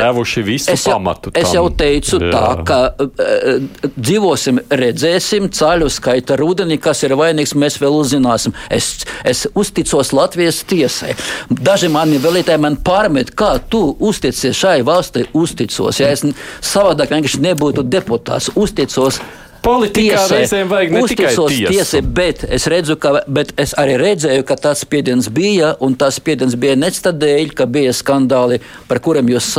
devuši 0.00 0.44
visu 0.46 0.72
es 0.72 0.86
jau, 0.86 0.96
pamatu. 0.96 1.32
Tam. 1.34 1.40
Es 1.42 1.54
jau 1.54 1.66
teicu 1.74 2.20
Jā. 2.22 2.30
tā, 2.32 2.44
ka 2.68 2.78
e, 2.96 3.56
dzīvosim, 3.96 4.62
redzēsim 4.82 5.50
ceļu 5.56 5.90
skaita 5.92 6.38
rudenī, 6.40 6.80
kas 6.82 7.04
ir 7.06 7.16
vainīgs, 7.20 7.54
mēs 7.58 7.80
vēl 7.82 7.98
uzzināsim. 8.00 8.56
Es, 8.72 8.92
es 9.28 9.46
uzticos 9.54 10.14
Latvijas 10.16 10.62
tiesai. 10.70 11.14
Daži 11.50 11.90
mani 11.92 12.20
vēlētāji 12.22 12.62
man 12.62 12.78
pārmet, 12.84 13.34
kā 13.36 13.56
tu 13.70 13.82
uzticies 13.98 14.56
šai 14.56 14.80
valstī, 14.86 15.26
uzticos. 15.36 16.00
Ja 16.00 16.10
es 16.14 16.24
savādāk 16.64 17.12
vienkārši 17.14 17.44
nebūtu 17.44 17.86
deputāts, 17.86 18.52
uzticos 18.58 19.20
Politikā 19.64 20.22
reizēm 20.30 20.70
vajag 20.70 20.92
ne 20.94 21.02
tikai 21.10 21.32
tiesai, 21.68 22.00
bet 22.18 22.44
es 22.48 22.66
redzu, 22.70 22.96
ka, 23.00 23.20
bet 23.28 23.52
es 23.60 23.74
arī 23.80 23.96
redzēju, 24.00 24.44
ka 24.48 24.56
tāds 24.60 24.84
spiediens 24.86 25.28
bija, 25.32 25.74
un 25.84 25.96
tas 26.00 26.16
spiediens 26.20 26.56
bija 26.60 26.76
ne 26.80 26.90
tādēļ, 26.90 27.54
ka 27.56 27.66
bija 27.70 27.92
skandāli, 27.96 28.60
par 28.88 29.00
kuriem 29.04 29.30
jūs 29.30 29.52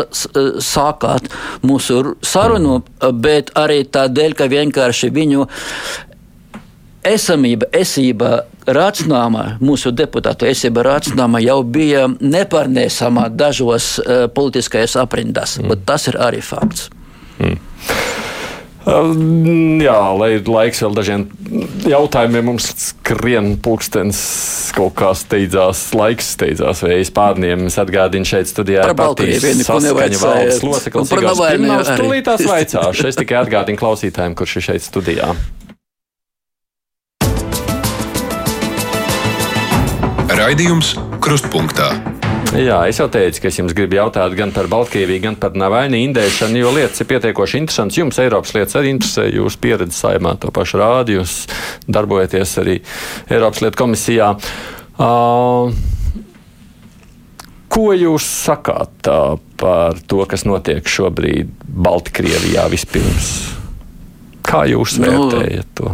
sākāt 0.65 1.29
mūsu 1.65 2.15
sarunu, 2.25 2.81
bet 3.13 3.53
arī 3.57 3.83
tādēļ, 3.87 4.37
ka 4.37 4.49
vienkārši 4.51 5.11
viņu 5.13 5.47
esamība, 7.07 7.69
esība 7.73 8.41
Rācnāma, 8.61 9.57
mūsu 9.63 9.89
deputātu 9.95 10.45
esība 10.45 10.83
Rācnāma 10.85 11.41
jau 11.41 11.61
bija 11.65 12.05
nepārnēsama 12.07 13.27
dažos 13.33 13.95
uh, 13.99 14.27
politiskajās 14.33 14.99
aprindās, 15.01 15.57
mm. 15.57 15.71
bet 15.73 15.85
tas 15.89 16.05
ir 16.11 16.19
arī 16.21 16.43
fakts. 16.45 16.91
Mm. 17.41 17.57
Jā, 18.81 19.97
lai 20.17 20.29
ir 20.39 20.47
laiks 20.49 20.79
vēl 20.81 20.95
dažiem 20.97 21.25
jautājumiem, 21.85 22.47
mums 22.49 22.71
skrien 22.81 23.51
pulkstenis 23.61 24.21
kaut 24.73 24.95
kā 24.97 25.11
steidzās, 25.17 25.83
laiks 25.93 26.31
steidzās 26.33 26.81
vējas 26.87 27.11
pārniem. 27.13 27.67
Es 27.69 27.77
atgādinu 27.81 28.25
šeit 28.25 28.49
studijā 28.49 28.87
par 28.89 28.97
Baltijas 29.03 29.45
saskaņu 29.67 30.21
valdes 30.23 30.63
loceklis 30.65 31.13
Igors 31.13 31.43
Pirmavs. 31.45 31.91
Tūlītās 32.01 32.45
vaicāšu. 32.49 33.09
Es 33.11 33.19
tikai 33.21 33.43
atgādinu 33.43 33.81
klausītājiem, 33.81 34.37
kurš 34.39 34.57
ir 34.57 34.67
šeit 34.71 34.87
studijā. 34.87 35.29
Raidījums 40.41 40.95
Krustpunktā. 41.21 41.91
Jā, 42.51 42.81
es 42.91 42.97
jau 42.99 43.05
teicu, 43.07 43.39
ka 43.39 43.47
es 43.47 43.57
jums 43.61 43.71
gribu 43.71 43.95
jautāt 43.95 44.33
gan 44.35 44.49
par 44.51 44.67
Baltkrieviju, 44.67 45.21
gan 45.23 45.37
par 45.39 45.53
Navaini 45.55 46.01
indēšanu, 46.03 46.59
jo 46.59 46.73
lietas 46.75 46.99
ir 46.99 47.07
pietiekoši 47.07 47.61
interesantas. 47.61 47.99
Jums 48.01 48.19
Eiropas 48.19 48.51
lietas 48.57 48.75
arī 48.75 48.91
interesē, 48.91 49.29
jūs 49.31 49.55
pieredzi 49.61 49.95
saimā 49.95 50.33
to 50.41 50.51
pašu 50.51 50.81
rādi, 50.81 51.15
jūs 51.15 51.45
darbojaties 51.87 52.57
arī 52.59 52.75
Eiropas 53.31 53.63
lietu 53.63 53.79
komisijā. 53.79 54.33
Uh, 54.99 55.71
Ko 57.71 57.93
jūs 57.95 58.25
sakāt 58.27 59.07
par 59.55 60.01
to, 60.11 60.25
kas 60.27 60.43
notiek 60.43 60.83
šobrīd 60.91 61.53
Baltkrievijā 61.71 62.65
vispirms? 62.73 63.29
Kā 64.43 64.65
jūs 64.67 64.97
nu, 64.99 65.07
vērtējat 65.07 65.69
to? 65.79 65.93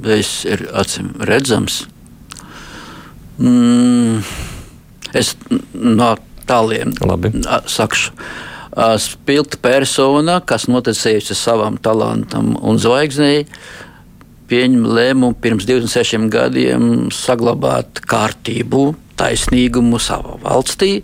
Tas 0.00 0.30
ir 0.48 0.64
acīm 0.80 1.12
redzams. 1.28 1.82
Mm 3.36 4.48
Es 5.16 5.34
no 5.74 6.14
tāliem 6.50 6.94
Labi. 7.04 7.32
sakšu. 7.66 8.14
Spilgta 9.02 9.58
persona, 9.58 10.38
kas 10.46 10.68
noticējusi 10.70 11.34
savam 11.34 11.78
talantam 11.82 12.54
un 12.62 12.78
zvaigznei, 12.78 13.46
pieņem 14.50 14.86
lēmumu 14.86 15.34
pirms 15.42 15.66
26 15.66 16.30
gadiem 16.30 17.10
saglabāt 17.14 18.02
kārtību, 18.06 18.94
taisnīgumu 19.18 19.98
savā 20.02 20.38
valstī. 20.42 21.00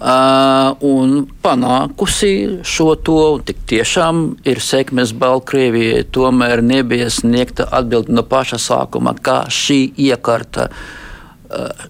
Uh, 0.00 0.72
un 0.80 1.26
panākusi 1.44 2.62
šo 2.64 2.94
to, 3.04 3.18
un 3.34 3.42
tik 3.44 3.58
tiešām 3.68 4.22
ir 4.48 4.62
sekmes 4.64 5.12
Baltkrievijai, 5.12 6.06
tomēr 6.08 6.62
nebija 6.64 7.10
sniegta 7.12 7.66
atbilde 7.68 8.16
no 8.16 8.24
paša 8.24 8.56
sākuma, 8.64 9.12
kā 9.20 9.42
šī 9.52 9.82
iekārta 10.00 10.70
uh, 10.70 10.80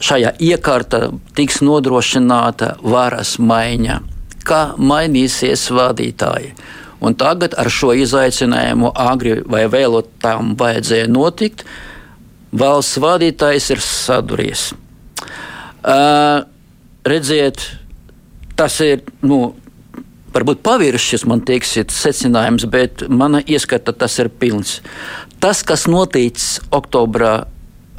šajā 0.00 0.34
iekārta 0.40 1.11
tiks 1.36 1.61
nodrošināta 1.64 2.74
varas 2.82 3.36
maiņa, 3.42 4.00
kā 4.46 4.61
mainīsies 4.80 5.66
vadītāji. 5.74 6.54
Un 7.00 7.16
tagad 7.16 7.54
ar 7.56 7.70
šo 7.72 7.94
izaicinājumu 7.96 8.92
agri 8.92 9.38
vai 9.48 9.64
vēlot 9.72 10.11
tam 10.20 10.54
vajadzēja 10.61 11.08
notikt, 11.08 11.64
valsts 12.52 13.00
vadītājs 13.00 13.70
ir 13.72 13.80
saduries. 13.84 14.66
Uh, 15.80 16.44
redziet, 17.08 17.64
tas 18.56 18.80
ir. 18.84 19.04
Nu, 19.24 19.56
Varbūt 20.30 20.61
paviršs, 20.62 21.24
man 21.26 21.40
teiksiet, 21.42 21.90
secinājums, 21.90 22.62
bet 22.70 23.02
mana 23.11 23.40
ieskata 23.42 23.90
tas 23.90 24.14
ir 24.22 24.28
pilns. 24.30 24.76
Tas, 25.42 25.64
kas 25.66 25.88
noticis 25.90 26.61
oktobrā, 26.70 27.48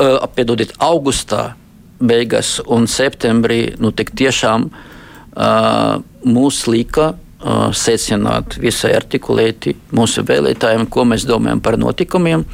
uh, 0.02 0.22
piedodiet, 0.36 0.74
augustā, 0.82 1.54
beigās 2.02 2.58
un 2.66 2.88
septembrī, 2.90 3.76
nu 3.80 3.92
tiešām 3.94 4.70
uh, 4.72 6.00
mūs 6.26 6.64
lika 6.68 7.12
uh, 7.14 7.70
secināt 7.76 8.58
visai 8.62 8.96
artikulēti 8.98 9.76
mūsu 9.94 10.26
vēlētājiem, 10.26 10.88
ko 10.90 11.06
mēs 11.06 11.28
domājam 11.30 11.62
par 11.64 11.78
notikumiem. 11.82 12.46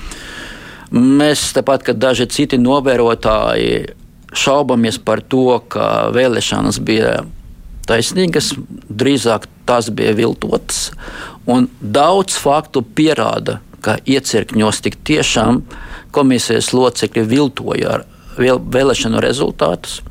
Mēs, 0.91 1.49
tāpat 1.55 1.87
kā 1.87 1.95
daži 1.95 2.29
citi 2.31 2.59
novērotāji, 2.59 3.87
šaubamies 4.37 4.99
par 5.03 5.23
to, 5.23 5.59
ka 5.71 6.07
vēlēšanas 6.15 6.79
bija 6.83 7.21
taisnīgas, 7.87 8.53
drīzāk 8.87 9.47
tās 9.67 9.89
bija 9.91 10.15
viltotas. 10.15 10.89
Daudz 11.81 12.35
faktu 12.39 12.83
pierāda, 12.83 13.61
ka 13.87 13.95
iecirkņos 14.03 14.83
tik 14.83 14.99
tiešām 15.07 15.61
komisijas 16.15 16.73
locekļi 16.75 17.23
viltoja 17.29 18.01
vēl, 18.35 18.59
vēlēšanu 18.59 19.23
rezultātus. 19.23 20.01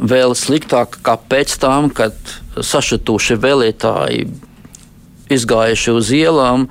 Vēl 0.00 0.36
sliktāk 0.36 1.00
kā 1.04 1.16
pēc 1.30 1.56
tam, 1.60 1.90
kad 1.92 2.16
sašutuši 2.56 3.36
vēlētāji 3.40 4.28
izgājuši 5.30 5.92
uz 5.96 6.12
ielām, 6.16 6.68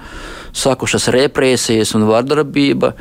sākušas 0.53 1.09
represijas 1.15 1.93
un 1.97 2.07
vardarbība, 2.09 2.93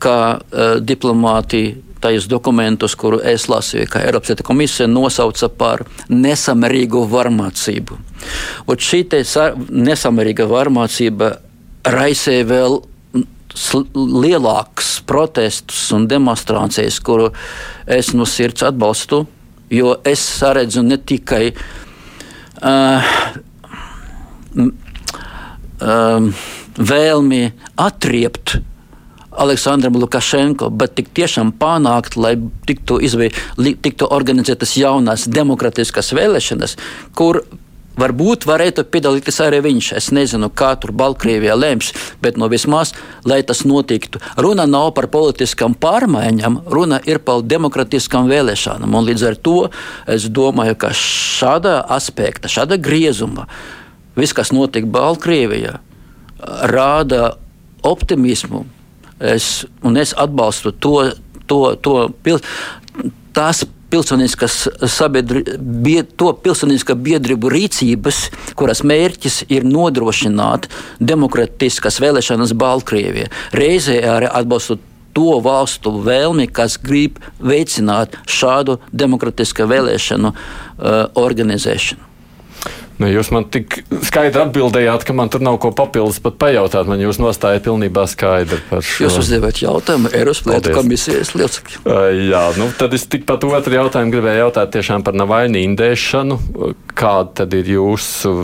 kā 0.00 0.18
uh, 0.38 0.80
diplomāti 0.80 1.64
tajos 2.00 2.26
dokumentos, 2.32 2.94
kuru 2.96 3.18
es 3.24 3.44
lasīju, 3.52 3.88
ka 3.92 4.00
Eiropas 4.06 4.40
komisija 4.44 4.88
nosauca 4.88 5.50
par 5.52 5.84
nesamērīgu 6.08 7.04
varmācību. 7.10 7.98
Un 8.66 8.80
šī 8.80 9.04
nesamērīga 9.68 10.48
varmācība 10.48 11.34
raisīja 11.84 12.46
vēl 12.48 12.80
lielākus 13.94 15.00
protestus 15.06 15.90
un 15.96 16.06
demonstrācijas, 16.08 17.00
kuru 17.02 17.30
es 17.86 18.12
no 18.14 18.26
sirds 18.28 18.62
atbalstu, 18.66 19.24
jo 19.70 19.96
es 20.06 20.22
saredzu 20.38 20.82
ne 20.86 20.98
tikai 20.98 21.50
uh, 22.62 23.10
um, 24.54 26.32
vēlmi 26.78 27.44
atriept 27.80 28.58
Aleksandram 29.40 29.94
Lukašenko, 29.96 30.68
bet 30.74 30.96
tik 30.98 31.12
tiešām 31.14 31.52
panākt, 31.58 32.16
lai 32.18 32.34
tiktu, 32.66 32.98
izvei, 33.02 33.30
tiktu 33.56 34.08
organizētas 34.10 34.74
jaunas 34.76 35.28
demokratiskas 35.30 36.10
vēlēšanas, 36.18 36.74
kur 37.16 37.44
Varbūt 37.98 38.46
varētu 38.48 38.84
piedalīties 38.86 39.40
arī 39.42 39.58
viņš. 39.64 39.90
Es 39.98 40.08
nezinu, 40.14 40.48
kā 40.54 40.70
tur 40.80 40.92
Baltkrievijā 40.96 41.56
lems, 41.58 41.90
bet 42.22 42.38
no 42.40 42.46
vismaz, 42.52 42.94
lai 43.28 43.40
tas 43.46 43.64
notiktu. 43.66 44.22
Runa 44.38 44.66
nav 44.70 44.92
par 44.96 45.10
politiskām 45.12 45.74
pārmaiņām, 45.74 46.62
runa 46.70 47.00
ir 47.10 47.20
par 47.24 47.42
demokratiskām 47.42 48.30
vēlēšanām. 48.30 48.94
Un 48.94 49.08
līdz 49.10 49.26
ar 49.32 49.36
to 49.36 49.58
es 50.08 50.30
domāju, 50.30 50.78
ka 50.80 50.94
šāda 50.96 51.80
aspekta, 51.98 52.48
šāda 52.48 52.80
griezuma, 52.80 53.48
viss, 54.16 54.36
kas 54.36 54.54
notika 54.54 54.88
Baltkrievijā, 54.88 55.80
rāda 56.70 57.34
optimismu 57.86 58.64
Es, 59.20 59.66
es 60.00 60.14
atbalstu 60.16 60.72
to, 60.72 60.94
to, 61.46 61.58
to 61.76 62.38
tās 63.36 63.66
pilsoniskas 63.90 64.66
sabiedrības, 64.90 66.12
to 66.18 66.32
pilsoniskā 66.44 66.94
biedrību 66.94 67.50
rīcības, 67.52 68.20
kuras 68.58 68.84
mērķis 68.86 69.42
ir 69.52 69.66
nodrošināt 69.68 70.68
demokratiskas 71.00 72.00
vēlēšanas 72.02 72.54
Baltkrievijā. 72.58 73.30
Reizē 73.56 74.00
arī 74.14 74.30
atbalstot 74.30 74.86
to 75.16 75.40
valstu 75.42 75.96
vēlmi, 76.04 76.46
kas 76.54 76.78
grib 76.78 77.18
veicināt 77.42 78.14
šādu 78.30 78.78
demokratisku 78.92 79.66
vēlēšanu 79.70 80.30
uh, 80.30 81.02
organizēšanu. 81.18 82.09
Nu, 83.00 83.08
jūs 83.08 83.30
man 83.32 83.46
tik 83.48 83.78
skaidri 84.04 84.42
atbildējāt, 84.42 85.06
ka 85.08 85.14
man 85.16 85.30
tur 85.32 85.40
nav 85.40 85.56
ko 85.62 85.70
papildus 85.72 86.18
pat 86.20 86.34
pajautāt. 86.42 86.84
Man 86.90 87.00
jūs 87.00 87.16
nostājat 87.22 87.64
pilnībā 87.64 88.04
skaidri 88.10 88.60
par 88.68 88.84
šo. 88.84 89.06
Jūs 89.06 89.16
uzdevāt 89.22 89.62
jautājumu 89.62 90.12
Eiropas 90.12 90.42
lietu 90.44 90.74
komisijas 90.76 91.32
locekļiem. 91.32 91.86
Uh, 91.88 92.10
jā, 92.28 92.42
nu 92.60 92.68
tad 92.76 92.96
es 92.98 93.08
tikpat 93.08 93.46
otru 93.48 93.78
jautājumu 93.78 94.12
gribēju 94.12 94.44
jautāt 94.44 94.74
tiešām 94.76 95.06
par 95.06 95.16
Navaini 95.16 95.64
indēšanu. 95.70 96.36
Kāda 96.92 97.40
tad 97.40 97.56
ir 97.56 97.72
jūsu 97.72 98.36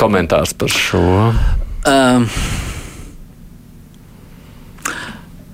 komentārs 0.00 0.56
par 0.58 0.74
šo? 0.74 1.06
Um, 1.86 2.26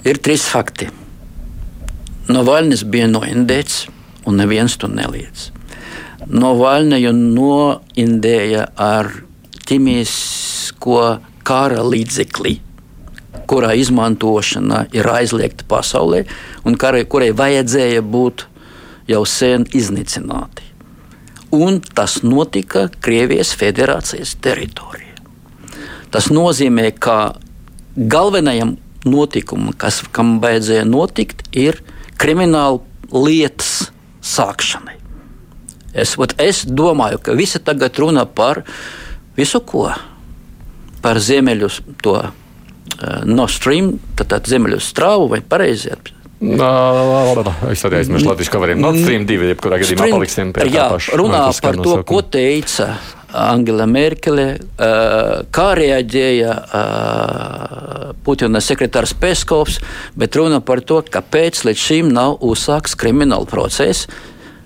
ir 0.08 0.24
trīs 0.24 0.48
fakti. 0.48 0.88
Navaļnis 2.32 2.86
bija 2.88 3.12
noindēts, 3.12 3.82
un 4.24 4.40
neviens 4.40 4.80
to 4.80 4.88
neliedz. 4.88 5.50
Novaļņaju 6.30 7.10
noindēja 7.18 8.66
ar 8.78 9.08
ķīmisko 9.66 11.00
kara 11.42 11.82
līdzekli, 11.82 12.54
kurā 13.50 13.72
izmantošana 13.78 14.84
ir 14.94 15.08
aizliegta 15.10 15.66
pasaulē, 15.68 16.22
un 16.64 16.78
kurai, 16.78 17.02
kurai 17.10 17.32
vajadzēja 17.34 18.04
būt 18.06 18.46
jau 19.10 19.24
sen 19.26 19.66
iznīcināti. 19.74 20.68
Un 21.52 21.82
tas 21.82 22.22
notika 22.24 22.86
Krievijas 23.04 23.52
federācijas 23.58 24.36
teritorijā. 24.40 25.18
Tas 26.12 26.30
nozīmē, 26.32 26.92
ka 26.96 27.34
galvenajam 27.96 28.76
notikumam, 29.04 29.74
kas, 29.76 30.00
kam 30.14 30.38
vajadzēja 30.40 30.86
notikt, 30.88 31.44
ir 31.52 31.82
krimināla 32.20 32.80
lietas 33.12 33.90
sākšanai. 34.22 35.01
Es, 35.92 36.16
es 36.40 36.64
domāju, 36.64 37.20
ka 37.20 37.36
visi 37.36 37.60
tagad 37.60 37.98
runā 38.00 38.24
par 38.24 38.62
visu 39.36 39.60
ko. 39.60 39.90
Par 41.02 41.18
ziemeļu 41.20 41.68
to 42.04 42.16
uh, 42.22 42.32
Nord 43.28 43.52
Stream, 43.52 43.96
tātad 44.16 44.48
ziemeļu 44.48 44.80
strāvu 44.80 45.28
vai 45.34 45.42
pareizi. 45.44 45.92
Es 47.70 47.84
arī 47.86 48.00
aizmirsu 48.00 48.30
latviešu 48.30 48.54
kavariem. 48.54 48.80
Nord 48.82 49.02
Stream 49.02 49.26
2, 49.28 49.50
jebkurā 49.52 49.82
gadījumā 49.82 50.08
paliksim 50.14 50.54
pie 50.56 50.68
jā, 50.70 50.88
tā 50.88 50.96
paša. 50.96 51.18
Runā 51.20 51.42
par 51.62 51.82
to, 51.84 51.98
ko 52.08 52.22
teica 52.24 52.88
Angela 53.42 53.86
Merkele, 53.88 54.46
uh, 54.56 55.44
kā 55.52 55.68
reaģēja 55.78 56.56
uh, 56.56 58.10
Putina 58.24 58.60
sekretārs 58.64 59.14
Peskovs, 59.18 59.78
bet 60.16 60.36
runa 60.40 60.60
par 60.64 60.82
to, 60.86 61.02
kāpēc 61.04 61.64
līdz 61.68 61.86
šim 61.88 62.12
nav 62.16 62.38
uzsākts 62.44 62.96
krimināla 62.98 63.48
process 63.50 64.08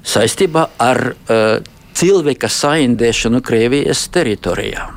saistībā 0.07 0.69
ar 0.83 1.03
uh, 1.13 1.59
cilvēka 1.97 2.51
saindēšanu 2.53 3.43
Krievijas 3.45 4.07
teritorijā. 4.13 4.89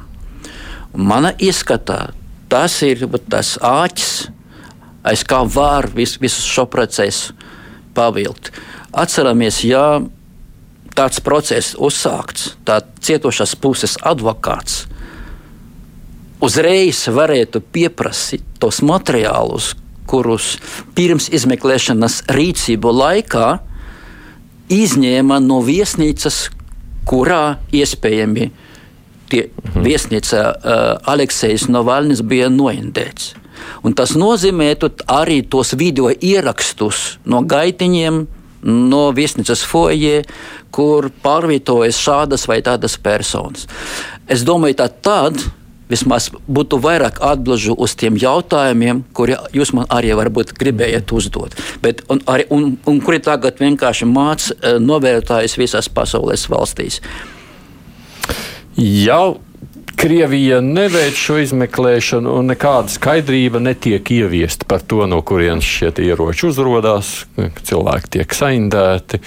Mana 0.93 1.34
izskatā 1.38 2.10
tas 2.49 2.80
ir 2.86 3.05
tas 3.30 3.55
āķis, 3.62 4.14
aiz 5.05 5.24
kā 5.24 5.43
var 5.45 5.89
vis, 5.93 6.18
visu 6.22 6.41
šo 6.43 6.66
procesu 6.70 7.36
pavilkt. 7.95 8.51
Atceramies, 8.89 9.62
ja 9.64 10.01
tāds 10.97 11.22
process 11.24 11.76
uzsākts, 11.78 12.55
tad 12.66 12.89
cietušās 13.05 13.53
puses 13.62 13.95
advokāts 14.01 14.88
uzreiz 16.43 17.03
varētu 17.12 17.62
pieprasīt 17.74 18.43
tos 18.60 18.82
materiālus, 18.86 19.74
kurus 20.10 20.55
pirms 20.97 21.30
izmeklēšanas 21.36 22.24
rīcību 22.34 22.93
laikā 22.95 23.47
izņēma 24.70 25.39
no 25.43 25.59
viesnīcas, 25.65 26.47
kurā 27.09 27.59
iespējami 27.74 28.49
tie 29.30 29.45
mhm. 29.49 29.84
viesnīca 29.86 30.41
uh, 30.45 31.11
Aleksejas 31.11 31.67
Novalnis 31.70 32.24
bija 32.26 32.49
noindēts. 32.53 33.36
Un 33.84 33.93
tas 33.95 34.15
nozīmē 34.17 34.72
arī 35.11 35.41
tos 35.43 35.74
video 35.78 36.09
ierakstus 36.09 37.20
no 37.26 37.43
gaitiņiem, 37.43 38.24
no 38.63 39.03
viesnīcas 39.15 39.63
foijē, 39.67 40.24
kur 40.76 41.09
pārvietojas 41.24 41.99
šādas 41.99 42.47
vai 42.49 42.59
tādas 42.65 42.97
personas. 42.99 43.67
Es 44.28 44.43
domāju, 44.47 44.80
ka 44.80 44.89
tad 44.89 45.39
vismaz 45.89 46.29
būtu 46.47 46.79
vairāk 46.83 47.19
atbildžu 47.25 47.75
uz 47.77 47.95
tiem 47.99 48.17
jautājumiem, 48.19 49.03
kuri 49.13 49.37
jūs 49.55 49.73
man 49.77 49.89
arī 49.89 50.13
varbūt 50.17 50.53
gribējat 50.59 51.11
uzdot. 51.15 51.57
Bet, 51.83 52.03
un, 52.13 52.21
arī, 52.29 52.45
un, 52.53 52.71
un 52.87 53.03
kuri 53.03 53.21
tagad 53.25 53.59
vienkārši 53.61 54.07
māca 54.09 54.55
eh, 54.55 54.79
novērtājus 54.79 55.57
visās 55.59 55.91
pasaules 55.91 56.47
valstīs. 56.51 57.01
Jau 58.79 59.39
Krievija 59.99 60.61
neveic 60.63 61.17
šo 61.19 61.41
izmeklēšanu, 61.43 62.31
un 62.39 62.53
nekāda 62.53 62.87
skaidrība 62.93 63.59
netiek 63.59 64.11
ieviesta 64.15 64.63
par 64.69 64.85
to, 64.87 65.01
no 65.11 65.19
kurienes 65.27 65.67
šie 65.67 65.89
ieroči 66.05 66.47
uzrādās, 66.47 67.09
ka 67.35 67.65
cilvēki 67.67 68.13
tiek 68.15 68.35
saindēti. 68.37 69.19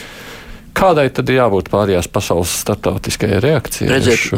Kādai 0.73 1.11
tad 1.13 1.29
ir 1.29 1.43
jābūt 1.43 1.69
pārējās 1.69 2.09
pasaules 2.09 2.55
starptautiskajai 2.63 3.43
reakcijai? 3.45 3.91
Redziet, 3.93 4.33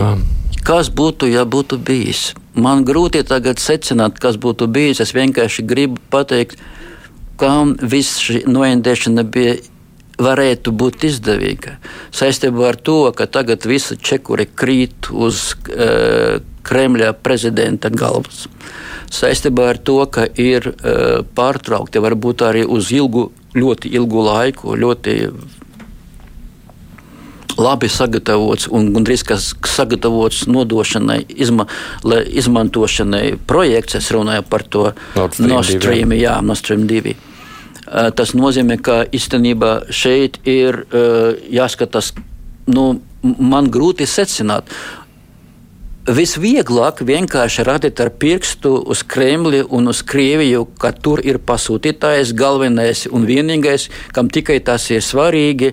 kas 0.64 0.90
būtu, 0.90 1.28
ja 1.30 1.44
būtu 1.44 1.78
bijis? 1.78 2.32
Man 2.54 2.84
grūti 2.86 3.24
tagad 3.26 3.60
secināt, 3.62 4.18
kas 4.22 4.38
būtu 4.40 4.68
bijis. 4.70 5.02
Es 5.04 5.14
vienkārši 5.14 5.66
gribu 5.66 6.00
pateikt, 6.10 6.60
kam 7.40 7.74
viss 7.80 8.20
šī 8.22 8.44
noindēšana 8.46 9.24
bija 9.26 9.56
varētu 10.20 10.70
būt 10.70 11.06
izdevīga. 11.08 11.78
Saistībā 12.14 12.68
ar 12.70 12.78
to, 12.78 12.98
ka 13.16 13.26
tagad 13.26 13.66
visi 13.66 13.96
čekuri 13.98 14.46
krīt 14.46 15.10
uz 15.10 15.52
uh, 15.54 16.40
Kremļa 16.64 17.10
prezidenta 17.20 17.90
galvas. 17.92 18.46
Saistībā 19.12 19.66
ar 19.74 19.80
to, 19.82 19.98
ka 20.06 20.28
ir 20.38 20.70
uh, 20.70 21.26
pārtraukti 21.36 22.02
varbūt 22.02 22.46
arī 22.46 22.62
uz 22.64 22.92
ilgu, 22.94 23.28
ļoti 23.58 23.90
ilgu 23.98 24.24
laiku, 24.28 24.78
ļoti 24.78 25.18
labi 27.58 27.88
sagatavots 27.88 28.68
un 28.72 28.90
gandrīz 28.94 29.24
sagatavots 29.68 30.44
nodošanai, 30.50 31.20
izma, 31.28 31.66
izmantošanai 32.26 33.36
projekts. 33.46 33.98
Es 34.00 34.10
runāju 34.14 34.44
par 34.48 34.66
to 34.66 34.90
Nord 35.14 35.70
Stream 35.70 36.14
2. 36.14 36.20
Jā, 36.22 36.40
Nord 36.42 36.60
Stream 36.60 36.88
2. 36.90 37.14
Eh, 37.14 38.10
tas 38.16 38.34
nozīmē, 38.34 38.80
ka 38.82 39.02
īstenībā 39.04 39.74
šeit 39.92 40.40
ir 40.48 40.84
jāskatās, 41.52 42.14
nu, 42.66 43.00
man 43.22 43.70
grūti 43.72 44.08
secināt. 44.08 44.70
Visvieglāk 46.04 47.00
vienkārši 47.00 47.64
radīt 47.64 48.00
ar 48.04 48.10
pirkstu 48.20 48.74
uz 48.92 49.00
Kremli 49.08 49.62
un 49.64 49.88
uz 49.88 50.02
Krieviju, 50.04 50.66
ka 50.76 50.90
tur 50.92 51.22
ir 51.24 51.38
pasūtītājs, 51.40 52.34
galvenais 52.36 53.06
un 53.08 53.24
vienīgais, 53.24 53.88
kam 54.12 54.28
tikai 54.28 54.58
tas 54.60 54.90
ir 54.92 55.00
svarīgi. 55.00 55.72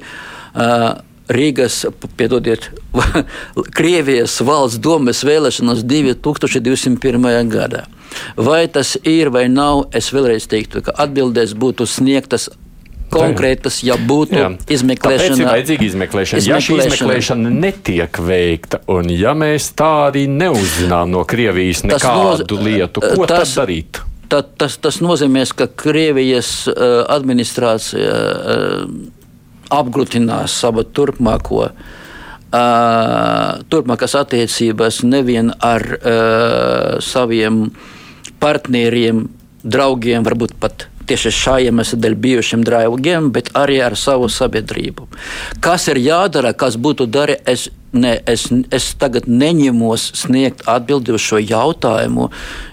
Uh, 0.52 0.94
Rīgas, 1.32 1.84
piedodiet, 2.20 2.70
Krievijas 3.78 4.38
valsts 4.46 4.82
domes 4.84 5.24
vēlēšanas 5.28 5.86
2201. 5.88 7.30
gadā. 7.52 7.86
Vai 8.36 8.66
tas 8.68 8.98
ir 9.08 9.32
vai 9.32 9.48
nav, 9.52 9.86
es 9.96 10.12
vēlreiz 10.12 10.50
teiktu, 10.52 10.84
ka 10.86 10.96
atbildēs 11.06 11.56
būtu 11.56 11.88
sniegtas 11.88 12.50
konkrētas, 13.12 13.82
ja 13.84 13.98
būtu 14.00 14.38
Jā. 14.40 14.50
izmeklēšana. 14.72 15.36
Tāpēc 15.36 15.42
ir 15.42 15.50
vajadzīga 15.50 15.88
izmeklēšana. 15.88 16.42
izmeklēšana. 16.42 16.48
Ja 16.48 16.60
šī 16.64 16.78
izmeklēšana 16.80 17.52
netiek 17.56 18.22
veikta, 18.24 18.82
un 18.92 19.12
ja 19.14 19.34
mēs 19.38 19.72
tā 19.78 19.92
arī 20.10 20.28
neuzzinām 20.32 21.12
no 21.12 21.26
Krievijas 21.28 21.84
nekādu 21.88 22.58
noz... 22.58 22.66
lietu, 22.68 23.04
ko 23.04 23.28
tas, 23.28 23.52
tad 23.52 23.66
darīt? 23.66 24.02
Tad, 24.32 24.54
tas, 24.60 24.78
tas 24.80 25.02
nozīmē, 25.04 25.44
ka 25.60 25.68
Krievijas 25.68 26.54
uh, 26.72 27.02
administrācija 27.12 28.16
uh, 28.16 28.86
apgrūtinās 29.72 30.60
savu 30.64 30.84
turpmāko. 30.84 31.72
Uh, 32.52 33.62
turpmākās 33.72 34.18
attiecības 34.20 35.02
nevien 35.08 35.54
ar 35.64 35.86
uh, 35.96 36.98
saviem 37.00 37.70
partneriem, 38.44 39.30
draugiem, 39.64 40.26
varbūt 40.26 40.58
pat 40.60 40.90
tieši 41.08 41.32
šā 41.36 41.56
iemesla 41.68 42.00
dēļ 42.04 42.16
bijušiem 42.24 42.66
draugiem, 42.68 43.30
bet 43.36 43.52
arī 43.58 43.80
ar 43.84 43.96
savu 44.00 44.30
sabiedrību. 44.32 45.08
Kas 45.64 45.88
ir 45.92 46.02
jādara, 46.02 46.54
kas 46.54 46.76
būtu 46.76 47.08
darīts, 47.12 47.48
es, 47.48 47.68
ne, 47.92 48.14
es, 48.30 48.46
es 48.72 48.92
tagad 49.00 49.28
neņemos 49.28 50.08
sniegt 50.22 50.64
atbildi 50.70 51.14
uz 51.16 51.24
šo 51.24 51.40
jautājumu, 51.42 52.30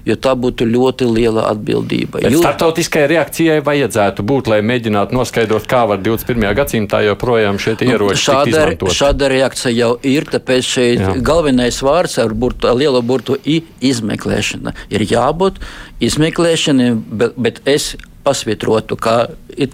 jo 0.06 0.16
tā 0.16 0.34
būtu 0.38 0.66
ļoti 0.68 1.08
liela 1.10 1.48
atbildība. 1.50 2.22
Bet 2.22 2.32
jo... 2.32 2.42
Startautiskai 2.42 3.06
reakcijai 3.10 3.58
vajadzētu 3.66 4.24
būt, 4.28 4.50
lai 4.52 4.60
mēģinātu 4.66 5.16
noskaidrot, 5.18 5.68
kā 5.70 5.84
var 5.90 6.02
21. 6.04 6.48
gadsimtā 6.58 7.02
joprojām 7.08 7.60
šeit 7.62 7.82
nu, 7.82 7.94
ieroči. 7.94 8.22
Šāda, 8.28 8.64
šāda 8.94 9.30
reakcija 9.32 9.74
jau 9.74 9.92
ir, 10.06 10.28
tāpēc 10.30 10.72
šeit 10.72 11.02
Jā. 11.02 11.14
galvenais 11.24 11.82
vārds 11.84 12.18
ar 12.22 12.34
burtu, 12.34 12.70
lielo 12.78 13.02
burtu 13.02 13.38
i 13.44 13.60
izmeklēšana. 13.84 14.74
Ir 14.94 15.06
jābūt 15.08 15.62
izmeklēšanai, 16.04 16.92
bet, 16.94 17.38
bet 17.38 17.62
es 17.68 17.94
pasvītrotu, 18.28 18.98
ka, 19.00 19.16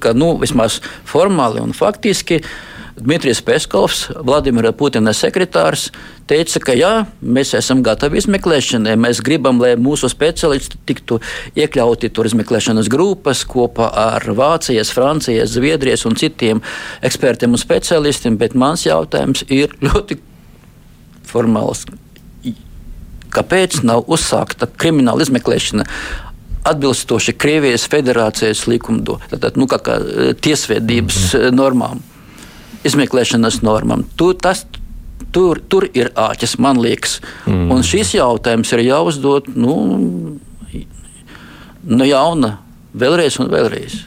ka 0.01 0.12
nu, 0.16 0.34
vismaz 0.40 0.80
formāli 1.09 1.62
un 1.64 1.74
faktiski 1.76 2.40
Dmitrijs 2.95 3.40
Peskovs, 3.42 4.05
Vladimira 4.22 4.70
Putina 4.72 5.11
sekretārs, 5.16 5.88
teica, 6.30 6.61
ka 6.62 6.76
jā, 6.78 6.92
mēs 7.18 7.51
esam 7.59 7.80
gatavi 7.82 8.20
izmeklēšanai. 8.20 8.95
Mēs 9.03 9.18
gribam, 9.24 9.59
lai 9.59 9.72
mūsu 9.74 10.07
speciālisti 10.12 10.78
tiktu 10.86 11.18
iekļauti 11.59 12.12
tur 12.14 12.30
izmeklēšanas 12.30 12.90
grupas 12.92 13.42
kopā 13.51 13.90
ar 13.99 14.28
Vācijas, 14.38 14.95
Francijas, 14.95 15.57
Zviedrijas 15.57 16.07
un 16.07 16.14
citiem 16.20 16.62
ekspertiem 17.03 17.57
un 17.57 17.61
speciālistiem, 17.61 18.38
bet 18.38 18.55
mans 18.55 18.86
jautājums 18.86 19.42
ir 19.51 19.74
ļoti 19.82 20.20
formāls. 21.26 21.88
Kāpēc 23.34 23.82
nav 23.82 24.07
uzsākta 24.07 24.70
krimināla 24.70 25.26
izmeklēšana 25.26 25.88
atbilstoši 26.64 27.34
Krievijas 27.36 27.88
federācijas 27.90 28.68
likumdo, 28.70 29.18
tātad, 29.34 29.59
nu, 29.59 29.66
kā, 29.66 29.82
kā 29.82 29.99
tiesvedības 30.40 31.18
mm 31.34 31.40
-hmm. 31.40 31.57
normām, 31.59 32.01
izmeklēšanas 32.87 33.61
normām. 33.64 34.05
Tu, 34.18 34.32
tas, 34.39 34.64
tur, 35.35 35.61
tur 35.68 35.89
ir 35.93 36.12
āķis, 36.18 36.59
man 36.62 36.80
liekas. 36.82 37.20
Mm. 37.49 37.68
Un 37.74 37.85
šis 37.87 38.14
jautājums 38.18 38.72
ir 38.76 38.85
jāuzdod 38.87 39.51
nu, 39.57 39.76
no 41.85 42.09
jauna, 42.09 42.59
vēlreiz 42.95 43.39
un 43.43 43.51
vēlreiz. 43.53 44.03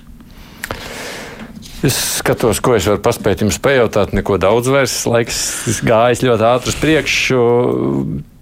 Es 1.85 1.97
skatos, 2.17 2.57
ko 2.63 2.73
es 2.73 2.87
varu 2.89 2.99
paspēt 3.05 3.43
jums 3.43 3.59
pajautāt. 3.61 4.15
Neko 4.17 4.39
daudz 4.41 4.69
vairs. 4.73 4.95
Laiks 5.05 5.81
gājis 5.85 6.23
ļoti 6.25 6.47
ātri 6.47 6.73
uz 6.73 6.79
priekšu 6.81 7.41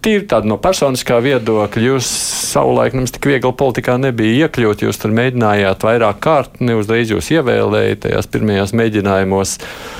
tīri 0.05 0.25
tāda 0.29 0.49
no 0.49 0.57
personiskā 0.61 1.17
viedokļa, 1.25 1.83
jūs 1.89 2.09
savulaik 2.51 2.95
nemaz 2.95 3.13
tik 3.15 3.27
viegli 3.29 3.51
politikā 3.57 3.97
nebija 4.01 4.45
iekļūt. 4.45 4.85
Jūs 4.85 5.01
tur 5.01 5.13
mēģinājāt 5.17 5.85
vairāk 5.87 6.21
kārt, 6.23 6.59
ne 6.63 6.77
uzreiz 6.77 7.11
jūs 7.13 7.31
ievēlējāt 7.33 8.05
tajās 8.05 8.29
pirmajās 8.31 8.75
mēģinājumos. 8.77 9.55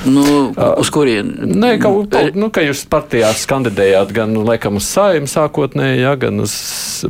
Nu, 0.09 0.25
uz 0.53 0.91
kurien? 0.93 1.33
Nē, 1.55 1.75
ka, 1.81 1.91
nu, 2.37 2.51
ka 2.53 2.63
jūs 2.65 2.85
partijās 2.91 3.47
kandidējāt 3.49 4.13
gan 4.15 4.37
laikam 4.45 4.79
uz 4.81 4.89
sājumu 4.91 5.31
sākotnēji, 5.31 6.03
ja, 6.05 6.15
gan 6.21 6.45
uz 6.45 6.55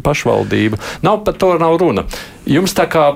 pašvaldību. 0.05 0.79
Nav 1.05 1.23
par 1.27 1.39
to 1.41 1.55
nav 1.61 1.79
runa. 1.81 2.05
Jums 2.49 2.75
tā 2.77 2.87
kā 2.91 3.09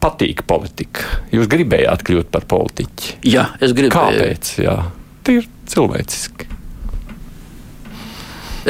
patīk 0.00 0.44
politika. 0.48 1.04
Jūs 1.34 1.50
gribējāt 1.50 2.06
kļūt 2.06 2.30
par 2.32 2.46
politiķi. 2.50 3.18
Jā, 3.32 3.50
es 3.60 3.74
gribēju. 3.76 3.96
Kāpēc? 3.98 4.54
Jā, 4.64 4.78
tīri 5.26 5.50
cilvēciski. 5.70 6.59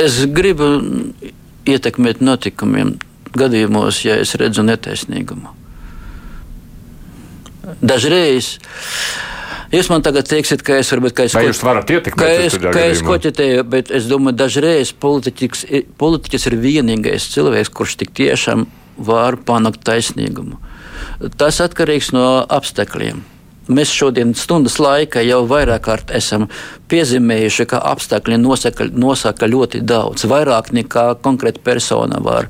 Es 0.00 0.20
gribu 0.32 0.66
ietekmēt 1.68 2.22
notikumiem 2.24 2.94
gadījumos, 3.36 4.02
ja 4.06 4.16
es 4.20 4.34
redzu 4.40 4.64
netaisnīgumu. 4.66 5.52
Dažreiz. 7.84 8.56
Jūs 9.70 9.86
man 9.92 10.02
tagad 10.02 10.26
teiksiet, 10.26 10.64
ka 10.66 10.80
es 10.82 10.88
varbūt 10.90 11.14
ka 11.14 11.28
es, 11.28 11.34
Vai 11.36 11.44
jūs 11.46 11.60
varat 11.62 11.90
ietekmēt, 11.94 12.18
ka 12.18 12.46
es, 12.46 12.56
ka 12.58 12.86
es 12.90 13.02
koķetēju, 13.06 13.66
bet 13.70 13.92
es 13.94 14.08
domāju, 14.10 14.40
dažreiz 14.40 14.90
politiķis, 14.98 15.62
politiķis 16.00 16.48
ir 16.50 16.56
vienīgais 16.64 17.28
cilvēks, 17.36 17.70
kurš 17.70 18.00
tik 18.00 18.10
tiešām 18.18 18.66
var 19.06 19.38
panākt 19.46 19.84
taisnīgumu. 19.86 20.58
Tas 21.38 21.60
atkarīgs 21.62 22.10
no 22.16 22.24
apstākļiem. 22.50 23.22
Mēs 23.70 23.92
šodien 23.94 24.34
stundas 24.38 24.78
laikā 24.82 25.22
jau 25.26 25.44
vairāk 25.50 25.84
kārt 25.86 26.12
esam 26.16 26.48
piezīmējuši, 26.90 27.66
ka 27.70 27.80
apstākļi 27.92 28.40
nosaka, 28.42 28.88
nosaka 28.90 29.48
ļoti 29.50 29.82
daudz, 29.86 30.26
vairāk 30.30 30.72
nekā 30.76 31.06
konkrēta 31.22 31.62
persona 31.64 32.18
var 32.24 32.48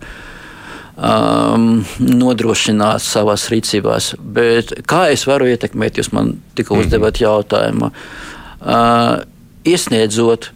um, 0.96 1.82
nodrošināt 2.00 3.04
savās 3.04 3.48
rīcībās. 3.52 4.14
Bet 4.20 4.72
kā 4.88 5.08
es 5.14 5.26
varu 5.28 5.50
ietekmēt, 5.52 6.00
jūs 6.00 6.12
man 6.16 6.38
tikko 6.58 6.78
mhm. 6.78 6.86
uzdevat 6.86 7.20
jautājumu, 7.22 7.92
uh, 7.92 9.20
iesniedzot 9.68 10.50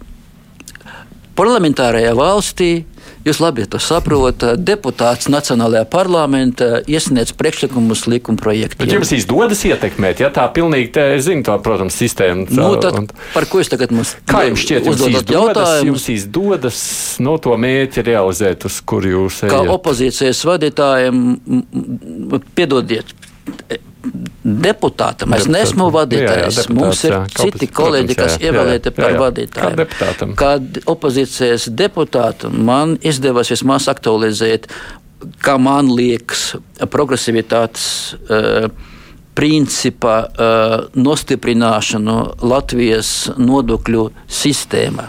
parlamentārajā 1.38 2.14
valstī 2.16 2.72
Jūs 3.24 3.38
labi 3.40 3.64
to 3.64 3.78
saprotat. 3.80 4.60
Deputāts 4.60 5.30
Nacionālajā 5.32 5.86
parlamentā 5.88 6.82
iesniedz 6.84 7.32
priekšlikumus 7.38 8.04
likuma 8.12 8.36
projektiem. 8.40 8.82
Bet 8.84 8.92
jums 8.92 9.12
izdodas 9.16 9.62
ietekmēt, 9.64 10.20
ja 10.20 10.28
tā 10.34 10.44
pilnīgi, 10.52 10.90
tā, 10.92 11.06
es 11.16 11.24
zinu, 11.24 11.40
tā, 11.46 11.56
protams, 11.64 11.96
sistēma. 11.96 12.44
Tā, 12.50 12.58
nu, 12.60 12.76
tad, 12.84 12.98
un... 13.00 13.08
Par 13.32 13.48
ko 13.48 13.62
jūs 13.62 13.72
tagad 13.72 13.94
mums 13.96 14.12
Kā 14.28 14.44
jums 14.50 14.66
šķiet, 14.66 14.90
jums 14.90 15.06
izdodas, 15.08 15.32
jautājumus? 15.38 15.88
jums 15.88 16.06
izdodas 16.12 16.82
no 17.24 17.38
to 17.40 17.56
mērķi 17.64 18.04
realizēt, 18.10 18.68
uz 18.68 18.76
kur 18.84 19.08
jūs 19.08 19.40
ejat? 19.46 19.56
Kā 19.56 19.64
opozīcijas 19.72 20.44
vadītājiem, 20.50 21.24
piedodiet, 22.52 23.16
deputātam. 24.44 25.34
Es 25.36 25.48
neesmu 25.50 25.88
vadītājs. 25.94 26.60
Jā, 26.60 26.66
jā, 26.66 26.76
Mums 26.76 27.04
ir 27.06 27.14
jā, 27.16 27.20
citi 27.40 27.68
kolēģi, 27.72 28.16
kas 28.18 28.38
ievēlēti 28.42 28.94
par 28.96 29.18
vadītāju. 29.20 29.70
Kā 29.70 29.82
deputātam? 29.82 30.34
Kā 30.38 30.52
opozīcijas 30.94 31.68
deputātam 31.72 32.58
man 32.66 32.96
izdevās 33.02 33.52
vismaz 33.54 33.88
aktualizēt, 33.92 34.68
kā 35.44 35.56
man 35.60 35.92
liekas, 35.92 36.54
progresivitātes. 36.92 37.86
Uh, 38.28 38.68
principa 39.34 40.20
uh, 40.22 40.74
nostiprināšanu 40.94 42.18
Latvijas 42.46 43.32
nodokļu 43.34 44.06
sistēmā. 44.30 45.08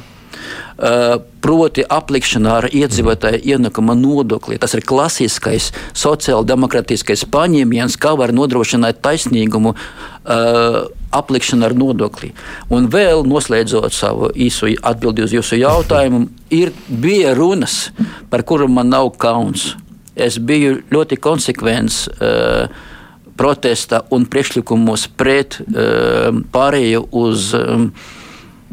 Uh, 0.75 1.21
proti, 1.39 1.85
aplikšana 1.87 2.57
ar 2.59 2.65
iedzīvotāju 2.67 3.37
ienākuma 3.47 3.93
nodokli. 3.95 4.57
Tas 4.59 4.73
ir 4.75 4.83
klasiskais 4.83 5.69
sociāldemokrātiskais 5.95 7.23
paņēmiens, 7.31 7.95
kā 7.95 8.11
var 8.19 8.33
nodrošināt 8.35 8.99
taisnīgumu 9.05 9.71
uh, 9.71 10.79
aplikšana 11.15 11.69
ar 11.69 11.75
nodokli. 11.79 12.33
Un 12.75 12.89
vēl 12.91 13.23
noslēdzot 13.23 13.95
savu 13.95 14.33
īsu 14.35 14.73
atbildi 14.83 15.23
uz 15.23 15.37
jūsu 15.37 15.61
jautājumu, 15.61 16.25
ir, 16.51 16.73
bija 16.89 17.31
runas, 17.39 17.93
par 18.27 18.43
kurām 18.43 18.75
man 18.75 18.91
nav 18.91 19.13
kauns. 19.15 19.77
Es 20.11 20.35
biju 20.43 20.81
ļoti 20.91 21.21
konsekvents. 21.23 22.03
Uh, 22.19 22.91
protesta 23.35 24.01
un 24.15 24.27
priekšlikumus 24.31 25.09
pret 25.19 25.57
uh, 25.59 26.35
pārēju 26.51 27.01
uz 27.19 27.49
um, 27.57 27.89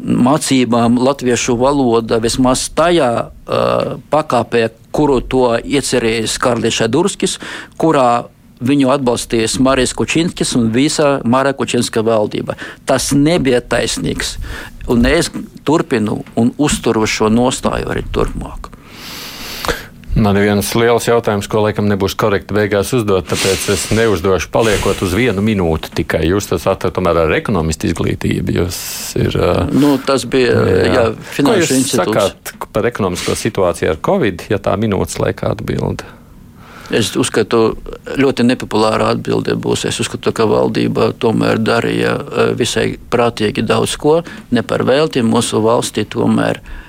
mācībām 0.03 0.99
latviešu 0.99 1.55
valoda 1.59 2.19
vismaz 2.23 2.67
tajā 2.75 3.09
uh, 3.23 3.95
pakāpē, 4.11 4.67
kuru 4.93 5.21
to 5.21 5.45
iecerējis 5.57 6.37
Kārlis 6.41 6.77
Šadurskis, 6.77 7.39
kurā 7.79 8.25
viņu 8.63 8.91
atbalstījis 8.93 9.57
Marijas 9.63 9.95
Kučinskis 9.97 10.53
un 10.59 10.69
visa 10.75 11.17
Marija 11.25 11.57
Kučinska 11.57 12.03
valdība. 12.05 12.57
Tas 12.85 13.11
nebija 13.15 13.61
taisnīgs, 13.61 14.37
un 14.91 15.07
es 15.09 15.31
turpinu 15.67 16.21
un 16.39 16.53
uzturu 16.57 17.07
šo 17.07 17.31
nostāju 17.33 17.91
arī 17.93 18.05
turpmāk. 18.13 18.72
Man 20.13 20.37
ir 20.37 20.45
viens 20.45 20.67
liels 20.77 21.07
jautājums, 21.07 21.47
ko 21.49 21.63
laikam 21.63 21.87
nebūs 21.89 22.13
korekti 22.19 22.53
beigās 22.53 22.91
uzdot, 22.93 23.25
tāpēc 23.31 23.63
es 23.73 23.85
neuzdošu 23.97 24.51
paliekot 24.53 24.99
uz 25.01 25.15
vienu 25.17 25.41
minūti 25.41 25.89
tikai. 26.01 26.21
Jūs 26.29 26.51
tas 26.51 26.67
atrat 26.69 26.93
tomēr 26.93 27.23
ar 27.23 27.33
ekonomistu 27.33 27.89
izglītību. 27.89 28.53
Ir, 29.23 29.37
nu, 29.73 29.95
tas 30.05 30.27
bija 30.29 30.51
jā. 30.53 30.91
Jā, 30.93 31.05
finanšu 31.33 31.79
institūts. 31.79 32.19
Sakāt 32.29 32.69
par 32.75 32.85
ekonomisko 32.91 33.33
situāciju 33.41 33.95
ar 33.95 34.03
Covid, 34.05 34.45
ja 34.53 34.61
tā 34.61 34.75
minūtes 34.77 35.17
laikā 35.23 35.55
atbildi? 35.55 36.05
Es 36.93 37.15
uzskatu, 37.17 37.63
ļoti 38.19 38.45
nepopulāra 38.45 39.09
atbilde 39.15 39.57
būs. 39.57 39.87
Es 39.89 39.97
uzskatu, 40.03 40.29
ka 40.35 40.45
valdība 40.45 41.09
tomēr 41.17 41.57
darīja 41.57 42.19
visai 42.59 42.91
prātīgi 43.09 43.65
daudz 43.65 43.97
ko, 43.97 44.19
ne 44.53 44.61
par 44.61 44.85
velti 44.85 45.25
mūsu 45.25 45.63
valstī 45.63 46.05
tomēr. 46.05 46.61
Uh, 46.61 46.79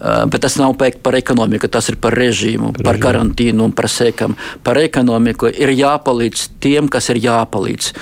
bet 0.00 0.42
tas 0.44 0.58
nav 0.60 0.76
par 0.76 1.16
ekonomiku, 1.16 1.68
tas 1.72 1.88
ir 1.88 1.96
par 2.00 2.16
režīmu, 2.16 2.72
par, 2.76 2.84
par 2.84 3.00
karantīnu 3.00 3.64
un 3.64 3.74
par 3.76 3.88
sekām. 3.88 4.36
Par 4.64 4.78
ekonomiku 4.80 5.48
ir 5.48 5.72
jāpalīdz 5.72 6.46
tiem, 6.60 6.90
kas 6.92 7.10
ir 7.14 7.22
jāpalīdz. 7.24 7.92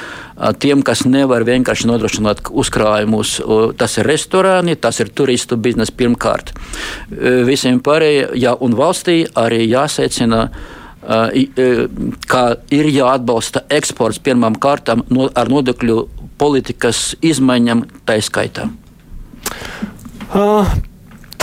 Tiem, 0.59 0.83
kas 0.83 1.05
nevar 1.07 1.45
vienkārši 1.47 1.87
nodrošināt 1.87 2.49
uzkrājumus, 2.51 3.37
tas 3.79 3.99
ir 4.01 4.09
restorāni, 4.11 4.75
tas 4.75 4.99
ir 5.01 5.13
turistu 5.15 5.57
biznesa 5.57 5.95
pirmkārt. 5.95 6.51
Visiem 7.47 7.79
pārējiem, 7.85 8.35
ja 8.43 8.57
un 8.59 8.75
valstī 8.79 9.23
arī 9.39 9.63
jāsecina 9.69 10.49
ka 11.05 12.43
ir 12.73 12.89
jāatbalsta 12.89 13.67
eksports 13.77 14.23
pirmām 14.25 14.57
kārtām 14.57 15.03
no, 15.13 15.29
ar 15.37 15.51
nodokļu 15.53 15.99
politikas 16.41 17.13
izmaiņām 17.21 17.85
tā 18.09 18.17
skaitā. 18.25 18.71
Uh, 20.35 20.65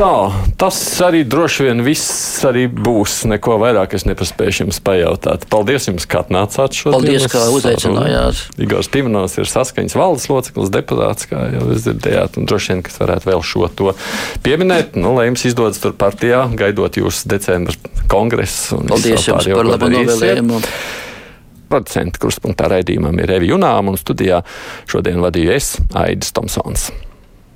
Tā, 0.02 0.32
tas 0.58 0.78
arī 1.06 1.20
droši 1.30 1.68
vien 1.68 1.84
viss 1.86 2.40
arī 2.50 2.64
būs. 2.66 3.20
Neko 3.30 3.60
vairāk 3.62 3.92
es 3.94 4.08
nepaspēju 4.10 4.64
jums 4.64 4.80
pajautāt. 4.82 5.44
Paldies 5.52 5.86
jums, 5.86 6.08
ka 6.10 6.24
atnācāt 6.24 6.74
šodien. 6.74 6.96
Paldies, 6.96 7.28
ka 7.30 7.44
uzaicinājāt. 7.54 8.40
Igors 8.66 8.90
Timanovs 8.90 9.38
ir 9.38 9.52
saskaņas 9.52 9.94
valdes 10.00 10.26
loceklis, 10.32 10.72
deputāts, 10.74 11.28
kā 11.30 11.44
jau 11.54 11.68
jūs 11.68 11.86
dzirdējāt, 11.86 12.40
un 12.42 12.50
droši 12.50 12.74
vien, 12.74 12.82
ka 12.88 12.96
varētu 12.96 13.30
vēl 13.30 13.46
šo 13.52 13.70
to 13.78 13.94
pieminēt. 14.42 14.98
Nu, 14.98 15.14
lai 15.20 15.28
jums 15.28 15.46
izdodas 15.52 15.84
tur 15.84 15.94
partijā, 15.94 16.48
gaidot 16.50 16.98
jūsu 16.98 17.30
decembra 17.36 17.78
kongresu. 18.10 18.82
Paldies 18.90 19.30
jums 19.30 19.52
par 19.54 19.70
labu 19.70 19.92
novēlējumu. 20.00 20.64
Producenta 21.70 22.26
kruspunktā 22.26 22.74
raidījumam 22.74 23.22
ir 23.22 23.38
Evi 23.38 23.54
Junām, 23.54 23.94
un 23.94 24.02
studijā 24.02 24.42
šodien 24.90 25.22
vadīju 25.22 25.56
es, 25.60 25.76
Aidis 25.94 26.34
Tomsons. 26.34 26.90